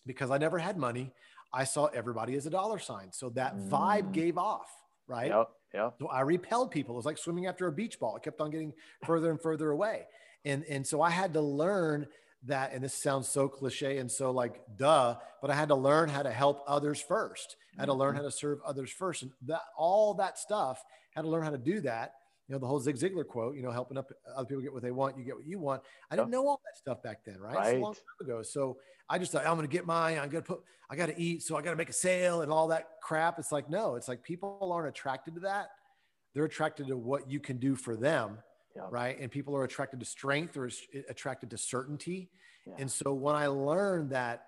because 0.06 0.32
I 0.32 0.38
never 0.38 0.58
had 0.58 0.78
money. 0.78 1.12
I 1.54 1.64
saw 1.64 1.86
everybody 1.88 2.36
as 2.36 2.46
a 2.46 2.50
dollar 2.50 2.80
sign, 2.80 3.12
so 3.12 3.30
that 3.32 3.58
mm. 3.58 3.70
vibe 3.70 4.12
gave 4.12 4.38
off, 4.38 4.70
right? 5.08 5.30
Yep. 5.30 5.50
Yeah. 5.74 5.90
So 6.00 6.08
I 6.08 6.22
repelled 6.22 6.72
people. 6.72 6.96
It 6.96 6.98
was 6.98 7.06
like 7.06 7.18
swimming 7.18 7.46
after 7.46 7.68
a 7.68 7.72
beach 7.72 8.00
ball. 8.00 8.16
It 8.16 8.24
kept 8.24 8.40
on 8.42 8.52
getting 8.52 8.74
further 9.06 9.32
and 9.32 9.42
further 9.42 9.72
away, 9.72 10.08
and 10.46 10.64
and 10.66 10.86
so 10.86 11.02
I 11.02 11.10
had 11.10 11.34
to 11.34 11.42
learn 11.42 12.08
that, 12.44 12.74
and 12.74 12.84
this 12.84 12.94
sounds 12.94 13.28
so 13.28 13.48
cliche 13.48 13.98
and 13.98 14.12
so 14.12 14.32
like 14.32 14.62
duh, 14.78 15.16
but 15.42 15.52
I 15.52 15.56
had 15.56 15.70
to 15.70 15.76
learn 15.76 16.10
how 16.10 16.24
to 16.24 16.32
help 16.32 16.64
others 16.68 17.02
first. 17.02 17.56
I 17.78 17.82
had 17.82 17.86
to 17.88 17.94
learn 17.94 18.16
mm-hmm. 18.16 18.24
how 18.24 18.30
to 18.30 18.32
serve 18.32 18.60
others 18.66 18.92
first. 18.92 19.22
And 19.22 19.32
that 19.46 19.62
all 19.78 20.16
that 20.16 20.38
stuff, 20.40 20.84
had 21.12 21.24
to 21.24 21.30
learn 21.30 21.44
how 21.44 21.52
to 21.52 21.58
do 21.58 21.82
that. 21.82 22.14
You 22.48 22.56
know, 22.56 22.60
the 22.60 22.68
whole 22.68 22.80
Zig 22.80 22.96
Ziglar 22.96 23.28
quote, 23.28 23.56
you 23.56 23.62
know, 23.62 23.72
helping 23.72 23.98
up 23.98 24.10
other 24.36 24.46
people 24.46 24.62
get 24.62 24.74
what 24.74 24.82
they 24.82 24.92
want, 24.92 25.18
you 25.18 25.26
get 25.26 25.36
what 25.36 25.46
you 25.46 25.60
want. 25.60 25.82
I 26.10 26.16
didn't 26.16 26.32
know 26.32 26.48
all 26.48 26.62
that 26.66 26.78
stuff 26.78 27.04
back 27.04 27.26
then, 27.26 27.40
right? 27.40 27.56
right. 27.56 27.68
It's 27.74 27.78
a 27.78 27.82
long 27.82 27.94
time 27.94 28.28
ago. 28.28 28.42
So 28.42 28.78
I 29.10 29.18
just 29.18 29.34
thought, 29.34 29.46
I'm 29.46 29.56
going 29.56 29.68
to 29.68 29.72
get 29.72 29.86
mine. 29.86 30.18
I'm 30.18 30.30
going 30.30 30.44
to 30.44 30.48
put, 30.48 30.62
I 30.90 30.96
got 30.96 31.08
to 31.08 31.22
eat. 31.22 31.44
So 31.44 31.58
I 31.58 31.62
got 31.62 31.72
to 31.72 31.76
make 31.76 31.90
a 31.90 31.94
sale 31.94 32.42
and 32.42 32.52
all 32.52 32.70
that 32.70 32.88
crap. 33.02 33.38
It's 33.38 33.52
like, 33.52 33.70
no, 33.70 33.96
it's 33.96 34.08
like 34.08 34.24
people 34.24 34.72
aren't 34.74 34.88
attracted 34.88 35.36
to 35.36 35.42
that. 35.42 35.68
They're 36.34 36.46
attracted 36.46 36.88
to 36.88 36.98
what 36.98 37.30
you 37.30 37.42
can 37.42 37.58
do 37.58 37.76
for 37.76 37.98
them 37.98 38.38
yeah. 38.78 38.88
right? 38.90 39.20
And 39.20 39.32
people 39.32 39.56
are 39.56 39.64
attracted 39.64 40.00
to 40.00 40.06
strength 40.06 40.56
or 40.56 40.70
attracted 41.10 41.50
to 41.50 41.58
certainty. 41.58 42.30
Yeah. 42.66 42.76
And 42.80 42.92
so 42.92 43.14
when 43.14 43.36
I 43.36 43.48
learned 43.48 44.12
that, 44.12 44.44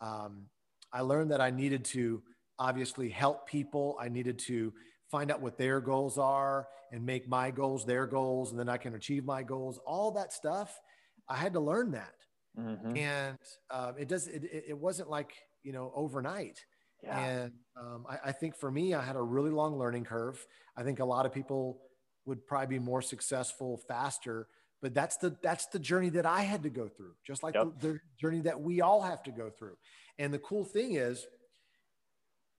um, 0.00 0.46
I 0.92 1.00
learned 1.00 1.32
that 1.32 1.40
I 1.40 1.50
needed 1.50 1.84
to 1.86 2.22
obviously 2.58 3.08
help 3.08 3.48
people. 3.48 3.96
I 4.00 4.08
needed 4.08 4.38
to 4.40 4.72
find 5.12 5.30
out 5.30 5.40
what 5.40 5.58
their 5.58 5.80
goals 5.80 6.18
are 6.18 6.66
and 6.90 7.06
make 7.06 7.28
my 7.28 7.50
goals 7.50 7.84
their 7.84 8.06
goals, 8.06 8.50
and 8.50 8.58
then 8.58 8.68
I 8.68 8.78
can 8.78 8.94
achieve 8.94 9.24
my 9.24 9.42
goals. 9.42 9.78
All 9.86 10.10
that 10.12 10.32
stuff, 10.32 10.80
I 11.28 11.36
had 11.36 11.52
to 11.52 11.60
learn 11.60 11.92
that. 11.92 12.14
Mm-hmm. 12.58 12.96
And 12.96 13.38
uh, 13.70 13.92
it 13.98 14.08
does. 14.08 14.26
It, 14.26 14.42
it 14.68 14.76
wasn't 14.76 15.08
like 15.08 15.32
you 15.62 15.72
know 15.72 15.92
overnight. 15.94 16.58
Yeah. 17.02 17.18
And 17.18 17.52
um, 17.80 18.06
I, 18.08 18.28
I 18.28 18.32
think 18.32 18.56
for 18.56 18.70
me, 18.70 18.94
I 18.94 19.02
had 19.02 19.16
a 19.16 19.22
really 19.22 19.50
long 19.50 19.78
learning 19.78 20.04
curve. 20.04 20.44
I 20.76 20.82
think 20.82 21.00
a 21.00 21.04
lot 21.04 21.26
of 21.26 21.32
people 21.32 21.82
would 22.24 22.46
probably 22.46 22.78
be 22.78 22.84
more 22.84 23.02
successful 23.02 23.80
faster 23.88 24.48
but 24.82 24.92
that's 24.92 25.16
the 25.16 25.34
that's 25.42 25.66
the 25.66 25.78
journey 25.78 26.10
that 26.10 26.26
i 26.26 26.42
had 26.42 26.62
to 26.62 26.68
go 26.68 26.88
through 26.88 27.12
just 27.26 27.42
like 27.42 27.54
yep. 27.54 27.68
the, 27.80 27.88
the, 27.88 27.98
journey 28.20 28.40
that 28.40 28.60
we 28.60 28.80
all 28.80 29.00
have 29.00 29.22
to 29.22 29.30
go 29.30 29.48
through 29.48 29.76
and 30.18 30.34
the 30.34 30.38
cool 30.40 30.64
thing 30.64 30.94
is 30.94 31.26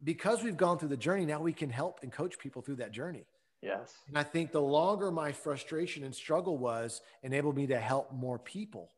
because 0.03 0.43
we've 0.43 0.57
gone 0.57 0.77
through 0.77 0.89
the 0.89 0.97
journey 0.97 1.25
now 1.25 1.39
we 1.39 1.53
can 1.53 1.69
help 1.69 1.99
and 2.03 2.11
coach 2.11 2.37
people 2.39 2.61
through 2.61 2.75
that 2.75 2.91
journey 2.91 3.25
yes 3.61 3.93
and 4.07 4.17
i 4.17 4.23
think 4.23 4.51
the 4.51 4.61
longer 4.61 5.11
my 5.11 5.31
frustration 5.31 6.03
and 6.03 6.13
struggle 6.13 6.57
was 6.57 7.01
enabled 7.23 7.55
me 7.55 7.67
to 7.67 7.79
help 7.79 8.11
more 8.13 8.39
people 8.39 8.91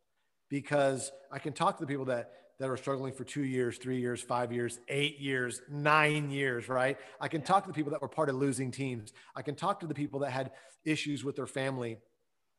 because 0.49 1.11
i 1.31 1.39
can 1.39 1.53
talk 1.53 1.77
to 1.77 1.83
the 1.83 1.87
people 1.87 2.05
that 2.05 2.31
that 2.59 2.69
are 2.69 2.77
struggling 2.77 3.11
for 3.11 3.23
two 3.23 3.43
years, 3.43 3.77
three 3.77 3.99
years, 3.99 4.21
five 4.21 4.51
years, 4.51 4.79
eight 4.87 5.19
years, 5.19 5.61
nine 5.69 6.31
years, 6.31 6.69
right? 6.69 6.97
I 7.19 7.27
can 7.27 7.41
talk 7.41 7.63
to 7.63 7.67
the 7.67 7.73
people 7.73 7.91
that 7.91 8.01
were 8.01 8.07
part 8.07 8.29
of 8.29 8.35
losing 8.35 8.71
teams. 8.71 9.11
I 9.35 9.41
can 9.41 9.55
talk 9.55 9.81
to 9.81 9.87
the 9.87 9.93
people 9.93 10.21
that 10.21 10.31
had 10.31 10.51
issues 10.85 11.23
with 11.23 11.35
their 11.35 11.47
family. 11.47 11.97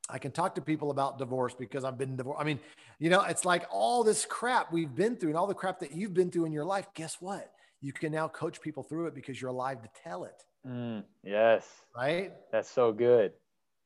I 0.09 0.19
can 0.19 0.33
talk 0.33 0.55
to 0.57 0.61
people 0.61 0.91
about 0.91 1.19
divorce 1.19 1.55
because 1.55 1.83
I've 1.83 1.97
been 1.97 2.17
divorced. 2.17 2.41
I 2.41 2.45
mean, 2.45 2.61
you 2.99 3.11
know, 3.11 3.23
it's 3.23 3.45
like 3.45 3.65
all 3.71 4.05
this 4.05 4.27
crap 4.27 4.71
we've 4.71 4.95
been 4.95 5.17
through 5.17 5.31
and 5.31 5.39
all 5.39 5.47
the 5.47 5.55
crap 5.55 5.81
that 5.81 5.93
you've 5.93 6.15
been 6.15 6.31
through 6.31 6.45
in 6.45 6.53
your 6.53 6.65
life. 6.65 6.87
Guess 6.95 7.17
what? 7.21 7.51
You 7.81 7.93
can 7.93 8.13
now 8.13 8.29
coach 8.29 8.61
people 8.61 8.83
through 8.83 9.07
it 9.07 9.15
because 9.15 9.41
you're 9.41 9.51
alive 9.51 9.83
to 9.83 9.89
tell 10.03 10.25
it. 10.25 10.43
Mm, 10.67 11.05
yes. 11.23 11.67
Right? 11.95 12.33
That's 12.51 12.71
so 12.71 12.93
good. 12.93 13.33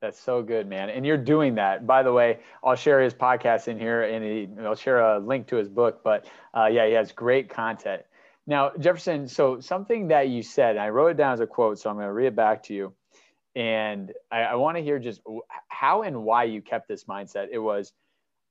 That's 0.01 0.19
so 0.19 0.41
good, 0.41 0.67
man. 0.67 0.89
And 0.89 1.05
you're 1.05 1.17
doing 1.17 1.55
that. 1.55 1.85
By 1.85 2.01
the 2.01 2.11
way, 2.11 2.39
I'll 2.63 2.75
share 2.75 3.01
his 3.01 3.13
podcast 3.13 3.67
in 3.67 3.77
here 3.77 4.01
and 4.01 4.25
he, 4.25 4.49
I'll 4.63 4.75
share 4.75 4.99
a 4.99 5.19
link 5.19 5.47
to 5.47 5.57
his 5.57 5.69
book. 5.69 6.01
But 6.03 6.25
uh, 6.57 6.65
yeah, 6.65 6.87
he 6.87 6.93
has 6.93 7.11
great 7.11 7.49
content. 7.49 8.01
Now, 8.47 8.71
Jefferson, 8.79 9.27
so 9.27 9.59
something 9.59 10.07
that 10.07 10.29
you 10.29 10.41
said, 10.41 10.77
I 10.77 10.89
wrote 10.89 11.09
it 11.09 11.17
down 11.17 11.33
as 11.33 11.39
a 11.39 11.47
quote, 11.47 11.77
so 11.77 11.89
I'm 11.89 11.97
going 11.97 12.07
to 12.07 12.13
read 12.13 12.27
it 12.27 12.35
back 12.35 12.63
to 12.63 12.73
you. 12.73 12.93
And 13.55 14.11
I, 14.31 14.41
I 14.41 14.55
want 14.55 14.77
to 14.77 14.83
hear 14.83 14.97
just 14.97 15.21
how 15.67 16.01
and 16.01 16.23
why 16.23 16.45
you 16.45 16.61
kept 16.61 16.87
this 16.87 17.03
mindset. 17.03 17.49
It 17.51 17.59
was, 17.59 17.93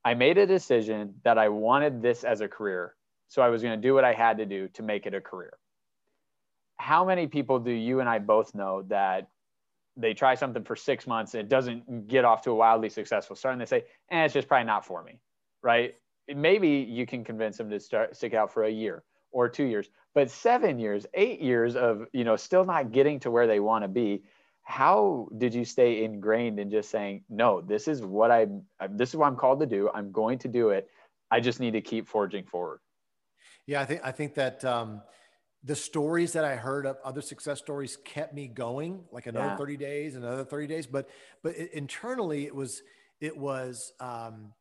I 0.05 0.15
made 0.15 0.39
a 0.39 0.47
decision 0.47 1.15
that 1.25 1.37
I 1.37 1.49
wanted 1.49 2.01
this 2.01 2.23
as 2.23 2.41
a 2.41 2.49
career. 2.49 2.95
So 3.31 3.43
I 3.43 3.49
was 3.49 3.63
going 3.63 3.81
to 3.81 3.89
do 3.89 3.95
what 3.95 4.05
I 4.05 4.13
had 4.13 4.39
to 4.39 4.45
do 4.45 4.69
to 4.75 4.83
make 4.83 5.07
it 5.07 5.15
a 5.15 5.21
career. 5.21 5.53
How 6.79 7.05
many 7.05 7.29
people 7.29 7.61
do 7.61 7.71
you 7.71 8.01
and 8.01 8.09
I 8.09 8.19
both 8.19 8.57
know 8.57 8.83
that 8.89 9.29
they 9.97 10.15
try 10.15 10.35
something 10.35 10.65
for 10.65 10.75
six 10.75 11.07
months 11.07 11.35
and 11.35 11.43
it 11.43 11.49
doesn't 11.49 12.09
get 12.09 12.25
off 12.25 12.43
to 12.43 12.51
a 12.51 12.55
wildly 12.55 12.89
successful 12.89 13.37
start 13.37 13.53
and 13.53 13.61
they 13.61 13.67
say, 13.67 13.85
eh, 14.11 14.25
it's 14.25 14.35
just 14.35 14.49
probably 14.49 14.67
not 14.67 14.85
for 14.85 15.05
me, 15.05 15.21
right? 15.63 15.95
Maybe 16.29 16.69
you 16.69 17.07
can 17.07 17.23
convince 17.23 17.57
them 17.57 17.71
to 17.71 17.79
start 17.79 18.17
stick 18.17 18.35
out 18.35 18.53
for 18.53 18.65
a 18.65 18.71
year 18.71 19.05
or 19.31 19.49
two 19.49 19.65
years, 19.65 19.89
but 20.13 20.29
seven 20.29 20.81
years, 20.81 21.07
eight 21.15 21.41
years 21.41 21.77
of, 21.77 22.07
you 22.13 22.25
know, 22.25 22.35
still 22.35 22.65
not 22.65 22.91
getting 22.91 23.21
to 23.21 23.31
where 23.31 23.47
they 23.47 23.61
want 23.61 23.85
to 23.85 23.89
be. 23.89 24.25
How 24.63 25.29
did 25.39 25.55
you 25.55 25.65
stay 25.65 26.03
ingrained 26.03 26.59
in 26.59 26.69
just 26.69 26.91
saying, 26.91 27.23
no, 27.29 27.61
this 27.61 27.87
is 27.87 28.03
what 28.03 28.33
I, 28.33 28.49
this 28.91 29.11
is 29.11 29.17
what 29.17 29.27
I'm 29.27 29.37
called 29.37 29.61
to 29.61 29.67
do. 29.67 29.89
I'm 29.95 30.11
going 30.11 30.39
to 30.41 30.49
do 30.49 30.71
it. 30.71 30.89
I 31.31 31.39
just 31.39 31.61
need 31.61 31.75
to 31.75 31.81
keep 31.81 32.09
forging 32.09 32.45
forward. 32.45 32.81
Yeah, 33.71 33.83
I 33.83 33.85
think, 33.85 34.01
I 34.03 34.11
think 34.11 34.35
that, 34.35 34.65
um, 34.65 35.01
the 35.63 35.77
stories 35.77 36.33
that 36.33 36.45
I 36.45 36.57
heard 36.57 36.87
of 36.87 36.97
other 37.05 37.23
success 37.23 37.61
stories 37.61 37.99
kept 38.05 38.35
me 38.35 38.49
going 38.49 39.05
like 39.13 39.27
another 39.29 39.47
yeah. 39.47 39.57
30 39.57 39.77
days, 39.77 40.17
another 40.17 40.45
30 40.45 40.67
days. 40.67 40.87
But, 40.89 41.09
but 41.45 41.55
it, 41.57 41.73
internally 41.73 42.47
it 42.47 42.55
was, 42.55 42.83
it 43.21 43.37
was, 43.37 43.93
um, 44.01 44.55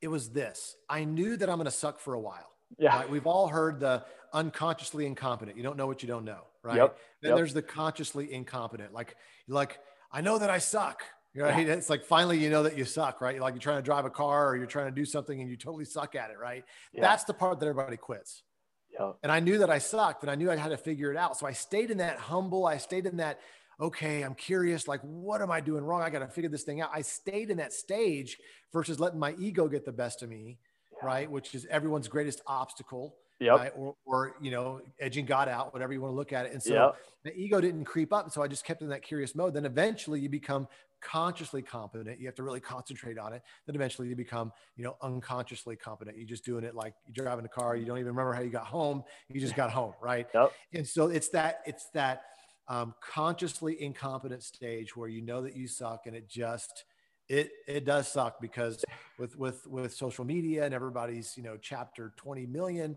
it 0.00 0.08
was 0.08 0.30
this, 0.30 0.74
I 0.90 1.04
knew 1.04 1.36
that 1.36 1.48
I'm 1.48 1.56
going 1.56 1.66
to 1.66 1.70
suck 1.70 2.00
for 2.00 2.14
a 2.14 2.20
while. 2.20 2.50
Yeah. 2.78 2.98
Right? 2.98 3.08
We've 3.08 3.28
all 3.28 3.46
heard 3.46 3.78
the 3.78 4.04
unconsciously 4.32 5.06
incompetent. 5.06 5.56
You 5.56 5.62
don't 5.62 5.76
know 5.76 5.86
what 5.86 6.02
you 6.02 6.08
don't 6.08 6.24
know. 6.24 6.40
Right. 6.64 6.78
Yep. 6.78 6.98
Then 7.22 7.28
yep. 7.28 7.36
there's 7.36 7.54
the 7.54 7.62
consciously 7.62 8.32
incompetent. 8.32 8.92
Like, 8.92 9.14
like, 9.46 9.78
I 10.10 10.20
know 10.20 10.36
that 10.38 10.50
I 10.50 10.58
suck. 10.58 11.04
Right. 11.36 11.66
Yeah. 11.66 11.74
It's 11.74 11.90
like 11.90 12.04
finally 12.04 12.38
you 12.38 12.48
know 12.48 12.62
that 12.62 12.78
you 12.78 12.84
suck, 12.84 13.20
right? 13.20 13.40
Like 13.40 13.54
you're 13.54 13.60
trying 13.60 13.78
to 13.78 13.82
drive 13.82 14.04
a 14.04 14.10
car 14.10 14.48
or 14.48 14.56
you're 14.56 14.66
trying 14.66 14.86
to 14.86 14.92
do 14.92 15.04
something 15.04 15.40
and 15.40 15.50
you 15.50 15.56
totally 15.56 15.84
suck 15.84 16.14
at 16.14 16.30
it, 16.30 16.38
right? 16.38 16.64
Yeah. 16.92 17.00
That's 17.00 17.24
the 17.24 17.34
part 17.34 17.58
that 17.58 17.66
everybody 17.66 17.96
quits. 17.96 18.44
Yeah. 18.92 19.12
And 19.22 19.32
I 19.32 19.40
knew 19.40 19.58
that 19.58 19.70
I 19.70 19.78
sucked 19.78 20.22
and 20.22 20.30
I 20.30 20.36
knew 20.36 20.50
I 20.50 20.56
had 20.56 20.68
to 20.68 20.76
figure 20.76 21.10
it 21.10 21.16
out. 21.16 21.36
So 21.36 21.46
I 21.46 21.52
stayed 21.52 21.90
in 21.90 21.98
that 21.98 22.18
humble, 22.18 22.66
I 22.66 22.76
stayed 22.76 23.06
in 23.06 23.16
that, 23.16 23.40
okay, 23.80 24.22
I'm 24.22 24.36
curious, 24.36 24.86
like, 24.86 25.00
what 25.00 25.42
am 25.42 25.50
I 25.50 25.60
doing 25.60 25.82
wrong? 25.82 26.02
I 26.02 26.10
got 26.10 26.20
to 26.20 26.28
figure 26.28 26.50
this 26.50 26.62
thing 26.62 26.80
out. 26.80 26.90
I 26.94 27.02
stayed 27.02 27.50
in 27.50 27.56
that 27.56 27.72
stage 27.72 28.38
versus 28.72 29.00
letting 29.00 29.18
my 29.18 29.34
ego 29.36 29.66
get 29.66 29.84
the 29.84 29.92
best 29.92 30.22
of 30.22 30.28
me, 30.28 30.58
yeah. 30.92 31.06
right? 31.06 31.28
Which 31.28 31.56
is 31.56 31.66
everyone's 31.68 32.06
greatest 32.06 32.40
obstacle. 32.46 33.16
Yep. 33.40 33.58
Right? 33.58 33.72
Or, 33.76 33.96
or, 34.06 34.36
you 34.40 34.52
know, 34.52 34.80
edging 35.00 35.26
God 35.26 35.48
out, 35.48 35.72
whatever 35.72 35.92
you 35.92 36.00
want 36.00 36.12
to 36.12 36.16
look 36.16 36.32
at 36.32 36.46
it. 36.46 36.52
And 36.52 36.62
so 36.62 36.72
yep. 36.72 36.96
the 37.24 37.36
ego 37.36 37.60
didn't 37.60 37.84
creep 37.84 38.12
up. 38.12 38.30
So 38.30 38.42
I 38.42 38.46
just 38.46 38.64
kept 38.64 38.80
in 38.80 38.88
that 38.90 39.02
curious 39.02 39.34
mode. 39.34 39.54
Then 39.54 39.66
eventually 39.66 40.20
you 40.20 40.28
become 40.28 40.68
consciously 41.04 41.62
competent. 41.62 42.18
You 42.18 42.26
have 42.26 42.34
to 42.36 42.42
really 42.42 42.60
concentrate 42.60 43.18
on 43.18 43.32
it. 43.32 43.42
Then 43.66 43.76
eventually 43.76 44.08
you 44.08 44.16
become, 44.16 44.52
you 44.76 44.84
know, 44.84 44.96
unconsciously 45.02 45.76
competent. 45.76 46.16
You're 46.16 46.26
just 46.26 46.44
doing 46.44 46.64
it 46.64 46.74
like 46.74 46.94
you're 47.06 47.24
driving 47.24 47.44
a 47.44 47.48
car. 47.48 47.76
You 47.76 47.84
don't 47.84 47.98
even 47.98 48.08
remember 48.08 48.32
how 48.32 48.40
you 48.40 48.50
got 48.50 48.66
home. 48.66 49.04
You 49.28 49.40
just 49.40 49.54
got 49.54 49.70
home, 49.70 49.94
right? 50.02 50.26
Yep. 50.34 50.52
And 50.72 50.86
so 50.86 51.08
it's 51.08 51.28
that 51.30 51.60
it's 51.66 51.90
that 51.94 52.22
um, 52.68 52.94
consciously 53.00 53.80
incompetent 53.80 54.42
stage 54.42 54.96
where 54.96 55.08
you 55.08 55.20
know 55.20 55.42
that 55.42 55.54
you 55.54 55.68
suck, 55.68 56.06
and 56.06 56.16
it 56.16 56.28
just 56.28 56.84
it 57.28 57.50
it 57.66 57.84
does 57.84 58.08
suck 58.08 58.40
because 58.40 58.84
with 59.18 59.36
with 59.38 59.66
with 59.66 59.94
social 59.94 60.24
media 60.24 60.64
and 60.64 60.74
everybody's 60.74 61.36
you 61.36 61.42
know 61.42 61.56
chapter 61.56 62.12
20 62.16 62.46
million 62.46 62.96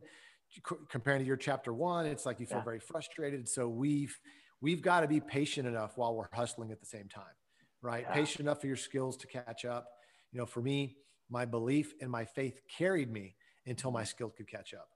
comparing 0.90 1.22
to 1.22 1.26
your 1.26 1.38
chapter 1.38 1.74
one 1.74 2.06
it's 2.06 2.26
like 2.26 2.40
you 2.40 2.46
feel 2.46 2.58
yeah. 2.58 2.64
very 2.64 2.80
frustrated 2.80 3.48
so 3.48 3.68
we've 3.70 4.20
we've 4.60 4.82
got 4.82 5.02
to 5.02 5.08
be 5.08 5.20
patient 5.20 5.68
enough 5.68 5.98
while 5.98 6.14
we're 6.14 6.28
hustling 6.34 6.72
at 6.72 6.80
the 6.80 6.86
same 6.86 7.08
time 7.08 7.24
right? 7.82 8.06
Yeah. 8.08 8.14
Patient 8.14 8.42
enough 8.42 8.62
for 8.62 8.68
your 8.68 8.76
skills 8.76 9.18
to 9.18 9.28
catch 9.28 9.66
up. 9.66 9.88
You 10.32 10.40
know, 10.40 10.46
for 10.46 10.62
me, 10.62 10.98
my 11.30 11.46
belief 11.46 11.94
and 12.02 12.10
my 12.10 12.26
faith 12.26 12.62
carried 12.78 13.12
me 13.12 13.36
until 13.66 13.92
my 13.92 14.04
skill 14.04 14.30
could 14.30 14.48
catch 14.48 14.74
up. 14.74 14.90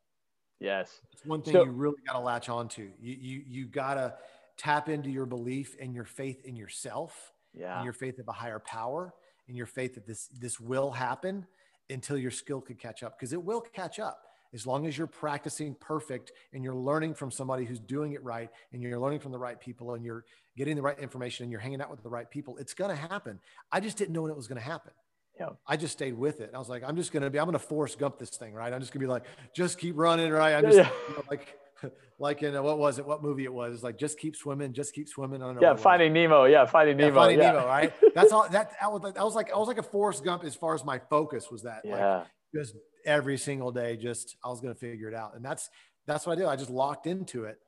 Yes. 0.60 1.02
It's 1.12 1.26
one 1.26 1.42
thing 1.42 1.54
so, 1.54 1.64
you 1.66 1.72
really 1.72 2.02
got 2.06 2.14
to 2.14 2.20
latch 2.20 2.50
on 2.50 2.68
to. 2.70 2.84
You, 3.00 3.18
you, 3.20 3.44
you 3.48 3.66
got 3.66 3.96
to 3.96 4.14
tap 4.58 4.90
into 4.90 5.10
your 5.10 5.26
belief 5.26 5.76
and 5.82 5.94
your 5.94 6.06
faith 6.06 6.46
in 6.46 6.56
yourself 6.56 7.34
yeah. 7.54 7.78
and 7.78 7.84
your 7.84 7.94
faith 7.94 8.20
of 8.20 8.28
a 8.28 8.32
higher 8.32 8.60
power 8.60 9.14
and 9.48 9.58
your 9.58 9.66
faith 9.66 9.96
that 9.96 10.06
this, 10.06 10.28
this 10.28 10.60
will 10.60 10.92
happen 10.92 11.46
until 11.90 12.18
your 12.18 12.32
skill 12.32 12.62
could 12.62 12.80
catch 12.80 13.04
up 13.04 13.18
because 13.18 13.34
it 13.34 13.44
will 13.44 13.62
catch 13.62 14.00
up 14.00 14.24
as 14.54 14.66
long 14.68 14.86
as 14.86 14.98
you're 14.98 15.08
practicing 15.08 15.76
perfect 15.80 16.32
and 16.54 16.64
you're 16.64 16.76
learning 16.76 17.14
from 17.14 17.32
somebody 17.32 17.66
who's 17.66 17.80
doing 17.80 18.14
it 18.14 18.24
right 18.24 18.50
and 18.74 18.82
you're 18.82 19.00
learning 19.00 19.20
from 19.20 19.32
the 19.32 19.40
right 19.40 19.60
people 19.60 19.94
and 19.94 20.04
you're 20.04 20.26
getting 20.58 20.76
the 20.76 20.82
right 20.82 21.00
information 21.00 21.44
and 21.44 21.52
you're 21.52 21.62
hanging 21.62 21.82
out 21.82 21.90
with 21.90 22.04
the 22.04 22.10
right 22.10 22.30
people, 22.30 22.58
it's 22.58 22.74
going 22.74 22.90
to 22.90 22.96
happen. 22.96 23.40
I 23.72 23.80
just 23.80 23.98
didn't 23.98 24.14
know 24.14 24.24
when 24.24 24.32
it 24.32 24.38
was 24.38 24.48
going 24.48 24.60
to 24.60 24.66
happen. 24.66 24.92
Yeah. 25.40 25.50
I 25.66 25.78
just 25.78 25.94
stayed 25.94 26.18
with 26.18 26.42
it. 26.42 26.52
I 26.54 26.60
was 26.60 26.70
like, 26.70 26.84
I'm 26.86 26.96
just 26.96 27.12
going 27.12 27.24
to 27.24 27.30
be, 27.30 27.40
I'm 27.40 27.46
going 27.46 27.54
to 27.54 27.60
Forrest 27.60 27.98
Gump 27.98 28.20
this 28.20 28.32
thing, 28.32 28.54
right? 28.54 28.72
I'm 28.72 28.80
just 28.80 28.92
going 28.92 29.02
to 29.02 29.08
be 29.08 29.12
like, 29.12 29.24
just 29.56 29.80
keep 29.80 29.98
running, 29.98 30.32
right? 30.32 30.54
I'm 30.54 30.64
just 30.64 30.78
yeah. 30.78 30.90
you 31.10 31.16
know, 31.16 31.24
like, 31.30 31.48
like 32.20 32.44
in 32.44 32.56
a, 32.56 32.62
what 32.62 32.78
was 32.78 33.00
it? 33.00 33.06
What 33.06 33.24
movie 33.24 33.46
it 33.46 33.54
was? 33.54 33.84
Like 33.84 33.98
just 33.98 34.20
keep 34.20 34.36
swimming, 34.36 34.74
just 34.74 34.94
keep 34.94 35.08
swimming. 35.08 35.42
I 35.42 35.48
don't 35.48 35.56
know. 35.56 35.62
Yeah, 35.62 35.76
Finding 35.76 36.14
Nemo. 36.14 36.46
Yeah, 36.46 36.66
Finding 36.66 36.98
Nemo. 36.98 37.10
Yeah, 37.10 37.16
Finding 37.16 37.40
yeah. 37.40 37.52
Nemo. 37.54 37.66
Right. 37.66 37.94
That's 38.16 38.32
all. 38.32 38.48
That 38.50 38.74
I 38.82 38.88
was 38.88 39.02
like, 39.02 39.18
I 39.18 39.24
was 39.24 39.36
like, 39.36 39.52
I 39.54 39.58
was 39.58 39.68
like 39.68 39.78
a 39.78 39.84
Forrest 39.84 40.24
Gump 40.24 40.44
as 40.44 40.56
far 40.56 40.76
as 40.76 40.86
my 40.86 41.00
focus 41.10 41.50
was. 41.50 41.64
That 41.64 41.82
yeah. 41.84 42.18
Like, 42.18 42.28
just 42.54 42.76
every 43.06 43.38
single 43.38 43.72
day. 43.72 43.98
Just 43.98 44.36
I 44.44 44.50
was 44.50 44.62
going 44.62 44.74
to 44.74 44.80
figure 44.80 45.08
it 45.08 45.16
out, 45.16 45.36
and 45.36 45.44
that's 45.44 45.70
that's 46.08 46.26
what 46.26 46.34
I 46.34 46.36
did. 46.36 46.46
I 46.46 46.56
just 46.56 46.70
locked 46.70 47.08
into 47.08 47.46
it, 47.46 47.60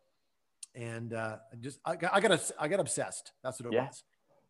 and 0.75 1.13
uh, 1.13 1.37
just 1.59 1.79
I 1.85 1.95
got 1.95 2.13
I 2.13 2.19
got 2.19 2.51
I 2.59 2.67
got 2.67 2.79
obsessed. 2.79 3.31
That's 3.43 3.61
what 3.61 3.73
it 3.73 3.75
yeah. 3.75 3.87
was. 3.87 4.03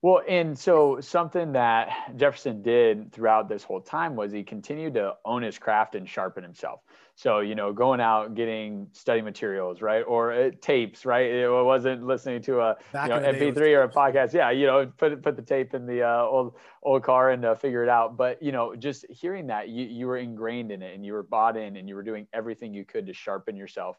Well, 0.03 0.21
and 0.27 0.59
so 0.59 0.99
something 0.99 1.53
that 1.53 2.17
Jefferson 2.17 2.61
did 2.61 3.13
throughout 3.13 3.47
this 3.47 3.63
whole 3.63 3.79
time 3.79 4.17
was 4.17 4.33
he 4.33 4.43
continued 4.43 4.95
to 4.95 5.13
own 5.23 5.43
his 5.43 5.57
craft 5.57 5.95
and 5.95 6.07
sharpen 6.07 6.43
himself. 6.43 6.81
So, 7.15 7.39
you 7.39 7.55
know, 7.55 7.71
going 7.71 8.01
out, 8.01 8.35
getting 8.35 8.87
study 8.91 9.21
materials, 9.21 9.81
right? 9.81 10.01
Or 10.01 10.33
uh, 10.33 10.51
tapes, 10.59 11.05
right? 11.05 11.27
It 11.27 11.49
wasn't 11.49 12.05
listening 12.05 12.41
to 12.41 12.59
a 12.59 12.75
you 12.95 13.07
know, 13.07 13.19
MP3 13.19 13.57
or 13.77 13.83
a 13.83 13.89
podcast. 13.89 14.33
Yeah, 14.33 14.51
you 14.51 14.65
know, 14.65 14.91
put 14.97 15.21
put 15.21 15.37
the 15.37 15.41
tape 15.41 15.73
in 15.73 15.85
the 15.85 16.03
uh, 16.03 16.23
old 16.23 16.55
old 16.81 17.01
car 17.03 17.29
and 17.29 17.45
uh, 17.45 17.55
figure 17.55 17.81
it 17.81 17.89
out. 17.89 18.17
But, 18.17 18.43
you 18.43 18.51
know, 18.51 18.75
just 18.75 19.05
hearing 19.09 19.47
that, 19.47 19.69
you, 19.69 19.85
you 19.85 20.07
were 20.07 20.17
ingrained 20.17 20.73
in 20.73 20.81
it 20.81 20.93
and 20.93 21.05
you 21.05 21.13
were 21.13 21.23
bought 21.23 21.55
in 21.55 21.77
and 21.77 21.87
you 21.87 21.95
were 21.95 22.03
doing 22.03 22.27
everything 22.33 22.73
you 22.73 22.83
could 22.83 23.07
to 23.07 23.13
sharpen 23.13 23.55
yourself 23.55 23.97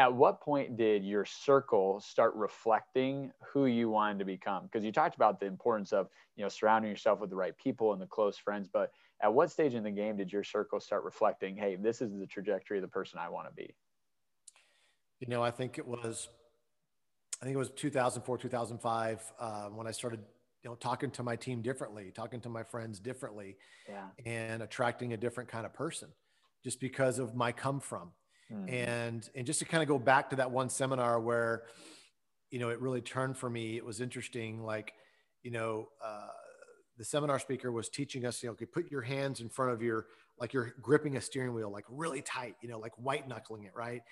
at 0.00 0.12
what 0.12 0.40
point 0.40 0.78
did 0.78 1.04
your 1.04 1.26
circle 1.26 2.00
start 2.00 2.34
reflecting 2.34 3.30
who 3.52 3.66
you 3.66 3.90
wanted 3.90 4.18
to 4.18 4.24
become? 4.24 4.64
Because 4.64 4.82
you 4.82 4.92
talked 4.92 5.14
about 5.14 5.38
the 5.38 5.46
importance 5.46 5.92
of 5.92 6.08
you 6.40 6.44
know 6.46 6.48
surrounding 6.48 6.90
yourself 6.90 7.20
with 7.20 7.28
the 7.28 7.36
right 7.36 7.54
people 7.58 7.92
and 7.92 8.00
the 8.00 8.06
close 8.06 8.38
friends 8.38 8.66
but 8.72 8.92
at 9.22 9.32
what 9.32 9.50
stage 9.50 9.74
in 9.74 9.82
the 9.82 9.90
game 9.90 10.16
did 10.16 10.32
your 10.32 10.42
circle 10.42 10.80
start 10.80 11.04
reflecting 11.04 11.54
hey 11.54 11.76
this 11.76 12.00
is 12.00 12.18
the 12.18 12.26
trajectory 12.26 12.78
of 12.78 12.82
the 12.82 12.88
person 12.88 13.18
i 13.18 13.28
want 13.28 13.46
to 13.46 13.52
be 13.52 13.74
you 15.18 15.28
know 15.28 15.42
i 15.42 15.50
think 15.50 15.76
it 15.76 15.86
was 15.86 16.30
i 17.42 17.44
think 17.44 17.54
it 17.54 17.58
was 17.58 17.70
2004 17.72 18.38
2005 18.38 19.32
uh, 19.38 19.64
when 19.66 19.86
i 19.86 19.90
started 19.90 20.20
you 20.62 20.70
know 20.70 20.76
talking 20.76 21.10
to 21.10 21.22
my 21.22 21.36
team 21.36 21.60
differently 21.60 22.10
talking 22.10 22.40
to 22.40 22.48
my 22.48 22.62
friends 22.62 22.98
differently 22.98 23.58
yeah. 23.86 24.06
and 24.24 24.62
attracting 24.62 25.12
a 25.12 25.16
different 25.18 25.50
kind 25.50 25.66
of 25.66 25.74
person 25.74 26.08
just 26.64 26.80
because 26.80 27.18
of 27.18 27.34
my 27.34 27.52
come 27.52 27.80
from 27.80 28.12
Mm-hmm. 28.52 28.74
And 28.74 29.30
and 29.34 29.46
just 29.46 29.60
to 29.60 29.64
kind 29.64 29.82
of 29.82 29.88
go 29.88 29.98
back 29.98 30.30
to 30.30 30.36
that 30.36 30.50
one 30.50 30.68
seminar 30.68 31.20
where, 31.20 31.64
you 32.50 32.58
know, 32.58 32.68
it 32.70 32.80
really 32.80 33.00
turned 33.00 33.36
for 33.36 33.48
me. 33.48 33.76
It 33.76 33.84
was 33.84 34.00
interesting. 34.00 34.64
Like, 34.64 34.92
you 35.42 35.50
know, 35.50 35.88
uh, 36.04 36.28
the 36.98 37.04
seminar 37.04 37.38
speaker 37.38 37.72
was 37.72 37.88
teaching 37.88 38.26
us, 38.26 38.42
you 38.42 38.48
know, 38.48 38.52
okay, 38.52 38.66
put 38.66 38.90
your 38.90 39.02
hands 39.02 39.40
in 39.40 39.48
front 39.48 39.72
of 39.72 39.82
your, 39.82 40.06
like 40.38 40.52
you're 40.52 40.74
gripping 40.82 41.16
a 41.16 41.20
steering 41.20 41.54
wheel, 41.54 41.70
like 41.70 41.86
really 41.88 42.20
tight, 42.20 42.56
you 42.60 42.68
know, 42.68 42.78
like 42.78 42.92
white 42.98 43.26
knuckling 43.26 43.64
it, 43.64 43.72
right? 43.74 44.02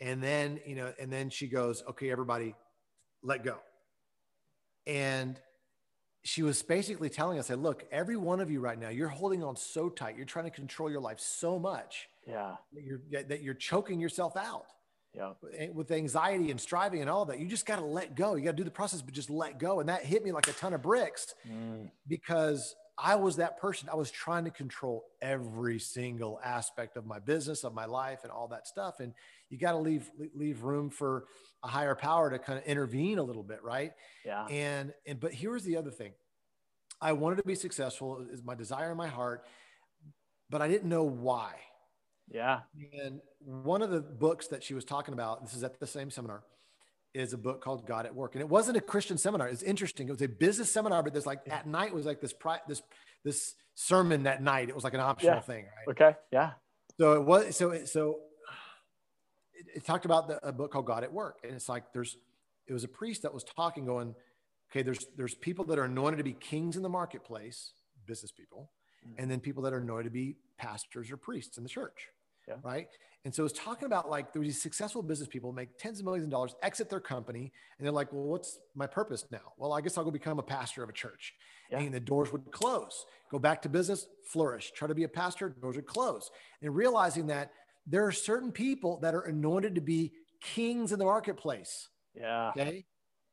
And 0.00 0.22
then, 0.22 0.58
you 0.66 0.74
know, 0.74 0.92
and 1.00 1.12
then 1.12 1.30
she 1.30 1.46
goes, 1.46 1.84
okay, 1.90 2.10
everybody, 2.10 2.54
let 3.22 3.44
go. 3.44 3.58
And 4.86 5.38
she 6.24 6.42
was 6.42 6.62
basically 6.62 7.08
telling 7.08 7.38
us, 7.38 7.48
"Hey, 7.48 7.54
look, 7.54 7.84
every 7.90 8.16
one 8.16 8.40
of 8.40 8.50
you 8.50 8.60
right 8.60 8.78
now, 8.78 8.88
you're 8.88 9.08
holding 9.08 9.42
on 9.42 9.56
so 9.56 9.88
tight. 9.88 10.16
You're 10.16 10.24
trying 10.24 10.44
to 10.44 10.50
control 10.50 10.90
your 10.90 11.00
life 11.00 11.20
so 11.20 11.58
much. 11.58 12.08
Yeah. 12.26 12.56
That 12.72 12.82
you're 12.82 13.24
that 13.28 13.42
you're 13.42 13.54
choking 13.54 14.00
yourself 14.00 14.36
out. 14.36 14.66
Yeah. 15.14 15.32
With 15.74 15.90
anxiety 15.90 16.50
and 16.50 16.58
striving 16.58 17.02
and 17.02 17.10
all 17.10 17.26
that, 17.26 17.38
you 17.38 17.46
just 17.46 17.66
got 17.66 17.76
to 17.76 17.84
let 17.84 18.14
go. 18.14 18.34
You 18.34 18.44
got 18.44 18.52
to 18.52 18.56
do 18.56 18.64
the 18.64 18.70
process, 18.70 19.02
but 19.02 19.12
just 19.12 19.28
let 19.28 19.58
go. 19.58 19.80
And 19.80 19.88
that 19.90 20.04
hit 20.04 20.24
me 20.24 20.32
like 20.32 20.48
a 20.48 20.52
ton 20.52 20.72
of 20.72 20.80
bricks 20.80 21.34
mm. 21.46 21.90
because 22.08 22.74
I 22.96 23.16
was 23.16 23.36
that 23.36 23.58
person. 23.58 23.90
I 23.92 23.96
was 23.96 24.10
trying 24.10 24.44
to 24.44 24.50
control 24.50 25.04
every 25.20 25.78
single 25.78 26.40
aspect 26.42 26.96
of 26.96 27.04
my 27.04 27.18
business, 27.18 27.62
of 27.64 27.74
my 27.74 27.84
life, 27.84 28.20
and 28.22 28.32
all 28.32 28.48
that 28.48 28.66
stuff. 28.66 29.00
And 29.00 29.12
you 29.50 29.58
got 29.58 29.72
to 29.72 29.78
leave 29.78 30.10
leave 30.34 30.62
room 30.62 30.88
for 30.88 31.26
a 31.62 31.68
higher 31.68 31.94
power 31.94 32.30
to 32.30 32.38
kind 32.38 32.58
of 32.58 32.64
intervene 32.64 33.18
a 33.18 33.22
little 33.22 33.42
bit, 33.42 33.62
right? 33.62 33.92
Yeah. 34.24 34.46
And 34.46 34.94
and 35.06 35.20
but 35.20 35.34
here's 35.34 35.64
the 35.64 35.76
other 35.76 35.90
thing. 35.90 36.12
I 37.00 37.12
wanted 37.12 37.36
to 37.36 37.44
be 37.44 37.54
successful 37.54 38.24
is 38.30 38.42
my 38.42 38.54
desire 38.54 38.92
in 38.92 38.96
my 38.96 39.08
heart, 39.08 39.44
but 40.48 40.62
I 40.62 40.68
didn't 40.68 40.88
know 40.88 41.04
why. 41.04 41.54
Yeah. 42.30 42.60
And 43.04 43.20
one 43.40 43.82
of 43.82 43.90
the 43.90 44.00
books 44.00 44.48
that 44.48 44.62
she 44.62 44.74
was 44.74 44.84
talking 44.84 45.14
about, 45.14 45.42
this 45.42 45.54
is 45.54 45.62
at 45.62 45.78
the 45.78 45.86
same 45.86 46.10
seminar, 46.10 46.42
is 47.14 47.32
a 47.32 47.38
book 47.38 47.62
called 47.62 47.86
God 47.86 48.06
at 48.06 48.14
Work. 48.14 48.34
And 48.34 48.40
it 48.40 48.48
wasn't 48.48 48.76
a 48.76 48.80
Christian 48.80 49.18
seminar. 49.18 49.48
It's 49.48 49.62
interesting. 49.62 50.08
It 50.08 50.12
was 50.12 50.22
a 50.22 50.28
business 50.28 50.70
seminar, 50.70 51.02
but 51.02 51.12
there's 51.12 51.26
like 51.26 51.40
at 51.50 51.66
night 51.66 51.92
was 51.94 52.06
like 52.06 52.20
this 52.20 52.32
pri- 52.32 52.60
this 52.66 52.82
this 53.24 53.54
sermon 53.74 54.22
that 54.24 54.42
night. 54.42 54.68
It 54.68 54.74
was 54.74 54.84
like 54.84 54.94
an 54.94 55.00
optional 55.00 55.36
yeah. 55.36 55.40
thing, 55.40 55.64
right? 55.64 55.90
Okay. 55.90 56.16
Yeah. 56.32 56.52
So 56.98 57.12
it 57.12 57.24
was 57.24 57.56
so 57.56 57.84
so 57.84 58.20
it, 59.52 59.66
it 59.76 59.86
talked 59.86 60.04
about 60.04 60.28
the, 60.28 60.46
a 60.46 60.52
book 60.52 60.72
called 60.72 60.86
God 60.86 61.04
at 61.04 61.12
Work. 61.12 61.40
And 61.44 61.52
it's 61.52 61.68
like 61.68 61.92
there's 61.92 62.16
it 62.66 62.72
was 62.72 62.84
a 62.84 62.88
priest 62.88 63.22
that 63.22 63.34
was 63.34 63.44
talking, 63.44 63.84
going, 63.84 64.14
okay, 64.70 64.82
there's 64.82 65.06
there's 65.16 65.34
people 65.34 65.66
that 65.66 65.78
are 65.78 65.84
anointed 65.84 66.18
to 66.18 66.24
be 66.24 66.32
kings 66.32 66.76
in 66.76 66.82
the 66.82 66.88
marketplace, 66.88 67.72
business 68.06 68.32
people, 68.32 68.70
mm-hmm. 69.06 69.20
and 69.20 69.30
then 69.30 69.40
people 69.40 69.62
that 69.62 69.72
are 69.72 69.78
anointed 69.78 70.04
to 70.04 70.10
be 70.10 70.36
pastors 70.58 71.10
or 71.10 71.16
priests 71.16 71.56
in 71.56 71.62
the 71.62 71.68
church. 71.68 72.08
Yeah. 72.48 72.56
Right. 72.62 72.88
And 73.24 73.32
so 73.32 73.44
it's 73.44 73.56
talking 73.56 73.86
about 73.86 74.10
like 74.10 74.32
there 74.32 74.42
these 74.42 74.60
successful 74.60 75.00
business 75.00 75.28
people 75.28 75.52
make 75.52 75.78
tens 75.78 76.00
of 76.00 76.04
millions 76.04 76.24
of 76.24 76.30
dollars, 76.30 76.56
exit 76.62 76.90
their 76.90 77.00
company, 77.00 77.52
and 77.78 77.86
they're 77.86 77.92
like, 77.92 78.12
well, 78.12 78.24
what's 78.24 78.58
my 78.74 78.86
purpose 78.86 79.24
now? 79.30 79.52
Well, 79.56 79.72
I 79.72 79.80
guess 79.80 79.96
I'll 79.96 80.04
go 80.04 80.10
become 80.10 80.40
a 80.40 80.42
pastor 80.42 80.82
of 80.82 80.88
a 80.88 80.92
church. 80.92 81.34
Yeah. 81.70 81.78
And 81.78 81.94
the 81.94 82.00
doors 82.00 82.32
would 82.32 82.50
close. 82.50 83.06
Go 83.30 83.38
back 83.38 83.62
to 83.62 83.68
business, 83.68 84.06
flourish. 84.26 84.72
Try 84.72 84.88
to 84.88 84.94
be 84.94 85.04
a 85.04 85.08
pastor, 85.08 85.50
doors 85.50 85.76
would 85.76 85.86
close. 85.86 86.30
And 86.62 86.74
realizing 86.74 87.28
that 87.28 87.52
there 87.86 88.04
are 88.04 88.12
certain 88.12 88.50
people 88.50 88.98
that 89.00 89.14
are 89.14 89.22
anointed 89.22 89.76
to 89.76 89.80
be 89.80 90.12
kings 90.40 90.92
in 90.92 90.98
the 90.98 91.04
marketplace. 91.04 91.88
Yeah. 92.14 92.50
Okay. 92.50 92.84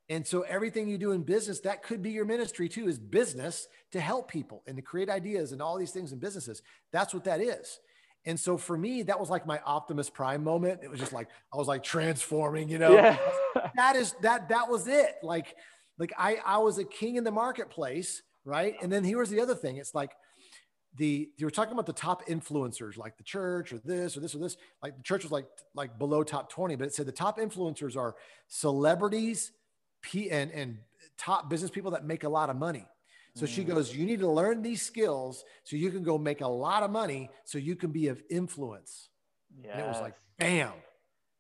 And 0.10 0.26
so 0.26 0.41
everything 0.41 0.88
you 0.88 0.97
do 0.97 1.12
in 1.12 1.22
business, 1.22 1.60
that 1.62 1.84
could 1.84 2.01
be 2.01 2.10
your 2.10 2.26
ministry 2.26 2.68
too, 2.68 2.88
is 2.88 2.97
business 2.97 3.68
to 3.91 3.99
help 3.99 4.30
people 4.30 4.64
and 4.66 4.76
to 4.76 4.82
create 4.82 5.07
ideas 5.07 5.51
and 5.51 5.62
all 5.62 5.78
these 5.78 5.91
things 5.91 6.12
in 6.12 6.20
businesses. 6.20 6.64
That's 6.91 7.14
what 7.14 7.26
that 7.26 7.41
is. 7.41 7.80
And 8.26 8.39
so 8.39 8.57
for 8.57 8.78
me, 8.78 9.03
that 9.03 9.20
was 9.20 9.30
like 9.30 9.45
my 9.45 9.60
Optimus 9.66 10.10
Prime 10.10 10.43
moment. 10.43 10.82
It 10.84 10.89
was 10.89 10.99
just 10.99 11.14
like 11.14 11.30
I 11.53 11.57
was 11.57 11.68
like 11.68 11.84
transforming, 11.84 12.70
you 12.70 12.80
know. 12.80 12.91
Yeah. 12.91 13.18
that 13.76 13.95
is 13.95 14.16
that 14.22 14.49
that 14.49 14.68
was 14.68 14.88
it. 14.88 15.16
Like 15.24 15.55
like 15.97 16.12
I 16.18 16.38
I 16.45 16.57
was 16.57 16.80
a 16.80 16.84
king 16.84 17.16
in 17.16 17.24
the 17.24 17.32
marketplace, 17.32 18.24
right? 18.43 18.76
And 18.82 18.91
then 18.91 19.03
here's 19.03 19.30
the 19.30 19.39
other 19.39 19.55
thing. 19.55 19.78
It's 19.78 19.95
like 19.95 20.12
the 20.97 21.30
you 21.38 21.45
were 21.45 21.51
talking 21.51 21.74
about 21.74 21.86
the 21.86 21.93
top 21.93 22.28
influencers 22.28 22.97
like 22.97 23.16
the 23.18 23.24
church 23.24 23.72
or 23.72 23.78
this 23.78 24.18
or 24.18 24.22
this 24.22 24.34
or 24.34 24.39
this 24.39 24.57
like 24.82 24.97
the 24.97 25.03
church 25.03 25.24
was 25.24 25.32
like 25.32 25.45
like 25.76 25.99
below 25.99 26.24
top 26.24 26.49
20 26.49 26.76
but 26.78 26.88
it 26.88 26.95
said 26.95 27.05
the 27.05 27.12
top 27.12 27.38
influencers 27.38 27.95
are 27.95 28.16
celebrities 28.47 29.51
p 30.02 30.30
and 30.30 30.52
and 30.52 30.78
top 31.18 31.50
business 31.50 31.70
people 31.72 31.91
that 31.91 32.06
make 32.06 32.24
a 32.24 32.30
lot 32.30 32.50
of 32.50 32.56
money 32.56 32.86
so 33.36 33.45
she 33.45 33.64
mm. 33.64 33.68
goes, 33.68 33.95
You 33.95 34.06
need 34.06 34.20
to 34.20 34.30
learn 34.30 34.62
these 34.62 34.82
skills 34.82 35.43
so 35.64 35.76
you 35.76 35.91
can 35.91 36.04
go 36.04 36.18
make 36.18 36.41
a 36.41 36.47
lot 36.47 36.84
of 36.84 36.91
money 36.91 37.30
so 37.45 37.58
you 37.58 37.76
can 37.76 37.91
be 37.91 38.08
of 38.08 38.22
influence. 38.30 39.10
Yes. 39.64 39.72
And 39.74 39.82
it 39.82 39.88
was 39.88 40.02
like, 40.02 40.16
bam. 40.38 40.74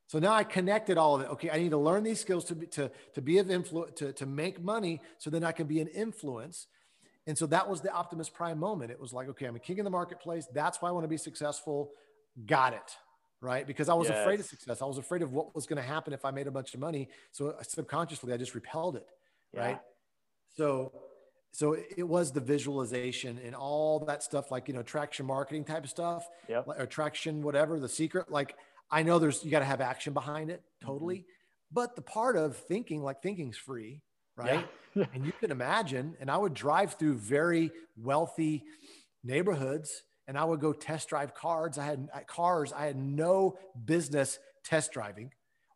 So 0.07 0.17
now 0.17 0.33
I 0.33 0.43
connected 0.43 0.97
all 0.97 1.15
of 1.15 1.21
it. 1.21 1.29
Okay, 1.31 1.49
I 1.51 1.57
need 1.57 1.69
to 1.69 1.77
learn 1.77 2.03
these 2.03 2.19
skills 2.19 2.45
to 2.45 2.55
be 2.55 2.67
to, 2.67 2.89
to 3.13 3.21
be 3.21 3.37
of 3.37 3.51
influence 3.51 3.91
to, 3.99 4.13
to 4.13 4.25
make 4.25 4.63
money 4.63 5.01
so 5.17 5.29
then 5.29 5.43
I 5.43 5.51
can 5.51 5.67
be 5.67 5.81
an 5.81 5.87
influence. 5.87 6.67
And 7.27 7.37
so 7.37 7.45
that 7.47 7.69
was 7.69 7.81
the 7.81 7.91
Optimus 7.91 8.29
Prime 8.29 8.59
moment. 8.59 8.91
It 8.91 8.99
was 8.99 9.13
like, 9.13 9.27
okay, 9.29 9.45
I'm 9.45 9.55
a 9.55 9.59
king 9.59 9.77
in 9.77 9.83
the 9.83 9.91
marketplace. 9.91 10.47
That's 10.53 10.81
why 10.81 10.89
I 10.89 10.91
want 10.91 11.03
to 11.03 11.09
be 11.09 11.17
successful. 11.17 11.91
Got 12.45 12.73
it. 12.73 12.95
Right. 13.41 13.65
Because 13.65 13.87
I 13.87 13.93
was 13.93 14.09
yes. 14.09 14.19
afraid 14.19 14.39
of 14.39 14.45
success. 14.45 14.81
I 14.81 14.85
was 14.85 14.97
afraid 14.97 15.21
of 15.21 15.31
what 15.31 15.55
was 15.55 15.65
going 15.65 15.81
to 15.81 15.87
happen 15.87 16.11
if 16.11 16.25
I 16.25 16.31
made 16.31 16.47
a 16.47 16.51
bunch 16.51 16.73
of 16.73 16.79
money. 16.79 17.07
So 17.31 17.55
subconsciously, 17.61 18.33
I 18.33 18.37
just 18.37 18.53
repelled 18.53 18.97
it. 18.97 19.07
Yeah. 19.53 19.61
Right. 19.61 19.79
So 20.57 20.91
so 21.51 21.75
it 21.97 22.07
was 22.07 22.31
the 22.31 22.39
visualization 22.39 23.39
and 23.43 23.55
all 23.55 23.99
that 24.05 24.23
stuff 24.23 24.51
like 24.51 24.67
you 24.67 24.73
know 24.73 24.83
traction 24.83 25.25
marketing 25.25 25.63
type 25.63 25.83
of 25.83 25.89
stuff 25.89 26.27
yep. 26.47 26.65
or 26.67 26.85
traction 26.85 27.41
whatever 27.41 27.79
the 27.79 27.89
secret 27.89 28.31
like 28.31 28.55
i 28.91 29.03
know 29.03 29.19
there's 29.19 29.43
you 29.43 29.51
got 29.51 29.59
to 29.59 29.65
have 29.65 29.81
action 29.81 30.13
behind 30.13 30.49
it 30.49 30.59
mm-hmm. 30.59 30.87
totally 30.87 31.17
mm-hmm. 31.17 31.73
but 31.73 31.95
the 31.95 32.01
part 32.01 32.37
of 32.37 32.55
thinking 32.55 33.01
like 33.01 33.21
thinking's 33.21 33.57
free 33.57 34.01
right 34.37 34.67
yeah. 34.93 35.05
and 35.13 35.25
you 35.25 35.31
can 35.39 35.51
imagine 35.51 36.15
and 36.19 36.29
i 36.29 36.37
would 36.37 36.53
drive 36.53 36.93
through 36.93 37.15
very 37.15 37.71
wealthy 37.97 38.63
neighborhoods 39.23 40.03
and 40.29 40.37
i 40.37 40.45
would 40.45 40.61
go 40.61 40.71
test 40.71 41.09
drive 41.09 41.33
cars 41.33 41.77
i 41.77 41.83
had 41.83 42.07
uh, 42.13 42.19
cars 42.27 42.71
i 42.71 42.85
had 42.85 42.95
no 42.95 43.57
business 43.85 44.39
test 44.63 44.93
driving 44.93 45.29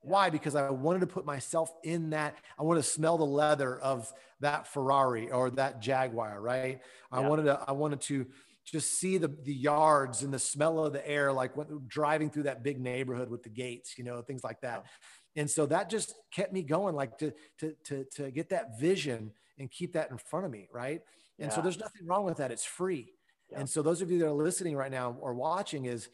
why? 0.04 0.30
Because 0.30 0.54
I 0.56 0.70
wanted 0.70 1.00
to 1.00 1.08
put 1.08 1.26
myself 1.26 1.72
in 1.84 2.12
that. 2.12 2.38
I 2.60 2.64
want 2.64 2.78
to 2.78 2.84
smell 2.84 3.18
the 3.18 3.26
leather 3.26 3.80
of 3.80 4.12
that 4.42 4.68
Ferrari 4.68 5.32
or 5.32 5.50
that 5.52 5.82
Jaguar, 5.82 6.42
right? 6.42 6.82
Yeah. 7.12 7.20
I 7.20 7.28
wanted 7.28 7.44
to. 7.44 7.64
I 7.68 7.72
wanted 7.72 8.02
to 8.02 8.28
just 8.66 9.00
see 9.00 9.18
the 9.18 9.30
the 9.30 9.54
yards 9.54 10.22
and 10.22 10.34
the 10.34 10.40
smell 10.40 10.86
of 10.86 10.94
the 10.94 11.08
air, 11.08 11.32
like 11.32 11.56
when, 11.56 11.68
driving 11.88 12.30
through 12.30 12.44
that 12.44 12.64
big 12.64 12.80
neighborhood 12.80 13.30
with 13.30 13.44
the 13.44 13.50
gates, 13.50 13.98
you 13.98 14.04
know, 14.04 14.22
things 14.22 14.44
like 14.44 14.60
that. 14.62 14.84
Yeah. 14.84 15.42
And 15.42 15.50
so 15.50 15.66
that 15.68 15.90
just 15.90 16.14
kept 16.32 16.52
me 16.52 16.64
going, 16.64 16.96
like 16.96 17.18
to 17.20 17.32
to 17.60 17.74
to 17.86 18.06
to 18.16 18.32
get 18.32 18.50
that 18.50 18.80
vision 18.80 19.32
and 19.58 19.72
keep 19.72 19.94
that 19.94 20.12
in 20.12 20.18
front 20.18 20.46
of 20.46 20.52
me, 20.52 20.68
right? 20.72 21.02
And 21.40 21.50
yeah. 21.50 21.56
so 21.56 21.62
there's 21.62 21.80
nothing 21.80 22.06
wrong 22.06 22.26
with 22.26 22.38
that. 22.38 22.52
It's 22.52 22.66
free. 22.66 23.14
And 23.56 23.70
so 23.70 23.82
those 23.82 24.02
of 24.02 24.10
you 24.10 24.20
that 24.20 24.28
are 24.28 24.32
listening 24.32 24.76
right 24.76 24.92
now 24.92 25.16
or 25.20 25.34
watching 25.34 25.86
is 25.86 26.10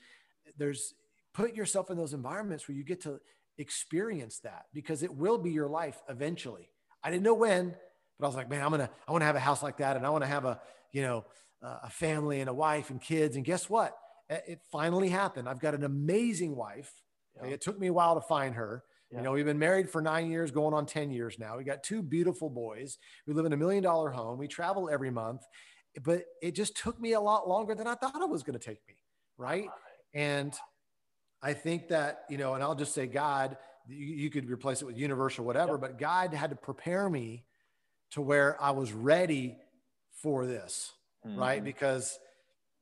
there's 0.57 0.93
put 1.33 1.55
yourself 1.55 1.89
in 1.89 1.97
those 1.97 2.13
environments 2.13 2.67
where 2.67 2.75
you 2.75 2.83
get 2.83 3.01
to 3.01 3.19
experience 3.57 4.39
that 4.39 4.65
because 4.73 5.03
it 5.03 5.13
will 5.13 5.37
be 5.37 5.51
your 5.51 5.69
life 5.69 6.01
eventually. 6.09 6.69
I 7.03 7.11
didn't 7.11 7.23
know 7.23 7.35
when, 7.35 7.75
but 8.19 8.25
I 8.25 8.27
was 8.27 8.35
like, 8.35 8.49
man, 8.49 8.63
I'm 8.63 8.71
gonna, 8.71 8.89
I 9.07 9.11
want 9.11 9.21
to 9.21 9.25
have 9.25 9.35
a 9.35 9.39
house 9.39 9.63
like 9.63 9.77
that, 9.77 9.95
and 9.95 10.05
I 10.05 10.09
want 10.09 10.23
to 10.23 10.29
have 10.29 10.45
a, 10.45 10.59
you 10.91 11.01
know, 11.01 11.25
a 11.61 11.89
family 11.89 12.39
and 12.41 12.49
a 12.49 12.53
wife 12.53 12.89
and 12.89 13.01
kids. 13.01 13.35
And 13.35 13.45
guess 13.45 13.69
what? 13.69 13.95
It 14.29 14.59
finally 14.71 15.09
happened. 15.09 15.49
I've 15.49 15.59
got 15.59 15.73
an 15.73 15.83
amazing 15.83 16.55
wife. 16.55 16.91
Yeah. 17.41 17.49
It 17.49 17.61
took 17.61 17.79
me 17.79 17.87
a 17.87 17.93
while 17.93 18.15
to 18.15 18.21
find 18.21 18.55
her. 18.55 18.83
Yeah. 19.11 19.17
You 19.17 19.23
know, 19.23 19.31
we've 19.31 19.45
been 19.45 19.59
married 19.59 19.89
for 19.89 20.01
nine 20.01 20.29
years, 20.29 20.51
going 20.51 20.73
on 20.73 20.85
10 20.85 21.09
years 21.11 21.37
now. 21.39 21.57
We 21.57 21.63
got 21.63 21.83
two 21.83 22.03
beautiful 22.03 22.49
boys. 22.49 22.97
We 23.25 23.33
live 23.33 23.45
in 23.45 23.53
a 23.53 23.57
million 23.57 23.83
dollar 23.83 24.11
home. 24.11 24.37
We 24.37 24.47
travel 24.47 24.89
every 24.91 25.09
month, 25.09 25.41
but 26.01 26.23
it 26.41 26.55
just 26.55 26.75
took 26.77 26.99
me 26.99 27.13
a 27.13 27.21
lot 27.21 27.47
longer 27.47 27.75
than 27.75 27.87
I 27.87 27.95
thought 27.95 28.21
it 28.21 28.29
was 28.29 28.43
going 28.43 28.57
to 28.57 28.65
take 28.65 28.79
me. 28.87 28.95
Right. 29.37 29.69
And 30.13 30.53
I 31.41 31.53
think 31.53 31.89
that, 31.89 32.23
you 32.29 32.37
know, 32.37 32.53
and 32.53 32.63
I'll 32.63 32.75
just 32.75 32.93
say 32.93 33.07
God, 33.07 33.57
you, 33.87 34.05
you 34.05 34.29
could 34.29 34.49
replace 34.49 34.81
it 34.81 34.85
with 34.85 34.97
universe 34.97 35.39
or 35.39 35.43
whatever, 35.43 35.73
yep. 35.73 35.81
but 35.81 35.99
God 35.99 36.33
had 36.33 36.49
to 36.49 36.55
prepare 36.55 37.09
me 37.09 37.45
to 38.11 38.21
where 38.21 38.61
I 38.61 38.71
was 38.71 38.91
ready 38.91 39.57
for 40.21 40.45
this, 40.45 40.93
mm-hmm. 41.25 41.39
right? 41.39 41.63
Because 41.63 42.19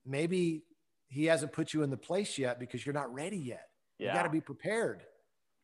maybe 0.06 0.64
he 1.08 1.26
hasn't 1.26 1.54
put 1.54 1.74
you 1.74 1.84
in 1.84 1.90
the 1.90 1.98
place 1.98 2.38
yet 2.38 2.60
because 2.60 2.86
you're 2.86 2.94
not 2.94 3.14
ready 3.14 3.38
yet. 3.38 3.68
Yeah. 4.00 4.08
You 4.08 4.14
got 4.14 4.24
to 4.24 4.30
be 4.30 4.42
prepared, 4.42 5.04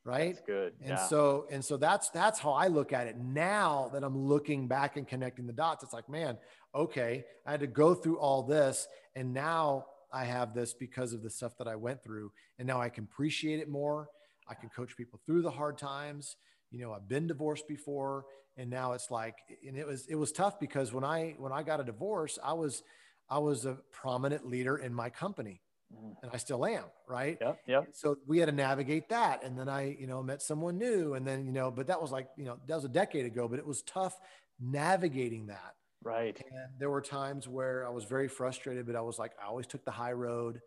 right? 0.05 0.35
That's 0.35 0.45
good. 0.45 0.73
And 0.81 0.89
yeah. 0.89 1.07
so 1.07 1.45
and 1.51 1.63
so 1.63 1.77
that's 1.77 2.09
that's 2.09 2.39
how 2.39 2.51
I 2.51 2.67
look 2.67 2.93
at 2.93 3.07
it 3.07 3.17
now 3.17 3.89
that 3.93 4.03
I'm 4.03 4.17
looking 4.17 4.67
back 4.67 4.97
and 4.97 5.07
connecting 5.07 5.45
the 5.45 5.53
dots. 5.53 5.83
It's 5.83 5.93
like, 5.93 6.09
man, 6.09 6.37
okay, 6.75 7.25
I 7.45 7.51
had 7.51 7.59
to 7.61 7.67
go 7.67 7.93
through 7.93 8.19
all 8.19 8.43
this 8.43 8.87
and 9.15 9.33
now 9.33 9.85
I 10.11 10.25
have 10.25 10.53
this 10.53 10.73
because 10.73 11.13
of 11.13 11.23
the 11.23 11.29
stuff 11.29 11.57
that 11.57 11.67
I 11.67 11.75
went 11.75 12.03
through. 12.03 12.31
And 12.59 12.67
now 12.67 12.79
I 12.79 12.89
can 12.89 13.03
appreciate 13.05 13.59
it 13.59 13.69
more. 13.69 14.09
I 14.47 14.53
can 14.53 14.69
coach 14.69 14.95
people 14.95 15.19
through 15.25 15.41
the 15.41 15.51
hard 15.51 15.77
times. 15.77 16.35
You 16.71 16.79
know, 16.79 16.93
I've 16.93 17.07
been 17.07 17.27
divorced 17.27 17.67
before 17.67 18.25
and 18.57 18.69
now 18.69 18.93
it's 18.93 19.09
like 19.09 19.35
and 19.67 19.77
it 19.77 19.87
was 19.87 20.05
it 20.07 20.15
was 20.15 20.31
tough 20.31 20.59
because 20.59 20.93
when 20.93 21.03
I 21.03 21.35
when 21.37 21.51
I 21.51 21.63
got 21.63 21.79
a 21.79 21.83
divorce, 21.83 22.37
I 22.43 22.53
was 22.53 22.83
I 23.29 23.39
was 23.39 23.65
a 23.65 23.77
prominent 23.91 24.47
leader 24.47 24.77
in 24.77 24.93
my 24.93 25.09
company. 25.09 25.61
mm. 25.93 26.15
and 26.21 26.31
I 26.33 26.37
still 26.37 26.65
am, 26.65 26.83
right? 27.07 27.37
Yep. 27.41 27.59
Yep. 27.67 27.87
So 27.93 28.17
we 28.27 28.39
had 28.39 28.47
to 28.47 28.51
navigate 28.51 29.09
that. 29.09 29.43
And 29.43 29.57
then 29.57 29.69
I, 29.69 29.95
you 29.99 30.07
know, 30.07 30.21
met 30.23 30.41
someone 30.41 30.77
new. 30.77 31.13
And 31.15 31.25
then, 31.25 31.45
you 31.45 31.51
know, 31.51 31.71
but 31.71 31.87
that 31.87 32.01
was 32.01 32.11
like, 32.11 32.27
you 32.37 32.45
know, 32.45 32.57
that 32.67 32.75
was 32.75 32.85
a 32.85 32.89
decade 32.89 33.25
ago, 33.25 33.47
but 33.47 33.59
it 33.59 33.65
was 33.65 33.81
tough 33.83 34.19
navigating 34.59 35.47
that. 35.47 35.75
Right. 36.03 36.37
And 36.51 36.79
there 36.79 36.89
were 36.89 37.01
times 37.01 37.47
where 37.47 37.85
I 37.85 37.89
was 37.89 38.03
very 38.03 38.27
frustrated, 38.27 38.85
but 38.85 38.95
I 38.95 39.01
was 39.01 39.17
like, 39.17 39.31
I 39.41 39.47
always 39.47 39.67
took 39.67 39.85
the 39.85 39.91
high 39.91 40.11
road. 40.11 40.61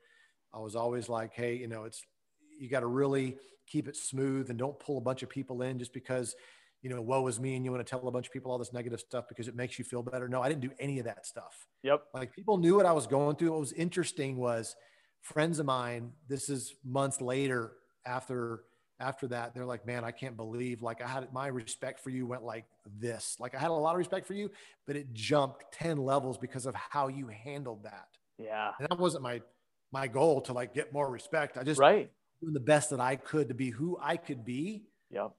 I 0.55 0.59
was 0.59 0.76
always 0.76 1.09
like, 1.09 1.32
hey, 1.34 1.57
you 1.57 1.68
know, 1.68 1.84
it's, 1.84 2.03
you 2.59 2.68
got 2.68 2.80
to 2.80 2.87
really 2.87 3.37
keep 3.66 3.89
it 3.89 3.97
smooth 3.97 4.49
and 4.49 4.59
don't 4.59 4.78
pull 4.78 4.99
a 4.99 5.01
bunch 5.01 5.22
of 5.22 5.28
people 5.28 5.62
in 5.62 5.78
just 5.78 5.93
because 5.93 6.34
you 6.87 6.95
know, 6.95 7.03
woe 7.03 7.26
is 7.26 7.41
me, 7.41 7.57
and 7.57 7.64
you 7.64 7.72
want 7.72 7.84
to 7.84 7.91
tell 7.91 8.07
a 8.07 8.12
bunch 8.12 8.26
of 8.26 8.32
people 8.32 8.53
all 8.53 8.59
this 8.59 8.72
negative 8.72 9.01
stuff 9.01 9.24
because 9.28 9.49
it 9.49 9.57
makes 9.57 9.76
you 9.76 9.84
feel 9.84 10.05
better. 10.05 10.28
No, 10.28 10.41
I 10.41 10.49
didn't 10.49 10.61
do 10.61 10.70
any 10.78 11.01
of 11.01 11.05
that 11.07 11.26
stuff. 11.26 11.66
Yep. 11.82 12.03
Like 12.14 12.32
people 12.32 12.59
knew 12.59 12.76
what 12.76 12.87
I 12.87 12.93
was 12.93 13.09
going 13.09 13.34
through. 13.34 13.51
What 13.51 13.61
was 13.61 13.72
interesting 13.72 14.37
was 14.37 14.76
friends 15.20 15.59
of 15.59 15.66
mine, 15.66 16.12
this 16.28 16.49
is 16.49 16.74
months 16.84 17.20
later 17.20 17.72
after 18.07 18.61
after 19.01 19.27
that, 19.29 19.55
they're 19.55 19.67
like, 19.67 19.87
man, 19.87 20.05
I 20.05 20.11
can't 20.11 20.37
believe 20.37 20.83
like 20.83 21.03
I 21.03 21.07
had 21.07 21.33
my 21.33 21.49
respect 21.49 22.01
for 22.01 22.11
you 22.11 22.27
went 22.27 22.43
like 22.43 22.65
this. 22.99 23.37
Like 23.39 23.55
I 23.55 23.59
had 23.59 23.71
a 23.71 23.75
lot 23.75 23.93
of 23.93 23.99
respect 23.99 24.27
for 24.27 24.35
you, 24.35 24.51
but 24.87 24.97
it 24.97 25.13
jumped 25.13 25.65
10 25.73 25.99
levels 25.99 26.39
because 26.39 26.67
of 26.67 26.75
how 26.75 27.09
you 27.09 27.29
handled 27.29 27.85
that. 27.85 28.09
Yeah. 28.39 28.73
And 28.79 28.89
that 28.89 28.99
wasn't 28.99 29.23
my 29.23 29.43
my 29.93 30.09
goal 30.09 30.41
to 30.43 30.53
like 30.53 30.75
get 30.75 30.93
more 30.93 31.11
respect. 31.11 31.57
I 31.57 31.63
just 31.63 31.81
right. 31.81 32.11
doing 32.41 32.55
the 32.55 32.61
best 32.61 32.91
that 32.91 33.01
I 33.01 33.17
could 33.17 33.49
to 33.49 33.55
be 33.55 33.71
who 33.71 33.99
I 34.01 34.17
could 34.17 34.45
be. 34.45 34.85
Yep 35.11 35.33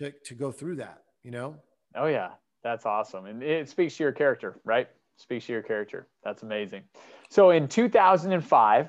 to, 0.00 0.12
to 0.24 0.34
go 0.34 0.50
through 0.50 0.76
that, 0.76 1.02
you 1.22 1.30
know? 1.30 1.56
Oh 1.94 2.06
yeah. 2.06 2.30
That's 2.62 2.84
awesome. 2.84 3.26
And 3.26 3.42
it 3.42 3.68
speaks 3.68 3.96
to 3.96 4.02
your 4.02 4.12
character, 4.12 4.60
right? 4.64 4.88
Speaks 5.16 5.46
to 5.46 5.52
your 5.52 5.62
character. 5.62 6.08
That's 6.24 6.42
amazing. 6.42 6.82
So 7.30 7.50
in 7.50 7.68
2005, 7.68 8.88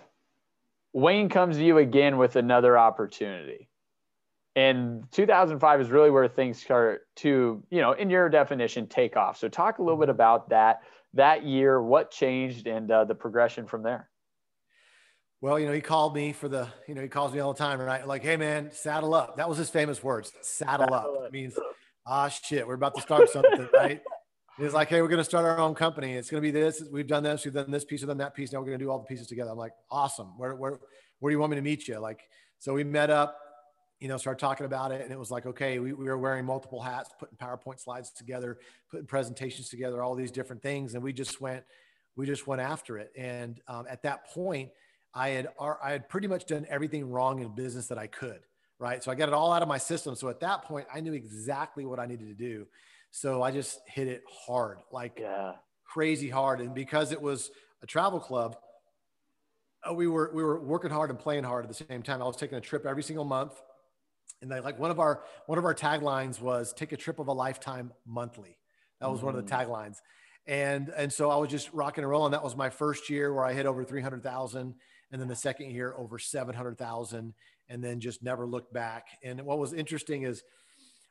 Wayne 0.93 1.29
comes 1.29 1.57
to 1.57 1.63
you 1.63 1.77
again 1.77 2.17
with 2.17 2.35
another 2.35 2.77
opportunity. 2.77 3.69
And 4.55 5.03
2005 5.11 5.81
is 5.81 5.89
really 5.89 6.09
where 6.09 6.27
things 6.27 6.61
start 6.61 7.07
to, 7.17 7.63
you 7.69 7.81
know, 7.81 7.93
in 7.93 8.09
your 8.09 8.27
definition, 8.27 8.87
take 8.87 9.15
off. 9.15 9.37
So 9.37 9.47
talk 9.47 9.79
a 9.79 9.83
little 9.83 9.99
bit 9.99 10.09
about 10.09 10.49
that, 10.49 10.81
that 11.13 11.45
year, 11.45 11.81
what 11.81 12.11
changed 12.11 12.67
and 12.67 12.91
uh, 12.91 13.05
the 13.05 13.15
progression 13.15 13.65
from 13.65 13.83
there. 13.83 14.09
Well, 15.39 15.57
you 15.57 15.65
know, 15.65 15.71
he 15.71 15.81
called 15.81 16.13
me 16.13 16.33
for 16.33 16.47
the, 16.49 16.67
you 16.87 16.93
know, 16.93 17.01
he 17.01 17.07
calls 17.07 17.33
me 17.33 17.39
all 17.39 17.53
the 17.53 17.57
time, 17.57 17.79
right? 17.79 18.05
Like, 18.05 18.23
hey 18.23 18.37
man, 18.37 18.69
saddle 18.71 19.15
up. 19.15 19.37
That 19.37 19.49
was 19.49 19.57
his 19.57 19.69
famous 19.69 20.03
words. 20.03 20.31
Saddle, 20.41 20.87
saddle 20.87 20.95
up. 20.95 21.25
It 21.25 21.31
means, 21.31 21.57
ah 22.05 22.27
shit, 22.27 22.67
we're 22.67 22.75
about 22.75 22.93
to 22.95 23.01
start 23.01 23.29
something, 23.29 23.67
right? 23.73 24.01
He's 24.57 24.73
like, 24.73 24.89
hey, 24.89 25.01
we're 25.01 25.07
gonna 25.07 25.23
start 25.23 25.45
our 25.45 25.57
own 25.57 25.73
company. 25.73 26.13
It's 26.13 26.29
gonna 26.29 26.41
be 26.41 26.51
this. 26.51 26.83
We've 26.91 27.07
done 27.07 27.23
this. 27.23 27.45
We've 27.45 27.53
done 27.53 27.71
this 27.71 27.85
piece. 27.85 28.01
We've 28.01 28.09
done 28.09 28.19
that 28.19 28.35
piece. 28.35 28.51
Now 28.51 28.59
we're 28.59 28.65
gonna 28.65 28.77
do 28.77 28.91
all 28.91 28.99
the 28.99 29.05
pieces 29.05 29.27
together. 29.27 29.49
I'm 29.49 29.57
like, 29.57 29.73
awesome. 29.89 30.37
Where, 30.37 30.55
where, 30.55 30.79
where 31.19 31.31
do 31.31 31.35
you 31.35 31.39
want 31.39 31.51
me 31.51 31.55
to 31.55 31.63
meet 31.63 31.87
you? 31.87 31.97
Like, 31.97 32.19
so 32.59 32.73
we 32.73 32.83
met 32.83 33.09
up. 33.09 33.35
You 34.01 34.09
know, 34.09 34.17
started 34.17 34.39
talking 34.39 34.65
about 34.65 34.91
it, 34.91 35.01
and 35.01 35.11
it 35.11 35.19
was 35.19 35.31
like, 35.31 35.45
okay, 35.45 35.79
we, 35.79 35.93
we 35.93 36.05
were 36.05 36.17
wearing 36.17 36.43
multiple 36.43 36.81
hats, 36.81 37.11
putting 37.17 37.37
PowerPoint 37.37 37.79
slides 37.79 38.11
together, 38.11 38.57
putting 38.89 39.05
presentations 39.05 39.69
together, 39.69 40.01
all 40.03 40.15
these 40.15 40.31
different 40.31 40.61
things, 40.61 40.95
and 40.95 41.03
we 41.03 41.13
just 41.13 41.39
went, 41.39 41.63
we 42.15 42.25
just 42.25 42.47
went 42.47 42.61
after 42.61 42.97
it. 42.97 43.13
And 43.15 43.61
um, 43.67 43.85
at 43.87 44.01
that 44.03 44.25
point, 44.25 44.71
I 45.13 45.29
had 45.29 45.49
I 45.59 45.91
had 45.91 46.09
pretty 46.09 46.27
much 46.27 46.45
done 46.45 46.65
everything 46.69 47.09
wrong 47.09 47.41
in 47.41 47.53
business 47.53 47.87
that 47.87 47.97
I 47.97 48.07
could, 48.07 48.39
right? 48.79 49.03
So 49.03 49.11
I 49.11 49.15
got 49.15 49.29
it 49.29 49.33
all 49.33 49.53
out 49.53 49.61
of 49.61 49.67
my 49.67 49.77
system. 49.77 50.15
So 50.15 50.29
at 50.29 50.39
that 50.39 50.63
point, 50.63 50.87
I 50.93 50.99
knew 51.01 51.13
exactly 51.13 51.85
what 51.85 51.99
I 51.99 52.05
needed 52.05 52.27
to 52.27 52.33
do. 52.33 52.67
So 53.11 53.43
I 53.43 53.51
just 53.51 53.81
hit 53.87 54.07
it 54.07 54.23
hard, 54.47 54.79
like 54.91 55.19
yeah. 55.19 55.53
crazy 55.85 56.29
hard. 56.29 56.61
And 56.61 56.73
because 56.73 57.11
it 57.11 57.21
was 57.21 57.51
a 57.83 57.85
travel 57.85 58.19
club, 58.19 58.55
uh, 59.87 59.93
we 59.93 60.07
were 60.07 60.31
we 60.33 60.43
were 60.43 60.59
working 60.59 60.91
hard 60.91 61.09
and 61.09 61.19
playing 61.19 61.43
hard 61.43 61.65
at 61.65 61.69
the 61.69 61.85
same 61.85 62.01
time. 62.01 62.21
I 62.21 62.25
was 62.25 62.37
taking 62.37 62.57
a 62.57 62.61
trip 62.61 62.85
every 62.85 63.03
single 63.03 63.25
month, 63.25 63.53
and 64.41 64.51
they, 64.51 64.59
like 64.59 64.79
one 64.79 64.91
of 64.91 64.99
our 64.99 65.23
one 65.45 65.57
of 65.57 65.65
our 65.65 65.75
taglines 65.75 66.41
was 66.41 66.73
"Take 66.73 66.91
a 66.91 66.97
trip 66.97 67.19
of 67.19 67.27
a 67.27 67.33
lifetime 67.33 67.91
monthly." 68.05 68.57
That 68.99 69.09
was 69.09 69.21
mm. 69.21 69.25
one 69.25 69.35
of 69.35 69.45
the 69.45 69.51
mm. 69.51 69.67
taglines, 69.67 69.97
and 70.47 70.89
and 70.95 71.11
so 71.11 71.29
I 71.29 71.37
was 71.37 71.49
just 71.49 71.71
rocking 71.73 72.03
and 72.03 72.09
rolling. 72.09 72.31
That 72.31 72.43
was 72.43 72.55
my 72.55 72.69
first 72.69 73.09
year 73.09 73.33
where 73.33 73.45
I 73.45 73.53
hit 73.53 73.65
over 73.65 73.83
three 73.83 74.01
hundred 74.01 74.23
thousand 74.23 74.75
and 75.11 75.19
then 75.21 75.27
the 75.27 75.35
second 75.35 75.71
year 75.71 75.93
over 75.97 76.17
700,000 76.17 77.33
and 77.69 77.83
then 77.83 77.99
just 77.99 78.23
never 78.23 78.47
looked 78.47 78.73
back. 78.73 79.07
And 79.23 79.41
what 79.41 79.59
was 79.59 79.73
interesting 79.73 80.23
is, 80.23 80.43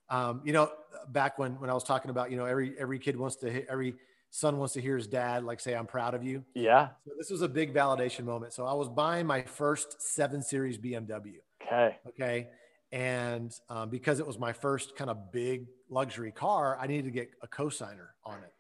um, 0.09 0.43
you 0.45 0.53
know, 0.53 0.71
back 1.09 1.39
when, 1.39 1.61
when 1.61 1.71
I 1.71 1.75
was 1.75 1.85
talking 1.85 2.11
about, 2.11 2.31
you 2.31 2.37
know, 2.37 2.47
every, 2.47 2.75
every 2.79 2.99
kid 2.99 3.17
wants 3.17 3.37
to, 3.37 3.69
every 3.71 3.95
son 4.31 4.59
wants 4.59 4.75
to 4.75 4.81
hear 4.81 4.97
his 4.97 5.07
dad, 5.07 5.45
like 5.45 5.61
say, 5.61 5.75
I'm 5.75 5.87
proud 5.87 6.15
of 6.15 6.25
you. 6.25 6.45
Yeah. 6.55 6.89
So 7.05 7.13
this 7.19 7.31
was 7.31 7.43
a 7.43 7.49
big 7.49 7.75
validation 7.75 8.25
moment. 8.25 8.53
So 8.53 8.67
I 8.67 8.75
was 8.75 8.89
buying 8.89 9.27
my 9.27 9.43
first 9.43 10.01
seven 10.01 10.43
series 10.43 10.79
BMW. 10.79 11.37
Okay. 11.67 11.97
Okay. 12.09 12.49
And 12.93 13.53
um, 13.69 13.89
because 13.89 14.19
it 14.19 14.27
was 14.27 14.39
my 14.39 14.53
first 14.53 14.97
kind 14.97 15.11
of 15.11 15.33
big 15.33 15.67
luxury 15.89 16.33
car, 16.33 16.77
I 16.81 16.87
needed 16.87 17.05
to 17.05 17.11
get 17.11 17.31
a 17.43 17.47
cosigner 17.47 18.09
on 18.25 18.39
it. 18.39 18.53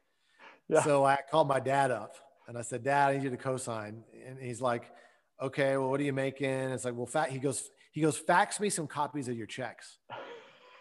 Yeah. 0.69 0.83
So 0.83 1.05
I 1.05 1.19
called 1.31 1.49
my 1.49 1.59
dad 1.59 1.91
up 1.91 2.15
and 2.47 2.57
I 2.57 2.63
said, 2.63 2.85
Dad, 2.85 3.09
I 3.09 3.13
need 3.15 3.25
you 3.25 3.31
to 3.31 3.37
cosign. 3.37 4.03
And 4.27 4.39
he's 4.41 4.61
like, 4.61 4.85
okay, 5.43 5.77
well, 5.77 5.91
what 5.91 6.01
are 6.01 6.05
you 6.05 6.13
making? 6.13 6.49
It's 6.49 6.85
like, 6.85 6.95
well, 6.95 7.07
fat. 7.07 7.31
He 7.31 7.39
goes, 7.39 7.71
he 7.93 8.01
goes, 8.01 8.17
fax 8.17 8.61
me 8.61 8.71
some 8.71 8.87
copies 8.87 9.29
of 9.29 9.37
your 9.37 9.47
checks. 9.47 9.99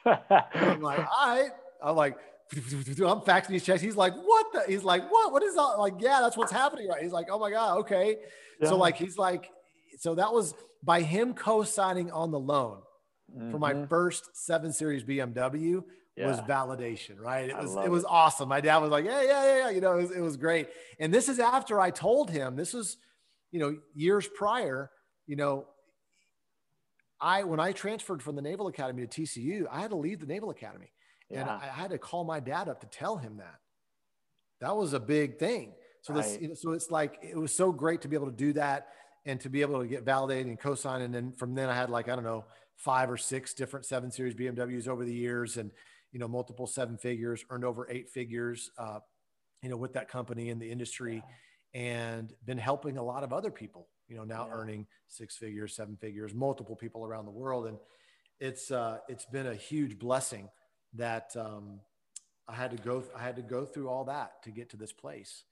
I'm 0.06 0.82
like, 0.82 1.00
all 1.20 1.28
right. 1.28 1.52
I'm 1.84 1.96
like, 1.96 2.18
I'm 2.56 3.22
faxing 3.22 3.50
these 3.50 3.64
checks. 3.64 3.82
He's 3.82 3.96
like, 3.96 4.14
what 4.16 4.48
the? 4.54 4.64
He's 4.68 4.84
like, 4.84 5.12
what? 5.12 5.32
What 5.32 5.44
is 5.44 5.56
that? 5.56 5.76
Like, 5.80 5.96
yeah, 6.00 6.20
that's 6.22 6.38
what's 6.38 6.52
happening, 6.52 6.88
right? 6.88 7.02
He's 7.02 7.12
like, 7.12 7.28
oh 7.32 7.40
my 7.40 7.52
god, 7.52 7.78
okay. 7.80 8.18
Yeah. 8.60 8.70
So 8.70 8.78
like, 8.78 8.96
he's 8.96 9.18
like, 9.18 9.50
so 9.98 10.16
that 10.16 10.32
was 10.32 10.54
by 10.84 11.02
him 11.02 11.34
co-signing 11.34 12.12
on 12.12 12.32
the 12.32 12.40
loan 12.40 12.82
mm-hmm. 13.36 13.52
for 13.52 13.60
my 13.60 13.86
first 13.88 14.36
seven 14.36 14.74
series 14.74 15.04
BMW. 15.04 15.84
Yeah. 16.18 16.28
was 16.28 16.40
validation, 16.42 17.18
right? 17.18 17.50
It 17.50 17.56
was 17.56 17.76
it, 17.76 17.86
it 17.86 17.90
was 17.90 18.04
awesome. 18.04 18.50
My 18.50 18.60
dad 18.60 18.80
was 18.80 18.90
like, 18.90 19.06
yeah, 19.06 19.22
yeah, 19.22 19.46
yeah, 19.46 19.58
yeah. 19.58 19.70
You 19.70 19.80
know, 19.80 19.98
it 19.98 20.02
was, 20.02 20.12
it 20.12 20.20
was 20.20 20.36
great. 20.36 20.68
And 21.00 21.14
this 21.14 21.30
is 21.30 21.40
after 21.40 21.80
I 21.80 21.92
told 21.92 22.30
him 22.30 22.58
this 22.58 22.74
was 22.74 22.98
you 23.52 23.60
know, 23.60 23.78
years 23.96 24.28
prior, 24.28 24.92
you 25.28 25.36
know, 25.36 25.68
I 27.22 27.44
when 27.44 27.60
I 27.60 27.72
transferred 27.72 28.22
from 28.24 28.36
the 28.36 28.42
Naval 28.42 28.68
Academy 28.68 29.06
to 29.06 29.22
TCU, 29.22 29.66
I 29.70 29.82
had 29.82 29.90
to 29.90 29.98
leave 29.98 30.20
the 30.20 30.26
Naval 30.26 30.52
Academy, 30.52 30.92
yeah. 31.30 31.42
and 31.42 31.50
I 31.50 31.66
had 31.66 31.92
to 31.92 31.98
call 31.98 32.24
my 32.24 32.40
dad 32.40 32.70
up 32.70 32.82
to 32.82 32.88
tell 32.88 33.18
him 33.18 33.38
that. 33.38 33.56
That 34.62 34.76
was 34.76 34.94
a 34.94 35.00
big 35.00 35.38
thing. 35.38 35.74
So 36.02 36.14
this, 36.14 36.38
you 36.40 36.50
know, 36.50 36.54
so 36.54 36.72
it's 36.72 36.92
like 36.92 37.20
it 37.22 37.38
was 37.38 37.54
so 37.54 37.72
great 37.72 38.02
to 38.02 38.08
be 38.08 38.16
able 38.16 38.28
to 38.28 38.36
do 38.36 38.54
that 38.54 38.88
and 39.26 39.40
to 39.42 39.50
be 39.50 39.62
able 39.62 39.82
to 39.82 39.88
get 39.88 40.04
validated 40.04 40.48
and 40.48 40.58
co-sign. 40.60 41.02
And 41.02 41.14
then 41.14 41.34
from 41.34 41.56
then 41.56 41.70
I 41.70 41.76
had 41.76 41.90
like 41.90 42.08
I 42.08 42.16
don't 42.16 42.24
know 42.24 42.46
five 42.80 43.12
or 43.12 43.18
six 43.18 43.54
different 43.54 43.86
seven 43.86 44.10
series 44.10 44.34
BMWs 44.34 44.88
over 44.88 45.06
the 45.06 45.14
years, 45.14 45.58
and 45.58 45.70
you 46.12 46.20
know 46.20 46.28
multiple 46.28 46.66
seven 46.66 46.98
figures, 46.98 47.46
earned 47.52 47.64
over 47.64 47.88
eight 47.92 48.10
figures, 48.10 48.72
uh, 48.80 49.00
you 49.62 49.70
know, 49.70 49.78
with 49.78 49.94
that 49.94 50.10
company 50.10 50.50
in 50.50 50.58
the 50.58 50.72
industry. 50.72 51.16
Yeah 51.16 51.34
and 51.74 52.34
been 52.46 52.58
helping 52.58 52.98
a 52.98 53.04
lot 53.04 53.24
of 53.24 53.32
other 53.34 53.52
people, 53.52 53.88
you 54.08 54.16
know, 54.16 54.24
now 54.24 54.48
yeah. 54.48 54.54
earning 54.54 54.88
six 55.08 55.38
figures, 55.38 55.76
seven 55.76 55.96
figures, 55.98 56.34
multiple 56.34 56.76
people 56.76 57.06
around 57.06 57.26
the 57.26 57.32
world. 57.32 57.68
And 57.68 57.78
it's, 58.40 58.72
uh, 58.72 59.00
it's 59.08 59.26
been 59.26 59.48
a 59.48 59.56
huge 59.56 60.00
blessing 60.00 60.50
that, 60.94 61.36
um, 61.36 61.80
I 62.48 62.56
had 62.56 62.72
to 62.72 62.78
go, 62.78 63.04
I 63.16 63.22
had 63.22 63.36
to 63.36 63.44
go 63.44 63.64
through 63.64 63.90
all 63.90 64.06
that 64.06 64.42
to 64.44 64.52
get 64.52 64.72
to 64.72 64.78
this 64.78 64.92
place. 64.92 65.44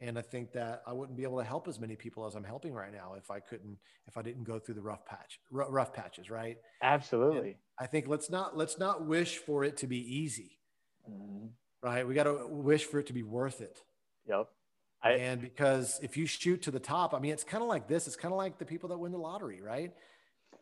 And 0.00 0.18
I 0.18 0.22
think 0.22 0.52
that 0.52 0.82
I 0.86 0.92
wouldn't 0.92 1.16
be 1.16 1.22
able 1.22 1.38
to 1.38 1.44
help 1.44 1.68
as 1.68 1.78
many 1.78 1.96
people 1.96 2.26
as 2.26 2.34
I'm 2.34 2.44
helping 2.44 2.74
right 2.74 2.92
now 2.92 3.14
if 3.16 3.30
I 3.30 3.40
couldn't, 3.40 3.78
if 4.06 4.16
I 4.16 4.22
didn't 4.22 4.44
go 4.44 4.58
through 4.58 4.74
the 4.74 4.82
rough 4.82 5.06
patch, 5.06 5.38
r- 5.54 5.70
rough 5.70 5.94
patches, 5.94 6.28
right? 6.30 6.58
Absolutely. 6.82 7.50
And 7.50 7.54
I 7.78 7.86
think 7.86 8.08
let's 8.08 8.28
not, 8.28 8.56
let's 8.56 8.78
not 8.78 9.06
wish 9.06 9.38
for 9.38 9.64
it 9.64 9.76
to 9.78 9.86
be 9.86 9.98
easy, 9.98 10.58
mm-hmm. 11.08 11.46
right? 11.82 12.06
We 12.06 12.14
got 12.14 12.24
to 12.24 12.46
wish 12.48 12.84
for 12.84 12.98
it 12.98 13.06
to 13.06 13.12
be 13.12 13.22
worth 13.22 13.60
it. 13.60 13.78
Yep. 14.28 14.48
I, 15.02 15.12
and 15.12 15.40
because 15.40 16.00
if 16.02 16.16
you 16.16 16.26
shoot 16.26 16.62
to 16.62 16.70
the 16.70 16.80
top, 16.80 17.14
I 17.14 17.20
mean, 17.20 17.32
it's 17.32 17.44
kind 17.44 17.62
of 17.62 17.68
like 17.68 17.86
this. 17.86 18.06
It's 18.06 18.16
kind 18.16 18.32
of 18.32 18.38
like 18.38 18.58
the 18.58 18.64
people 18.64 18.88
that 18.88 18.98
win 18.98 19.12
the 19.12 19.18
lottery, 19.18 19.60
right? 19.62 19.92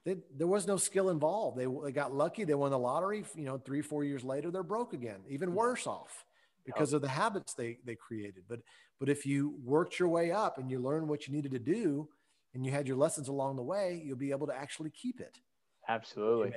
They, 0.05 0.17
there 0.37 0.47
was 0.47 0.67
no 0.67 0.77
skill 0.77 1.11
involved. 1.11 1.57
They, 1.57 1.67
they 1.85 1.93
got 1.93 2.15
lucky. 2.15 2.45
They 2.45 2.55
won 2.55 2.71
the 2.71 2.79
lottery. 2.79 3.25
You 3.35 3.45
know, 3.45 3.59
three, 3.59 3.83
four 3.83 4.05
years 4.05 4.25
later, 4.25 4.51
they're 4.51 4.63
broke 4.63 4.93
again, 4.93 5.21
even 5.29 5.55
worse 5.55 5.87
off 5.87 6.25
because 6.67 6.93
of 6.93 7.03
the 7.03 7.09
habits 7.09 7.55
they, 7.55 7.79
they 7.85 7.95
created. 7.95 8.45
But, 8.49 8.61
but 9.03 9.11
if 9.11 9.27
you 9.27 9.57
worked 9.65 9.99
your 9.99 10.09
way 10.09 10.31
up 10.31 10.59
and 10.59 10.71
you 10.71 10.79
learned 10.79 11.09
what 11.09 11.27
you 11.27 11.35
needed 11.35 11.51
to 11.51 11.59
do 11.59 12.09
and 12.55 12.65
you 12.65 12.71
had 12.71 12.87
your 12.87 12.97
lessons 12.97 13.27
along 13.27 13.57
the 13.57 13.63
way, 13.63 14.01
you'll 14.05 14.17
be 14.17 14.31
able 14.31 14.47
to 14.47 14.55
actually 14.55 14.91
keep 14.91 15.19
it. 15.19 15.41
Absolutely. 15.89 16.53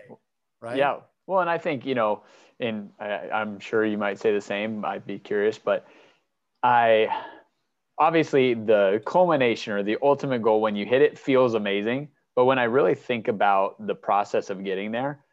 Right. 0.61 0.77
Yeah. 0.77 0.97
Well, 1.25 1.39
and 1.39 1.49
I 1.49 1.57
think, 1.57 1.87
you 1.87 1.95
know, 1.95 2.21
and 2.59 2.91
I, 2.99 3.29
I'm 3.33 3.59
sure 3.59 3.83
you 3.83 3.97
might 3.97 4.19
say 4.19 4.31
the 4.31 4.41
same. 4.41 4.85
I'd 4.85 5.07
be 5.07 5.17
curious, 5.17 5.57
but 5.57 5.87
I, 6.61 7.07
obviously 7.97 8.53
the 8.53 9.01
culmination 9.07 9.73
or 9.73 9.81
the 9.81 9.97
ultimate 10.03 10.43
goal 10.43 10.61
when 10.61 10.75
you 10.75 10.85
hit 10.85 11.01
it 11.01 11.17
feels 11.17 11.53
amazing 11.53 12.09
but 12.35 12.43
when 12.43 12.59
i 12.59 12.65
really 12.65 12.93
think 12.93 13.29
about 13.29 13.75
the 13.87 13.95
process 13.95 14.49
of 14.49 14.65
getting 14.65 14.91
there 14.91 15.23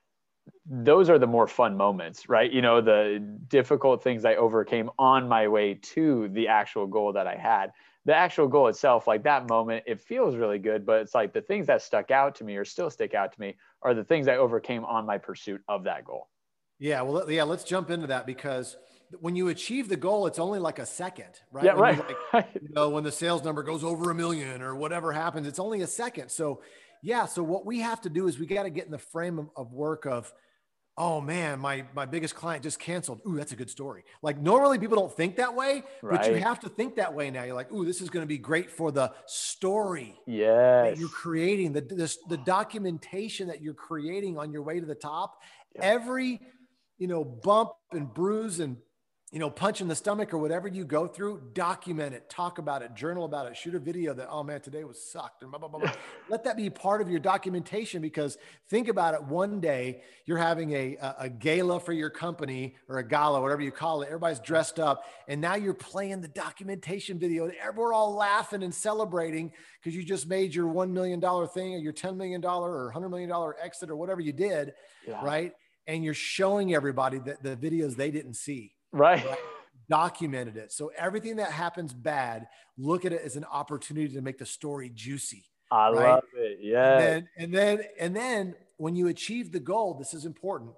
those 0.66 1.10
are 1.10 1.18
the 1.18 1.26
more 1.26 1.46
fun 1.46 1.76
moments, 1.76 2.28
right? 2.28 2.50
You 2.50 2.62
know, 2.62 2.80
the 2.80 3.18
difficult 3.48 4.02
things 4.02 4.24
I 4.24 4.36
overcame 4.36 4.90
on 4.98 5.28
my 5.28 5.48
way 5.48 5.74
to 5.74 6.28
the 6.28 6.48
actual 6.48 6.86
goal 6.86 7.12
that 7.12 7.26
I 7.26 7.36
had. 7.36 7.72
The 8.04 8.14
actual 8.14 8.48
goal 8.48 8.68
itself, 8.68 9.06
like 9.06 9.22
that 9.24 9.48
moment, 9.48 9.84
it 9.86 10.00
feels 10.00 10.34
really 10.34 10.58
good, 10.58 10.84
but 10.84 11.00
it's 11.02 11.14
like 11.14 11.32
the 11.32 11.40
things 11.40 11.68
that 11.68 11.82
stuck 11.82 12.10
out 12.10 12.34
to 12.36 12.44
me 12.44 12.56
or 12.56 12.64
still 12.64 12.90
stick 12.90 13.14
out 13.14 13.32
to 13.32 13.40
me 13.40 13.56
are 13.82 13.94
the 13.94 14.04
things 14.04 14.26
I 14.26 14.36
overcame 14.36 14.84
on 14.84 15.06
my 15.06 15.18
pursuit 15.18 15.62
of 15.68 15.84
that 15.84 16.04
goal. 16.04 16.28
Yeah, 16.80 17.02
well, 17.02 17.30
yeah, 17.30 17.44
let's 17.44 17.62
jump 17.62 17.90
into 17.90 18.08
that 18.08 18.26
because 18.26 18.76
when 19.20 19.36
you 19.36 19.48
achieve 19.48 19.88
the 19.88 19.96
goal, 19.96 20.26
it's 20.26 20.38
only 20.38 20.58
like 20.58 20.78
a 20.78 20.86
second, 20.86 21.40
right? 21.50 21.64
Yeah, 21.64 21.74
when 21.74 21.82
right. 21.82 22.16
Like, 22.32 22.48
you 22.54 22.68
know, 22.72 22.88
when 22.90 23.04
the 23.04 23.12
sales 23.12 23.44
number 23.44 23.62
goes 23.62 23.84
over 23.84 24.10
a 24.10 24.14
million 24.14 24.62
or 24.62 24.74
whatever 24.74 25.12
happens, 25.12 25.46
it's 25.46 25.58
only 25.58 25.82
a 25.82 25.86
second. 25.86 26.30
So, 26.30 26.62
yeah, 27.02 27.26
so 27.26 27.42
what 27.42 27.66
we 27.66 27.80
have 27.80 28.00
to 28.02 28.10
do 28.10 28.28
is 28.28 28.38
we 28.38 28.46
got 28.46 28.62
to 28.64 28.70
get 28.70 28.86
in 28.86 28.90
the 28.90 28.98
frame 28.98 29.38
of, 29.38 29.50
of 29.56 29.72
work 29.72 30.06
of, 30.06 30.32
oh 30.98 31.20
man, 31.20 31.58
my 31.58 31.84
my 31.94 32.06
biggest 32.06 32.34
client 32.34 32.62
just 32.62 32.78
canceled. 32.78 33.20
Ooh, 33.26 33.36
that's 33.36 33.52
a 33.52 33.56
good 33.56 33.70
story. 33.70 34.04
Like 34.22 34.38
normally 34.38 34.78
people 34.78 34.96
don't 34.96 35.12
think 35.12 35.36
that 35.36 35.54
way, 35.54 35.82
right. 36.02 36.20
but 36.20 36.30
you 36.30 36.36
have 36.36 36.60
to 36.60 36.68
think 36.68 36.96
that 36.96 37.14
way 37.14 37.30
now. 37.30 37.44
You're 37.44 37.54
like, 37.54 37.72
ooh, 37.72 37.84
this 37.84 38.00
is 38.00 38.10
going 38.10 38.22
to 38.22 38.28
be 38.28 38.38
great 38.38 38.70
for 38.70 38.92
the 38.92 39.12
story 39.26 40.20
that 40.92 40.98
you're 40.98 41.08
creating, 41.08 41.72
the, 41.72 41.80
the 41.80 42.14
the 42.28 42.36
documentation 42.38 43.48
that 43.48 43.62
you're 43.62 43.74
creating 43.74 44.38
on 44.38 44.52
your 44.52 44.62
way 44.62 44.80
to 44.80 44.86
the 44.86 44.94
top. 44.94 45.40
Every 45.80 46.40
you 46.98 47.08
know 47.08 47.24
bump 47.24 47.72
and 47.90 48.12
bruise 48.12 48.60
and 48.60 48.76
you 49.32 49.38
know, 49.38 49.48
punch 49.48 49.80
in 49.80 49.88
the 49.88 49.94
stomach 49.94 50.34
or 50.34 50.38
whatever 50.38 50.68
you 50.68 50.84
go 50.84 51.06
through, 51.06 51.40
document 51.54 52.14
it, 52.14 52.28
talk 52.28 52.58
about 52.58 52.82
it, 52.82 52.94
journal 52.94 53.24
about 53.24 53.46
it, 53.46 53.56
shoot 53.56 53.74
a 53.74 53.78
video 53.78 54.12
that, 54.12 54.28
oh 54.30 54.42
man, 54.42 54.60
today 54.60 54.84
was 54.84 55.02
sucked 55.02 55.40
and 55.40 55.50
blah, 55.50 55.58
blah, 55.58 55.68
blah, 55.68 55.80
blah. 55.80 55.92
Let 56.28 56.44
that 56.44 56.54
be 56.54 56.68
part 56.68 57.00
of 57.00 57.08
your 57.08 57.18
documentation 57.18 58.02
because 58.02 58.36
think 58.68 58.88
about 58.88 59.14
it. 59.14 59.24
One 59.24 59.58
day 59.58 60.02
you're 60.26 60.36
having 60.36 60.72
a, 60.72 60.96
a, 60.96 61.14
a, 61.20 61.28
gala 61.30 61.80
for 61.80 61.94
your 61.94 62.10
company 62.10 62.76
or 62.90 62.98
a 62.98 63.08
gala, 63.08 63.40
whatever 63.40 63.62
you 63.62 63.70
call 63.70 64.02
it. 64.02 64.08
Everybody's 64.08 64.38
dressed 64.38 64.78
up 64.78 65.06
and 65.26 65.40
now 65.40 65.54
you're 65.54 65.72
playing 65.72 66.20
the 66.20 66.28
documentation 66.28 67.18
video. 67.18 67.46
And 67.46 67.74
we're 67.74 67.94
all 67.94 68.14
laughing 68.14 68.62
and 68.62 68.74
celebrating 68.74 69.50
because 69.80 69.96
you 69.96 70.04
just 70.04 70.28
made 70.28 70.54
your 70.54 70.66
$1 70.66 70.90
million 70.90 71.22
thing 71.48 71.74
or 71.74 71.78
your 71.78 71.94
$10 71.94 72.18
million 72.18 72.44
or 72.44 72.92
$100 72.94 73.08
million 73.08 73.32
exit 73.62 73.88
or 73.88 73.96
whatever 73.96 74.20
you 74.20 74.34
did. 74.34 74.74
Yeah. 75.08 75.24
Right. 75.24 75.54
And 75.86 76.04
you're 76.04 76.12
showing 76.12 76.74
everybody 76.74 77.18
that 77.20 77.42
the 77.42 77.56
videos 77.56 77.96
they 77.96 78.10
didn't 78.10 78.34
see 78.34 78.74
Right. 78.92 79.24
Documented 79.88 80.56
it. 80.56 80.72
So 80.72 80.92
everything 80.96 81.36
that 81.36 81.50
happens 81.50 81.92
bad, 81.92 82.46
look 82.76 83.04
at 83.04 83.12
it 83.12 83.22
as 83.24 83.36
an 83.36 83.44
opportunity 83.44 84.14
to 84.14 84.20
make 84.22 84.38
the 84.38 84.46
story 84.46 84.90
juicy. 84.94 85.44
I 85.70 85.90
right? 85.90 86.10
love 86.10 86.24
it. 86.36 86.58
Yeah. 86.60 86.98
And, 86.98 87.28
and 87.36 87.54
then, 87.54 87.80
and 87.98 88.14
then 88.14 88.54
when 88.76 88.94
you 88.94 89.08
achieve 89.08 89.52
the 89.52 89.60
goal, 89.60 89.94
this 89.94 90.14
is 90.14 90.24
important. 90.24 90.72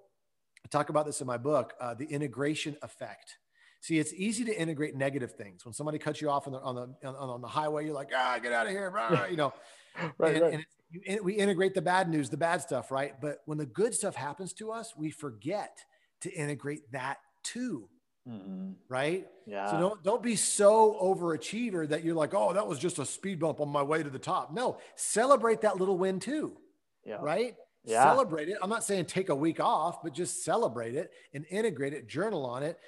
I 0.65 0.69
talk 0.69 0.89
about 0.89 1.05
this 1.07 1.21
in 1.21 1.27
my 1.27 1.37
book, 1.37 1.75
uh, 1.81 1.95
the 1.95 2.07
integration 2.07 2.77
effect. 2.83 3.39
See, 3.81 3.99
it's 3.99 4.15
easy 4.15 4.45
to 4.47 4.59
integrate 4.59 4.97
negative 4.97 5.33
things. 5.33 5.67
When 5.67 5.75
somebody 5.75 5.99
cuts 5.99 6.23
you 6.23 6.31
off 6.31 6.47
on 6.47 6.55
the 6.55 6.61
on 6.61 6.75
the 6.75 7.07
on, 7.07 7.15
on 7.15 7.41
the 7.43 7.49
highway, 7.49 7.85
you're 7.85 7.93
like, 7.93 8.13
ah, 8.17 8.39
get 8.43 8.51
out 8.51 8.65
of 8.65 8.73
here, 8.73 8.91
blah, 8.91 9.27
you 9.27 9.37
know. 9.37 9.53
right, 10.19 10.37
and, 10.37 10.43
right. 10.43 10.55
And 10.55 10.67
you, 10.91 11.23
we 11.23 11.35
integrate 11.35 11.75
the 11.75 11.83
bad 11.83 12.09
news, 12.09 12.31
the 12.31 12.39
bad 12.39 12.63
stuff, 12.63 12.91
right? 12.91 13.21
But 13.21 13.41
when 13.45 13.59
the 13.59 13.67
good 13.67 13.95
stuff 13.95 14.15
happens 14.15 14.55
to 14.55 14.73
us, 14.73 14.95
we 14.97 15.11
forget 15.11 15.85
to 16.23 16.33
integrate 16.33 16.91
that 16.93 17.19
too. 17.43 17.91
Mm-hmm. 18.29 18.73
Right. 18.89 19.27
Yeah. 19.47 19.71
So 19.71 19.79
don't 19.79 20.03
don't 20.03 20.23
be 20.23 20.37
so 20.37 20.99
overachiever 21.03 21.89
that 21.89 22.05
you're 22.05 22.15
like, 22.15 22.33
oh, 22.33 22.55
that 22.55 22.67
was 22.67 22.79
just 22.79 22.99
a 22.99 23.05
speed 23.05 23.39
bump 23.39 23.61
on 23.61 23.69
my 23.69 23.83
way 23.83 24.03
to 24.03 24.09
the 24.09 24.19
top. 24.19 24.53
No, 24.53 24.79
celebrate 24.97 25.61
that 25.61 25.77
little 25.77 25.99
win 25.99 26.21
too. 26.21 26.57
Yeah. 27.05 27.19
Right. 27.21 27.55
Yeah. 27.85 28.05
Celebrate 28.05 28.49
it. 28.49 28.57
I'm 28.63 28.71
not 28.71 28.83
saying 28.83 29.05
take 29.07 29.29
a 29.29 29.35
week 29.35 29.61
off, 29.61 30.03
but 30.03 30.15
just 30.15 30.43
celebrate 30.43 30.95
it 30.95 31.11
and 31.35 31.45
integrate 31.51 31.93
it, 31.93 32.09
journal 32.09 32.47
on 32.47 32.63
it, 32.63 32.79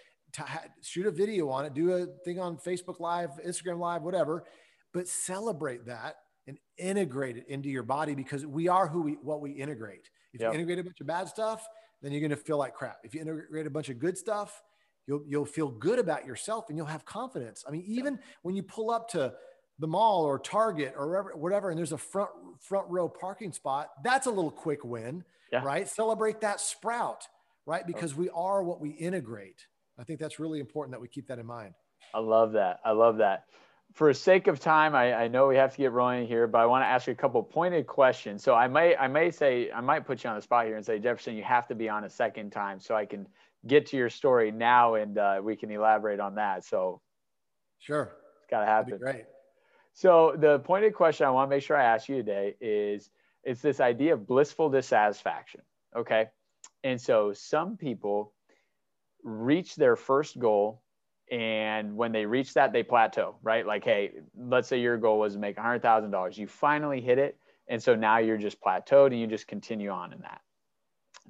shoot 0.80 1.07
a 1.07 1.11
video 1.11 1.51
on 1.51 1.66
it, 1.66 1.74
do 1.74 1.93
a 1.93 2.07
thing 2.24 2.41
on 2.41 2.57
Facebook 2.57 2.99
Live, 2.99 3.30
Instagram 3.47 3.78
Live, 3.78 4.03
whatever. 4.03 4.45
But 4.95 5.07
celebrate 5.07 5.84
that 5.84 6.16
and 6.47 6.59
integrate 6.78 7.37
it 7.37 7.45
into 7.49 7.68
your 7.68 7.82
body 7.82 8.14
because 8.14 8.47
we 8.47 8.68
are 8.68 8.89
who 8.89 9.03
we 9.03 9.12
what 9.22 9.43
we 9.43 9.51
integrate. 9.51 10.09
If 10.32 10.41
yep. 10.41 10.53
you 10.53 10.55
integrate 10.55 10.78
a 10.78 10.84
bunch 10.84 11.01
of 11.03 11.07
bad 11.07 11.28
stuff, 11.28 11.66
then 12.01 12.12
you're 12.12 12.20
going 12.20 12.30
to 12.30 12.37
feel 12.37 12.57
like 12.57 12.74
crap. 12.74 12.99
If 13.05 13.14
you 13.14 13.20
integrate 13.20 13.66
a 13.66 13.70
bunch 13.70 13.91
of 13.91 13.99
good 13.99 14.16
stuff, 14.16 14.62
You'll, 15.07 15.23
you'll 15.27 15.47
feel 15.47 15.71
good 15.71 15.99
about 15.99 16.27
yourself 16.27 16.67
and 16.69 16.77
you'll 16.77 16.87
have 16.87 17.05
confidence. 17.05 17.65
I 17.67 17.71
mean, 17.71 17.85
even 17.87 18.19
when 18.43 18.57
you 18.57 18.63
pull 18.63 18.91
up 18.91 19.09
to 19.11 19.35
the 19.79 19.87
mall 19.87 20.25
or 20.25 20.39
Target 20.39 20.95
or 20.97 21.09
whatever, 21.09 21.37
whatever, 21.37 21.71
and 21.71 21.79
there's 21.79 21.93
a 21.93 21.99
front 21.99 22.31
front 22.61 22.89
row 22.89 23.09
parking 23.09 23.53
spot, 23.53 23.91
that's 24.03 24.27
a 24.27 24.31
little 24.31 24.51
quick 24.51 24.85
win, 24.85 25.23
yeah. 25.53 25.63
right? 25.63 25.89
Celebrate 25.89 26.41
that 26.41 26.61
sprout, 26.61 27.29
right? 27.67 27.87
Because 27.87 28.15
we 28.15 28.29
are 28.31 28.63
what 28.63 28.81
we 28.81 28.91
integrate. 28.91 29.67
I 29.99 30.05
think 30.05 30.19
that's 30.19 30.39
really 30.39 30.61
important 30.61 30.93
that 30.93 31.01
we 31.01 31.09
keep 31.09 31.29
that 31.29 31.39
in 31.39 31.47
mind. 31.47 31.75
I 32.15 32.19
love 32.19 32.53
that. 32.53 32.81
I 32.85 32.93
love 32.93 33.19
that. 33.19 33.45
For 33.93 34.13
sake 34.13 34.47
of 34.47 34.59
time, 34.59 34.95
I, 34.95 35.15
I 35.15 35.29
know 35.29 35.47
we 35.47 35.57
have 35.57 35.71
to 35.73 35.79
get 35.79 35.93
rolling 35.93 36.27
here, 36.27 36.47
but 36.47 36.59
I 36.59 36.67
want 36.67 36.83
to 36.83 36.87
ask 36.87 37.07
you 37.07 37.13
a 37.13 37.17
couple 37.17 37.43
pointed 37.43 37.87
questions. 37.87 38.43
So 38.43 38.55
I 38.55 38.67
may 38.67 38.97
I 38.97 39.07
may 39.07 39.31
say 39.31 39.71
I 39.71 39.81
might 39.81 40.07
put 40.07 40.25
you 40.25 40.31
on 40.31 40.37
the 40.37 40.43
spot 40.43 40.67
here 40.67 40.77
and 40.77 40.85
say 40.85 40.99
Jefferson, 40.99 41.37
you 41.37 41.45
have 41.45 41.69
to 41.69 41.75
be 41.75 41.89
on 41.89 42.05
a 42.05 42.11
second 42.11 42.51
time 42.51 42.81
so 42.81 42.95
I 42.97 43.07
can 43.07 43.27
get 43.67 43.87
to 43.87 43.97
your 43.97 44.11
story 44.11 44.51
now 44.51 44.95
and 44.95 45.19
uh, 45.19 45.41
we 45.43 45.57
can 45.57 45.71
elaborate 45.71 46.21
on 46.21 46.35
that. 46.37 46.65
So, 46.65 47.01
sure, 47.79 48.13
it's 48.39 48.51
got 48.51 48.61
to 48.61 48.67
happen. 48.67 48.99
Great. 48.99 49.25
So, 49.93 50.35
the 50.39 50.59
pointed 50.61 50.95
question 50.95 51.27
I 51.27 51.31
want 51.31 51.51
to 51.51 51.57
make 51.57 51.63
sure 51.63 51.77
I 51.77 51.85
ask 51.85 52.09
you 52.09 52.17
today 52.17 52.55
is 52.61 53.11
it's 53.45 53.63
this 53.63 53.81
idea 53.81 54.15
of 54.15 54.27
blissful 54.27 54.69
dissatisfaction. 54.69 55.63
Okay. 55.97 56.27
And 56.85 57.01
so, 57.01 57.33
some 57.33 57.77
people 57.77 58.33
reach 59.23 59.75
their 59.77 59.97
first 59.97 60.39
goal 60.39 60.83
and 61.31 61.97
when 61.97 62.13
they 62.13 62.25
reach 62.25 62.55
that 62.55 62.73
they 62.73 62.85
plateau 62.85 63.35
right 63.43 63.67
like 63.67 63.85
hey 63.85 64.13
let's 64.39 64.69
say 64.69 64.79
your 64.79 64.97
goal 64.97 65.19
was 65.19 65.33
to 65.33 65.39
make 65.41 65.57
$100000 65.57 66.39
you 66.39 66.47
finally 66.47 67.01
hit 67.01 67.19
it 67.19 67.37
and 67.69 67.83
so 67.83 67.97
now 67.97 68.19
you're 68.19 68.37
just 68.37 68.61
plateaued 68.61 69.09
and 69.09 69.19
you 69.19 69.27
just 69.27 69.49
continue 69.49 69.91
on 69.91 70.13
in 70.13 70.21
that 70.21 70.41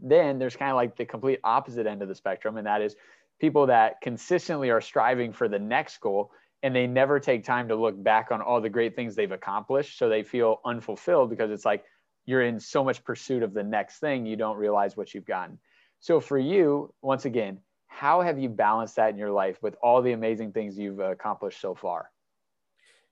then 0.03 0.39
there's 0.39 0.57
kind 0.57 0.71
of 0.71 0.77
like 0.77 0.97
the 0.97 1.05
complete 1.05 1.41
opposite 1.45 1.87
end 1.87 2.03
of 2.03 2.09
the 2.09 2.15
spectrum, 2.15 2.57
and 2.57 2.67
that 2.67 2.83
is 2.83 2.97
people 3.41 3.67
that 3.67 4.01
consistently 4.01 4.71
are 4.71 4.81
striving 4.81 5.33
for 5.33 5.49
the 5.49 5.59
next 5.59 6.01
goal 6.01 6.31
and 6.63 6.75
they 6.75 6.87
never 6.87 7.21
take 7.21 7.45
time 7.45 7.69
to 7.69 7.77
look 7.77 8.03
back 8.03 8.31
on 8.31 8.41
all 8.41 8.61
the 8.61 8.69
great 8.69 8.97
things 8.97 9.15
they've 9.15 9.31
accomplished. 9.31 9.99
So 9.99 10.09
they 10.09 10.23
feel 10.23 10.61
unfulfilled 10.65 11.31
because 11.31 11.51
it's 11.51 11.65
like 11.65 11.85
you're 12.25 12.43
in 12.43 12.59
so 12.59 12.83
much 12.83 13.05
pursuit 13.05 13.43
of 13.43 13.55
the 13.55 13.63
next 13.63 13.99
thing, 13.99 14.27
you 14.27 14.37
don't 14.37 14.57
realize 14.57 14.97
what 14.97 15.15
you've 15.15 15.27
gotten. 15.27 15.59
So 16.01 16.19
for 16.19 16.39
you, 16.39 16.93
once 17.03 17.25
again, 17.25 17.59
how 17.87 18.21
have 18.21 18.39
you 18.39 18.49
balanced 18.49 18.97
that 18.97 19.11
in 19.11 19.17
your 19.17 19.31
life 19.31 19.63
with 19.63 19.77
all 19.83 20.03
the 20.03 20.13
amazing 20.13 20.53
things 20.53 20.77
you've 20.77 20.99
accomplished 20.99 21.61
so 21.61 21.75
far? 21.75 22.11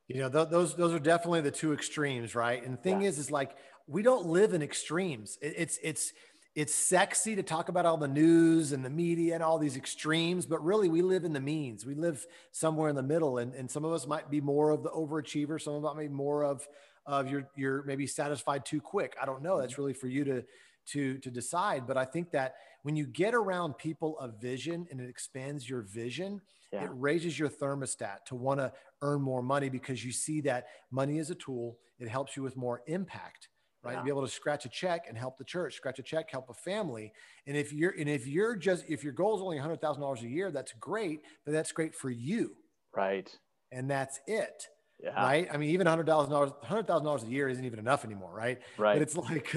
You 0.09 0.21
know, 0.21 0.29
th- 0.29 0.49
those 0.51 0.75
those 0.77 0.93
are 0.93 0.99
definitely 0.99 1.41
the 1.41 1.51
two 1.51 1.73
extremes, 1.73 2.35
right? 2.35 2.63
And 2.63 2.75
the 2.75 2.83
thing 2.83 3.03
yeah. 3.03 3.09
is, 3.09 3.19
is 3.19 3.31
like 3.31 3.53
we 3.87 4.03
don't 4.03 4.27
live 4.27 4.53
in 4.53 4.63
extremes. 4.63 5.39
It, 5.41 5.55
it's 5.57 5.79
it's 5.83 6.13
it's 6.55 6.75
sexy 6.75 7.35
to 7.35 7.43
talk 7.43 7.69
about 7.69 7.85
all 7.85 7.97
the 7.97 8.07
news 8.07 8.73
and 8.73 8.85
the 8.85 8.91
media 8.91 9.35
and 9.35 9.43
all 9.43 9.59
these 9.59 9.77
extremes, 9.77 10.47
but 10.47 10.65
really 10.65 10.89
we 10.89 11.03
live 11.03 11.25
in 11.25 11.33
the 11.33 11.41
means. 11.41 11.85
We 11.85 11.95
live 11.95 12.25
somewhere 12.53 12.89
in 12.89 12.95
the 12.95 13.03
middle. 13.03 13.39
And, 13.39 13.55
and 13.55 13.69
some 13.69 13.85
of 13.85 13.93
us 13.93 14.07
might 14.07 14.31
be 14.31 14.41
more 14.41 14.71
of 14.71 14.85
the 14.85 14.91
overachiever. 14.91 15.61
Some 15.61 15.75
of 15.75 15.85
us 15.85 15.97
might 15.97 16.03
be 16.03 16.15
more 16.15 16.45
of, 16.45 16.67
of 17.07 17.29
your, 17.29 17.49
you're 17.57 17.83
maybe 17.85 18.07
satisfied 18.07 18.65
too 18.65 18.81
quick. 18.81 19.17
I 19.21 19.27
don't 19.27 19.43
know. 19.43 19.59
That's 19.59 19.73
mm-hmm. 19.73 19.83
really 19.83 19.95
for 19.95 20.07
you 20.07 20.25
to, 20.25 20.45
to, 20.93 21.19
to 21.19 21.31
decide. 21.31 21.89
But 21.89 21.97
I 21.97 22.05
think 22.05 22.31
that 22.31 22.55
when 22.83 22.95
you 22.95 23.07
get 23.07 23.35
around 23.35 23.77
people 23.77 24.17
of 24.21 24.41
vision 24.41 24.87
and 24.93 25.01
it 25.01 25.09
expands 25.09 25.69
your 25.69 25.83
vision, 25.83 26.41
yeah. 26.73 26.85
it 26.85 26.91
raises 26.93 27.37
your 27.37 27.49
thermostat 27.49 28.27
to 28.27 28.37
want 28.37 28.61
to 28.61 28.73
earn 29.03 29.21
more 29.21 29.43
money 29.43 29.71
because 29.71 30.05
you 30.05 30.13
see 30.13 30.41
that 30.43 30.67
money 30.93 31.19
is 31.19 31.31
a 31.31 31.35
tool. 31.35 31.79
It 31.99 32.07
helps 32.07 32.37
you 32.37 32.45
with 32.45 32.57
more 32.57 32.83
impact 32.87 33.49
right? 33.85 33.95
Yeah. 33.95 34.03
Be 34.03 34.09
able 34.11 34.23
to 34.23 34.29
scratch 34.29 34.65
a 34.65 34.69
check 34.69 35.05
and 35.09 35.17
help 35.17 35.39
the 35.39 35.45
church, 35.45 35.75
scratch 35.75 35.99
a 35.99 36.03
check, 36.03 36.31
help 36.31 36.49
a 36.51 36.55
family. 36.55 37.13
And 37.47 37.57
if 37.57 37.73
you're 37.73 37.95
and 37.99 38.09
if 38.09 38.27
you're 38.27 38.57
just 38.57 38.85
if 38.89 39.05
your 39.05 39.13
goal 39.13 39.37
is 39.37 39.43
only 39.43 39.59
hundred 39.59 39.81
thousand 39.81 40.03
dollars 40.03 40.23
a 40.23 40.29
year, 40.29 40.51
that's 40.51 40.73
great, 40.81 41.21
but 41.45 41.53
that's 41.53 41.73
great 41.73 41.95
for 41.95 42.11
you. 42.11 42.57
Right. 42.95 43.31
And 43.73 43.91
that's 43.91 44.21
it. 44.27 44.69
Yeah. 45.03 45.23
Right. 45.23 45.49
I 45.53 45.57
mean, 45.57 45.71
even 45.71 45.87
hundred 45.87 46.07
thousand 46.07 46.33
dollars, 46.33 46.53
hundred 46.63 46.87
thousand 46.87 47.05
dollars 47.05 47.25
a 47.25 47.27
year 47.27 47.49
isn't 47.49 47.65
even 47.65 47.79
enough 47.79 48.05
anymore, 48.05 48.33
right? 48.35 48.59
Right. 48.79 48.95
But 48.95 49.03
it's 49.03 49.17
like, 49.31 49.55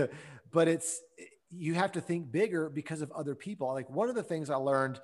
but 0.51 0.67
it's 0.67 1.01
you 1.49 1.73
have 1.75 1.91
to 1.93 2.01
think 2.01 2.31
bigger 2.31 2.69
because 2.69 3.01
of 3.01 3.11
other 3.11 3.35
people. 3.35 3.71
Like 3.73 3.89
one 3.89 4.09
of 4.09 4.15
the 4.15 4.23
things 4.23 4.49
I 4.49 4.55
learned 4.55 4.99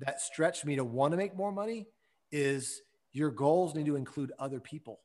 that 0.00 0.20
stretched 0.20 0.64
me 0.64 0.76
to 0.76 0.84
want 0.84 1.12
to 1.12 1.16
make 1.16 1.36
more 1.36 1.52
money 1.52 1.86
is 2.32 2.80
your 3.12 3.30
goals 3.30 3.74
need 3.74 3.86
to 3.86 3.96
include 3.96 4.32
other 4.38 4.60
people. 4.60 5.00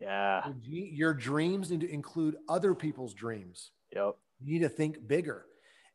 Yeah. 0.00 0.52
Your, 0.62 1.14
dreams 1.14 1.70
need 1.70 1.80
to 1.80 1.92
include 1.92 2.36
other 2.48 2.74
people's 2.74 3.14
dreams. 3.14 3.72
Yep. 3.94 4.16
You 4.40 4.54
need 4.54 4.62
to 4.62 4.68
think 4.68 5.06
bigger. 5.06 5.44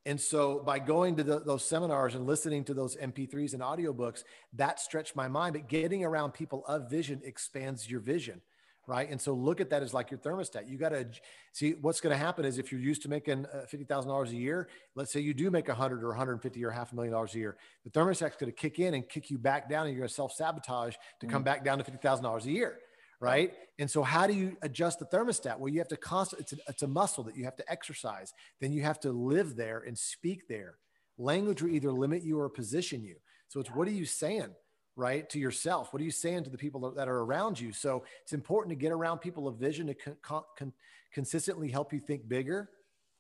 And 0.06 0.20
so 0.20 0.60
by 0.60 0.80
going 0.80 1.16
to 1.16 1.24
the, 1.24 1.40
those 1.40 1.64
seminars 1.66 2.16
and 2.16 2.28
listening 2.28 2.66
to 2.66 2.74
those 2.74 2.98
MP3s 2.98 3.54
and 3.54 3.62
audiobooks, 3.62 4.24
that 4.54 4.80
stretched 4.80 5.16
my 5.16 5.28
mind. 5.30 5.54
But 5.54 5.70
getting 5.70 6.04
around 6.04 6.34
people 6.34 6.66
of 6.66 6.90
vision 6.90 7.22
expands 7.24 7.90
your 7.90 8.02
vision, 8.02 8.42
right? 8.86 9.10
And 9.10 9.22
so 9.22 9.34
look 9.34 9.62
at 9.62 9.70
that 9.70 9.82
as 9.82 9.94
like 9.94 10.12
your 10.12 10.20
thermostat. 10.20 10.68
You 10.68 10.78
got 10.78 10.90
to 10.90 11.08
see 11.54 11.76
what's 11.80 12.02
going 12.02 12.12
to 12.12 12.18
happen 12.18 12.44
is 12.44 12.58
if 12.58 12.70
you're 12.70 12.82
used 12.82 13.02
to 13.04 13.10
making 13.10 13.46
uh, 13.46 13.62
fifty 13.62 13.86
thousand 13.86 14.10
dollars 14.10 14.32
a 14.32 14.36
year, 14.36 14.68
let's 14.96 15.14
say 15.14 15.22
you 15.22 15.34
do 15.34 15.50
make 15.50 15.70
a 15.70 15.76
hundred 15.76 16.04
or 16.04 16.10
150 16.10 16.66
or 16.66 16.70
half 16.70 16.92
a 16.92 16.96
million 16.96 17.14
dollars 17.14 17.34
a 17.36 17.38
year, 17.38 17.56
the 17.86 17.90
thermostat's 17.90 18.36
going 18.36 18.52
to 18.52 18.58
kick 18.58 18.80
in 18.80 18.96
and 18.96 19.08
kick 19.08 19.32
you 19.32 19.38
back 19.38 19.70
down, 19.70 19.86
and 19.86 19.96
you're 19.96 20.02
going 20.02 20.10
to 20.10 20.14
self 20.14 20.34
sabotage 20.34 20.96
to 21.22 21.28
come 21.28 21.44
mm. 21.44 21.46
back 21.46 21.64
down 21.64 21.78
to 21.78 21.84
fifty 21.86 22.02
thousand 22.02 22.26
dollars 22.26 22.46
a 22.46 22.52
year, 22.52 22.80
right? 23.24 23.54
And 23.80 23.90
so 23.90 24.04
how 24.04 24.28
do 24.28 24.34
you 24.34 24.58
adjust 24.62 25.00
the 25.00 25.06
thermostat? 25.06 25.58
Well, 25.58 25.72
you 25.72 25.80
have 25.80 25.88
to 25.88 25.98
constant. 25.98 26.42
It's 26.42 26.54
a, 26.54 26.58
it's 26.68 26.84
a 26.84 26.88
muscle 26.88 27.24
that 27.24 27.38
you 27.38 27.46
have 27.46 27.56
to 27.56 27.72
exercise. 27.72 28.34
Then 28.60 28.74
you 28.74 28.82
have 28.82 29.00
to 29.00 29.12
live 29.12 29.56
there 29.56 29.80
and 29.88 29.98
speak 29.98 30.48
there. 30.50 30.76
Language 31.18 31.62
will 31.62 31.70
either 31.70 31.92
limit 31.92 32.24
you 32.24 32.40
or 32.40 32.50
position 32.50 33.02
you. 33.04 33.16
So 33.48 33.62
it's 33.62 33.70
what 33.70 33.88
are 33.88 33.92
you 33.92 34.06
saying? 34.06 34.50
right 34.96 35.28
to 35.28 35.40
yourself 35.40 35.92
what 35.92 36.00
are 36.00 36.06
you 36.06 36.12
saying 36.12 36.44
to 36.44 36.52
the 36.52 36.58
people 36.58 36.92
that 36.92 37.08
are 37.08 37.22
around 37.22 37.60
you 37.60 37.72
so 37.72 38.04
it's 38.22 38.32
important 38.32 38.70
to 38.70 38.76
get 38.76 38.92
around 38.92 39.18
people 39.18 39.48
of 39.48 39.56
vision 39.56 39.88
to 39.88 39.96
con- 39.96 40.44
con- 40.56 40.74
consistently 41.12 41.68
help 41.68 41.92
you 41.92 42.00
think 42.00 42.28
bigger 42.28 42.70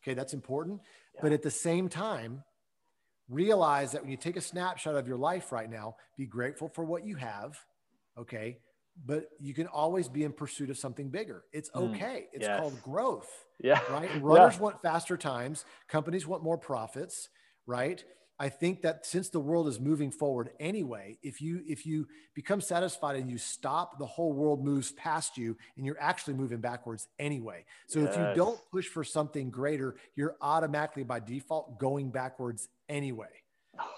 okay 0.03 0.13
that's 0.13 0.35
important 0.35 0.79
yeah. 1.15 1.21
but 1.23 1.31
at 1.31 1.41
the 1.41 1.49
same 1.49 1.89
time 1.89 2.43
realize 3.27 3.91
that 3.91 4.03
when 4.03 4.11
you 4.11 4.17
take 4.17 4.37
a 4.37 4.41
snapshot 4.41 4.93
of 4.93 5.07
your 5.07 5.17
life 5.17 5.51
right 5.51 5.71
now 5.71 5.95
be 6.15 6.27
grateful 6.27 6.69
for 6.69 6.83
what 6.85 7.03
you 7.03 7.15
have 7.15 7.57
okay 8.19 8.59
but 9.05 9.29
you 9.39 9.53
can 9.53 9.67
always 9.67 10.07
be 10.07 10.23
in 10.23 10.31
pursuit 10.31 10.69
of 10.69 10.77
something 10.77 11.09
bigger 11.09 11.43
it's 11.51 11.69
mm. 11.71 11.89
okay 11.89 12.25
mm, 12.25 12.33
it's 12.33 12.47
yes. 12.47 12.59
called 12.59 12.81
growth 12.81 13.29
yeah 13.61 13.79
right 13.89 14.09
runners 14.21 14.55
yeah. 14.55 14.61
want 14.61 14.81
faster 14.81 15.17
times 15.17 15.65
companies 15.87 16.27
want 16.27 16.43
more 16.43 16.57
profits 16.57 17.29
right 17.65 18.03
I 18.39 18.49
think 18.49 18.81
that 18.81 19.05
since 19.05 19.29
the 19.29 19.39
world 19.39 19.67
is 19.67 19.79
moving 19.79 20.11
forward 20.11 20.49
anyway, 20.59 21.17
if 21.21 21.39
you 21.39 21.61
if 21.67 21.85
you 21.85 22.07
become 22.33 22.61
satisfied 22.61 23.15
and 23.15 23.29
you 23.29 23.37
stop, 23.37 23.99
the 23.99 24.05
whole 24.05 24.33
world 24.33 24.65
moves 24.65 24.91
past 24.93 25.37
you 25.37 25.55
and 25.77 25.85
you're 25.85 26.01
actually 26.01 26.33
moving 26.33 26.59
backwards 26.59 27.07
anyway. 27.19 27.63
So 27.87 27.99
yes. 27.99 28.09
if 28.09 28.17
you 28.17 28.33
don't 28.35 28.59
push 28.71 28.87
for 28.87 29.03
something 29.03 29.51
greater, 29.51 29.95
you're 30.15 30.35
automatically 30.41 31.03
by 31.03 31.19
default 31.19 31.77
going 31.77 32.09
backwards 32.09 32.69
anyway. 32.89 33.29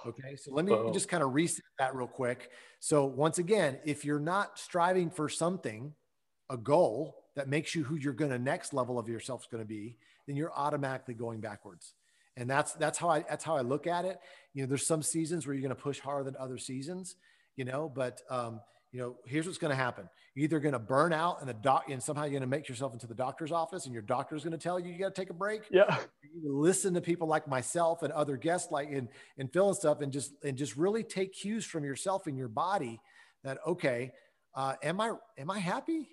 Okay. 0.05 0.35
So 0.35 0.53
let 0.53 0.65
me 0.65 0.73
Whoa. 0.73 0.93
just 0.93 1.09
kind 1.09 1.23
of 1.23 1.33
reset 1.33 1.63
that 1.79 1.95
real 1.95 2.07
quick. 2.07 2.51
So 2.79 3.05
once 3.05 3.39
again, 3.39 3.79
if 3.85 4.05
you're 4.05 4.19
not 4.19 4.57
striving 4.57 5.09
for 5.09 5.27
something, 5.27 5.93
a 6.49 6.57
goal 6.57 7.23
that 7.35 7.49
makes 7.49 7.75
you 7.75 7.83
who 7.83 7.95
you're 7.95 8.13
going 8.13 8.31
to 8.31 8.39
next 8.39 8.73
level 8.73 8.97
of 8.97 9.09
yourself 9.09 9.41
is 9.41 9.47
going 9.47 9.63
to 9.63 9.67
be, 9.67 9.97
then 10.27 10.35
you're 10.35 10.53
automatically 10.53 11.13
going 11.13 11.41
backwards 11.41 11.93
and 12.37 12.49
that's 12.49 12.73
that's 12.73 12.97
how 12.97 13.09
I 13.09 13.21
that's 13.21 13.43
how 13.43 13.55
I 13.55 13.61
look 13.61 13.87
at 13.87 14.05
it. 14.05 14.19
You 14.53 14.63
know, 14.63 14.67
there's 14.67 14.85
some 14.85 15.01
seasons 15.01 15.45
where 15.45 15.53
you're 15.53 15.61
going 15.61 15.75
to 15.75 15.81
push 15.81 15.99
harder 15.99 16.23
than 16.23 16.35
other 16.39 16.57
seasons, 16.57 17.15
you 17.55 17.65
know, 17.65 17.91
but 17.93 18.21
um, 18.29 18.59
you 18.95 19.01
know, 19.01 19.17
here's 19.25 19.45
what's 19.45 19.57
going 19.57 19.71
to 19.71 19.75
happen. 19.75 20.07
You're 20.35 20.45
either 20.45 20.59
going 20.61 20.71
to 20.71 20.79
burn 20.79 21.11
out 21.11 21.41
and 21.41 21.49
the 21.49 21.53
doc 21.53 21.89
and 21.89 22.01
somehow 22.01 22.23
you're 22.23 22.31
going 22.31 22.41
to 22.43 22.47
make 22.47 22.69
yourself 22.69 22.93
into 22.93 23.07
the 23.07 23.13
doctor's 23.13 23.51
office 23.51 23.83
and 23.83 23.93
your 23.93 24.01
doctor's 24.01 24.41
going 24.41 24.53
to 24.53 24.57
tell 24.57 24.79
you 24.79 24.89
you 24.89 24.97
got 24.97 25.13
to 25.13 25.21
take 25.21 25.29
a 25.29 25.33
break. 25.33 25.63
Yeah. 25.69 25.97
You 26.23 26.57
listen 26.57 26.93
to 26.93 27.01
people 27.01 27.27
like 27.27 27.45
myself 27.45 28.03
and 28.03 28.13
other 28.13 28.37
guests 28.37 28.71
like 28.71 28.89
and 28.89 29.09
and 29.37 29.51
Phil 29.51 29.67
and 29.67 29.75
stuff 29.75 29.99
and 29.99 30.13
just 30.13 30.31
and 30.45 30.57
just 30.57 30.77
really 30.77 31.03
take 31.03 31.33
cues 31.33 31.65
from 31.65 31.83
yourself 31.83 32.25
and 32.27 32.37
your 32.37 32.47
body 32.47 33.01
that 33.43 33.57
okay, 33.67 34.13
uh, 34.55 34.75
am 34.81 35.01
I 35.01 35.11
am 35.37 35.51
I 35.51 35.59
happy? 35.59 36.07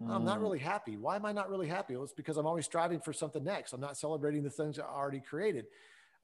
Mm. 0.00 0.14
I'm 0.14 0.24
not 0.24 0.38
mm. 0.38 0.42
really 0.42 0.60
happy. 0.60 0.96
Why 0.96 1.16
am 1.16 1.26
I 1.26 1.32
not 1.32 1.50
really 1.50 1.66
happy? 1.66 1.96
Well, 1.96 2.04
it's 2.04 2.12
because 2.12 2.36
I'm 2.36 2.46
always 2.46 2.64
striving 2.64 3.00
for 3.00 3.12
something 3.12 3.42
next. 3.42 3.72
I'm 3.72 3.80
not 3.80 3.96
celebrating 3.96 4.44
the 4.44 4.50
things 4.50 4.78
I 4.78 4.84
already 4.84 5.20
created. 5.20 5.66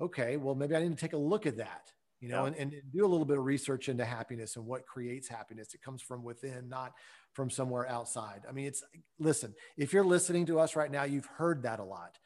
Okay, 0.01 0.37
well, 0.37 0.55
maybe 0.55 0.77
I 0.77 0.83
need 0.83 0.91
to 0.91 1.01
take 1.01 1.15
a 1.15 1.19
look 1.19 1.47
at 1.47 1.57
that, 1.57 1.91
you 2.27 2.33
know, 2.33 2.43
yeah. 2.43 2.53
and, 2.59 2.73
and 2.75 2.83
do 2.93 3.05
a 3.05 3.09
little 3.09 3.25
bit 3.25 3.39
of 3.39 3.45
research 3.45 3.89
into 3.89 4.05
happiness 4.05 4.57
and 4.57 4.67
what 4.67 4.87
creates 4.87 5.29
happiness. 5.29 5.75
It 5.75 5.83
comes 5.83 6.03
from 6.03 6.23
within, 6.23 6.69
not 6.69 6.93
from 7.33 7.51
somewhere 7.51 7.89
outside. 7.89 8.43
I 8.49 8.53
mean, 8.53 8.67
it's 8.67 8.83
listen, 9.19 9.55
if 9.77 9.93
you're 9.93 10.05
listening 10.05 10.47
to 10.47 10.59
us 10.59 10.77
right 10.77 10.91
now, 10.91 11.05
you've 11.05 11.27
heard 11.27 11.63
that 11.63 11.81
a 11.81 11.85
lot. 11.85 12.19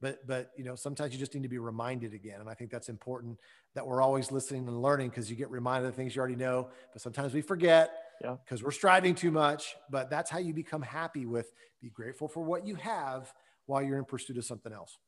But 0.00 0.26
but 0.26 0.50
you 0.56 0.64
know, 0.64 0.74
sometimes 0.74 1.12
you 1.12 1.18
just 1.18 1.34
need 1.34 1.44
to 1.44 1.48
be 1.48 1.58
reminded 1.58 2.14
again. 2.14 2.40
And 2.40 2.48
I 2.48 2.54
think 2.54 2.70
that's 2.70 2.88
important 2.88 3.38
that 3.74 3.86
we're 3.86 4.02
always 4.02 4.30
listening 4.30 4.66
and 4.68 4.82
learning 4.82 5.10
because 5.10 5.30
you 5.30 5.36
get 5.36 5.50
reminded 5.50 5.88
of 5.88 5.94
things 5.94 6.14
you 6.14 6.20
already 6.20 6.36
know, 6.36 6.68
but 6.92 7.00
sometimes 7.00 7.32
we 7.32 7.40
forget 7.40 7.92
yeah 8.22 8.36
because 8.44 8.62
we're 8.62 8.70
striving 8.70 9.14
too 9.14 9.30
much 9.30 9.76
but 9.90 10.10
that's 10.10 10.30
how 10.30 10.38
you 10.38 10.52
become 10.52 10.82
happy 10.82 11.26
with 11.26 11.52
be 11.80 11.90
grateful 11.90 12.28
for 12.28 12.42
what 12.42 12.66
you 12.66 12.74
have 12.74 13.32
while 13.66 13.82
you're 13.82 13.98
in 13.98 14.04
pursuit 14.04 14.36
of 14.36 14.44
something 14.44 14.72
else 14.72 14.98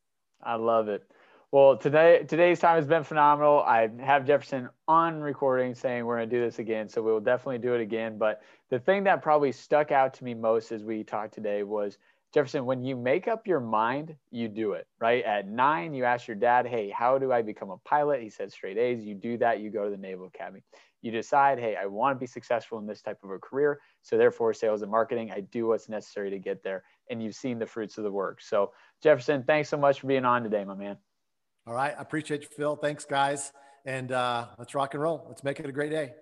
i 0.43 0.55
love 0.55 0.89
it 0.89 1.03
well 1.53 1.77
today 1.77 2.25
today's 2.29 2.59
time 2.59 2.77
has 2.77 2.87
been 2.87 3.05
phenomenal 3.05 3.63
i 3.63 3.89
have 4.01 4.27
jefferson 4.27 4.69
on 4.89 5.21
recording 5.21 5.75
saying 5.75 6.05
we're 6.05 6.17
going 6.17 6.29
to 6.29 6.37
do 6.37 6.43
this 6.43 6.59
again 6.59 6.89
so 6.89 7.03
we 7.03 7.11
will 7.11 7.21
definitely 7.21 7.59
do 7.59 7.75
it 7.75 7.81
again 7.81 8.19
but 8.19 8.43
the 8.71 8.79
thing 8.79 9.05
that 9.05 9.23
probably 9.23 9.53
stuck 9.53 9.93
out 9.93 10.13
to 10.15 10.25
me 10.25 10.35
most 10.35 10.73
as 10.73 10.83
we 10.83 11.05
talked 11.05 11.35
today 11.35 11.63
was 11.63 11.99
Jefferson, 12.35 12.67
when 12.67 12.83
you 12.83 12.97
make 12.97 13.29
up 13.29 13.47
your 13.47 13.61
mind, 13.61 14.15
you 14.31 14.49
do 14.49 14.73
it, 14.73 14.87
right? 15.01 15.25
At 15.25 15.49
nine, 15.49 15.95
you 15.95 16.05
ask 16.05 16.27
your 16.27 16.35
dad, 16.35 16.67
Hey, 16.67 16.91
how 16.91 17.17
do 17.17 17.33
I 17.33 17.41
become 17.41 17.71
a 17.71 17.79
pilot? 17.79 18.21
He 18.21 18.29
said 18.29 18.53
straight 18.53 18.77
A's. 18.77 19.05
You 19.05 19.15
do 19.15 19.39
that, 19.39 19.61
you 19.61 19.71
go 19.71 19.85
to 19.85 19.91
the 19.91 19.97
Naval 19.97 20.27
Academy 20.27 20.63
you 21.07 21.13
decide, 21.13 21.61
hey, 21.61 21.77
I 21.81 21.87
want 21.87 22.17
to 22.17 22.21
be 22.21 22.27
successful 22.27 22.79
in 22.79 22.87
this 22.87 23.01
type 23.01 23.23
of 23.23 23.31
a 23.31 23.39
career. 23.39 23.81
So 24.03 24.19
therefore, 24.19 24.53
sales 24.53 24.83
and 24.83 24.91
marketing, 24.91 25.31
I 25.31 25.41
do 25.41 25.69
what's 25.69 25.89
necessary 25.89 26.31
to 26.31 26.39
get 26.41 26.65
there. 26.65 26.83
And 27.09 27.23
you've 27.23 27.37
seen 27.37 27.61
the 27.61 27.67
fruits 27.67 27.97
of 27.97 28.03
the 28.03 28.11
work. 28.11 28.41
So 28.41 28.73
Jefferson, 29.03 29.45
thanks 29.45 29.69
so 29.69 29.77
much 29.77 30.01
for 30.01 30.09
being 30.09 30.25
on 30.25 30.43
today, 30.43 30.65
my 30.65 30.75
man. 30.75 30.97
All 31.67 31.75
right. 31.75 31.95
I 31.97 32.01
appreciate 32.01 32.43
you, 32.43 32.49
Phil. 32.57 32.77
Thanks, 32.77 33.05
guys. 33.05 33.53
And 33.85 34.13
uh, 34.13 34.47
let's 34.59 34.75
rock 34.75 34.95
and 34.95 35.03
roll. 35.03 35.25
Let's 35.29 35.43
make 35.43 35.59
it 35.59 35.67
a 35.67 35.73
great 35.73 35.91
day. 35.91 36.13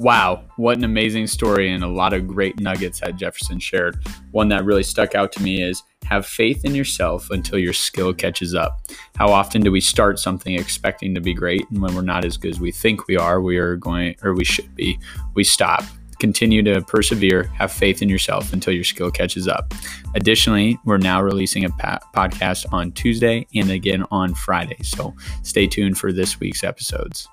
Wow, 0.00 0.44
what 0.56 0.78
an 0.78 0.84
amazing 0.84 1.26
story 1.26 1.72
and 1.72 1.82
a 1.82 1.88
lot 1.88 2.12
of 2.12 2.28
great 2.28 2.60
nuggets 2.60 3.00
that 3.00 3.16
Jefferson 3.16 3.58
shared. 3.58 3.98
One 4.30 4.48
that 4.50 4.64
really 4.64 4.84
stuck 4.84 5.16
out 5.16 5.32
to 5.32 5.42
me 5.42 5.60
is 5.60 5.82
have 6.04 6.24
faith 6.24 6.64
in 6.64 6.72
yourself 6.72 7.30
until 7.30 7.58
your 7.58 7.72
skill 7.72 8.14
catches 8.14 8.54
up. 8.54 8.80
How 9.16 9.28
often 9.28 9.60
do 9.60 9.72
we 9.72 9.80
start 9.80 10.20
something 10.20 10.54
expecting 10.54 11.16
to 11.16 11.20
be 11.20 11.34
great 11.34 11.68
and 11.70 11.82
when 11.82 11.96
we're 11.96 12.02
not 12.02 12.24
as 12.24 12.36
good 12.36 12.52
as 12.52 12.60
we 12.60 12.70
think 12.70 13.08
we 13.08 13.16
are, 13.16 13.40
we 13.40 13.58
are 13.58 13.74
going 13.74 14.14
or 14.22 14.34
we 14.34 14.44
should 14.44 14.72
be, 14.76 15.00
we 15.34 15.42
stop. 15.42 15.82
Continue 16.18 16.62
to 16.62 16.82
persevere, 16.82 17.44
have 17.54 17.72
faith 17.72 18.02
in 18.02 18.08
yourself 18.08 18.52
until 18.52 18.72
your 18.72 18.84
skill 18.84 19.10
catches 19.10 19.46
up. 19.46 19.72
Additionally, 20.14 20.78
we're 20.84 20.98
now 20.98 21.22
releasing 21.22 21.64
a 21.64 21.70
podcast 21.70 22.64
on 22.72 22.92
Tuesday 22.92 23.46
and 23.54 23.70
again 23.70 24.04
on 24.10 24.34
Friday. 24.34 24.78
So 24.82 25.14
stay 25.42 25.66
tuned 25.66 25.98
for 25.98 26.12
this 26.12 26.40
week's 26.40 26.64
episodes. 26.64 27.28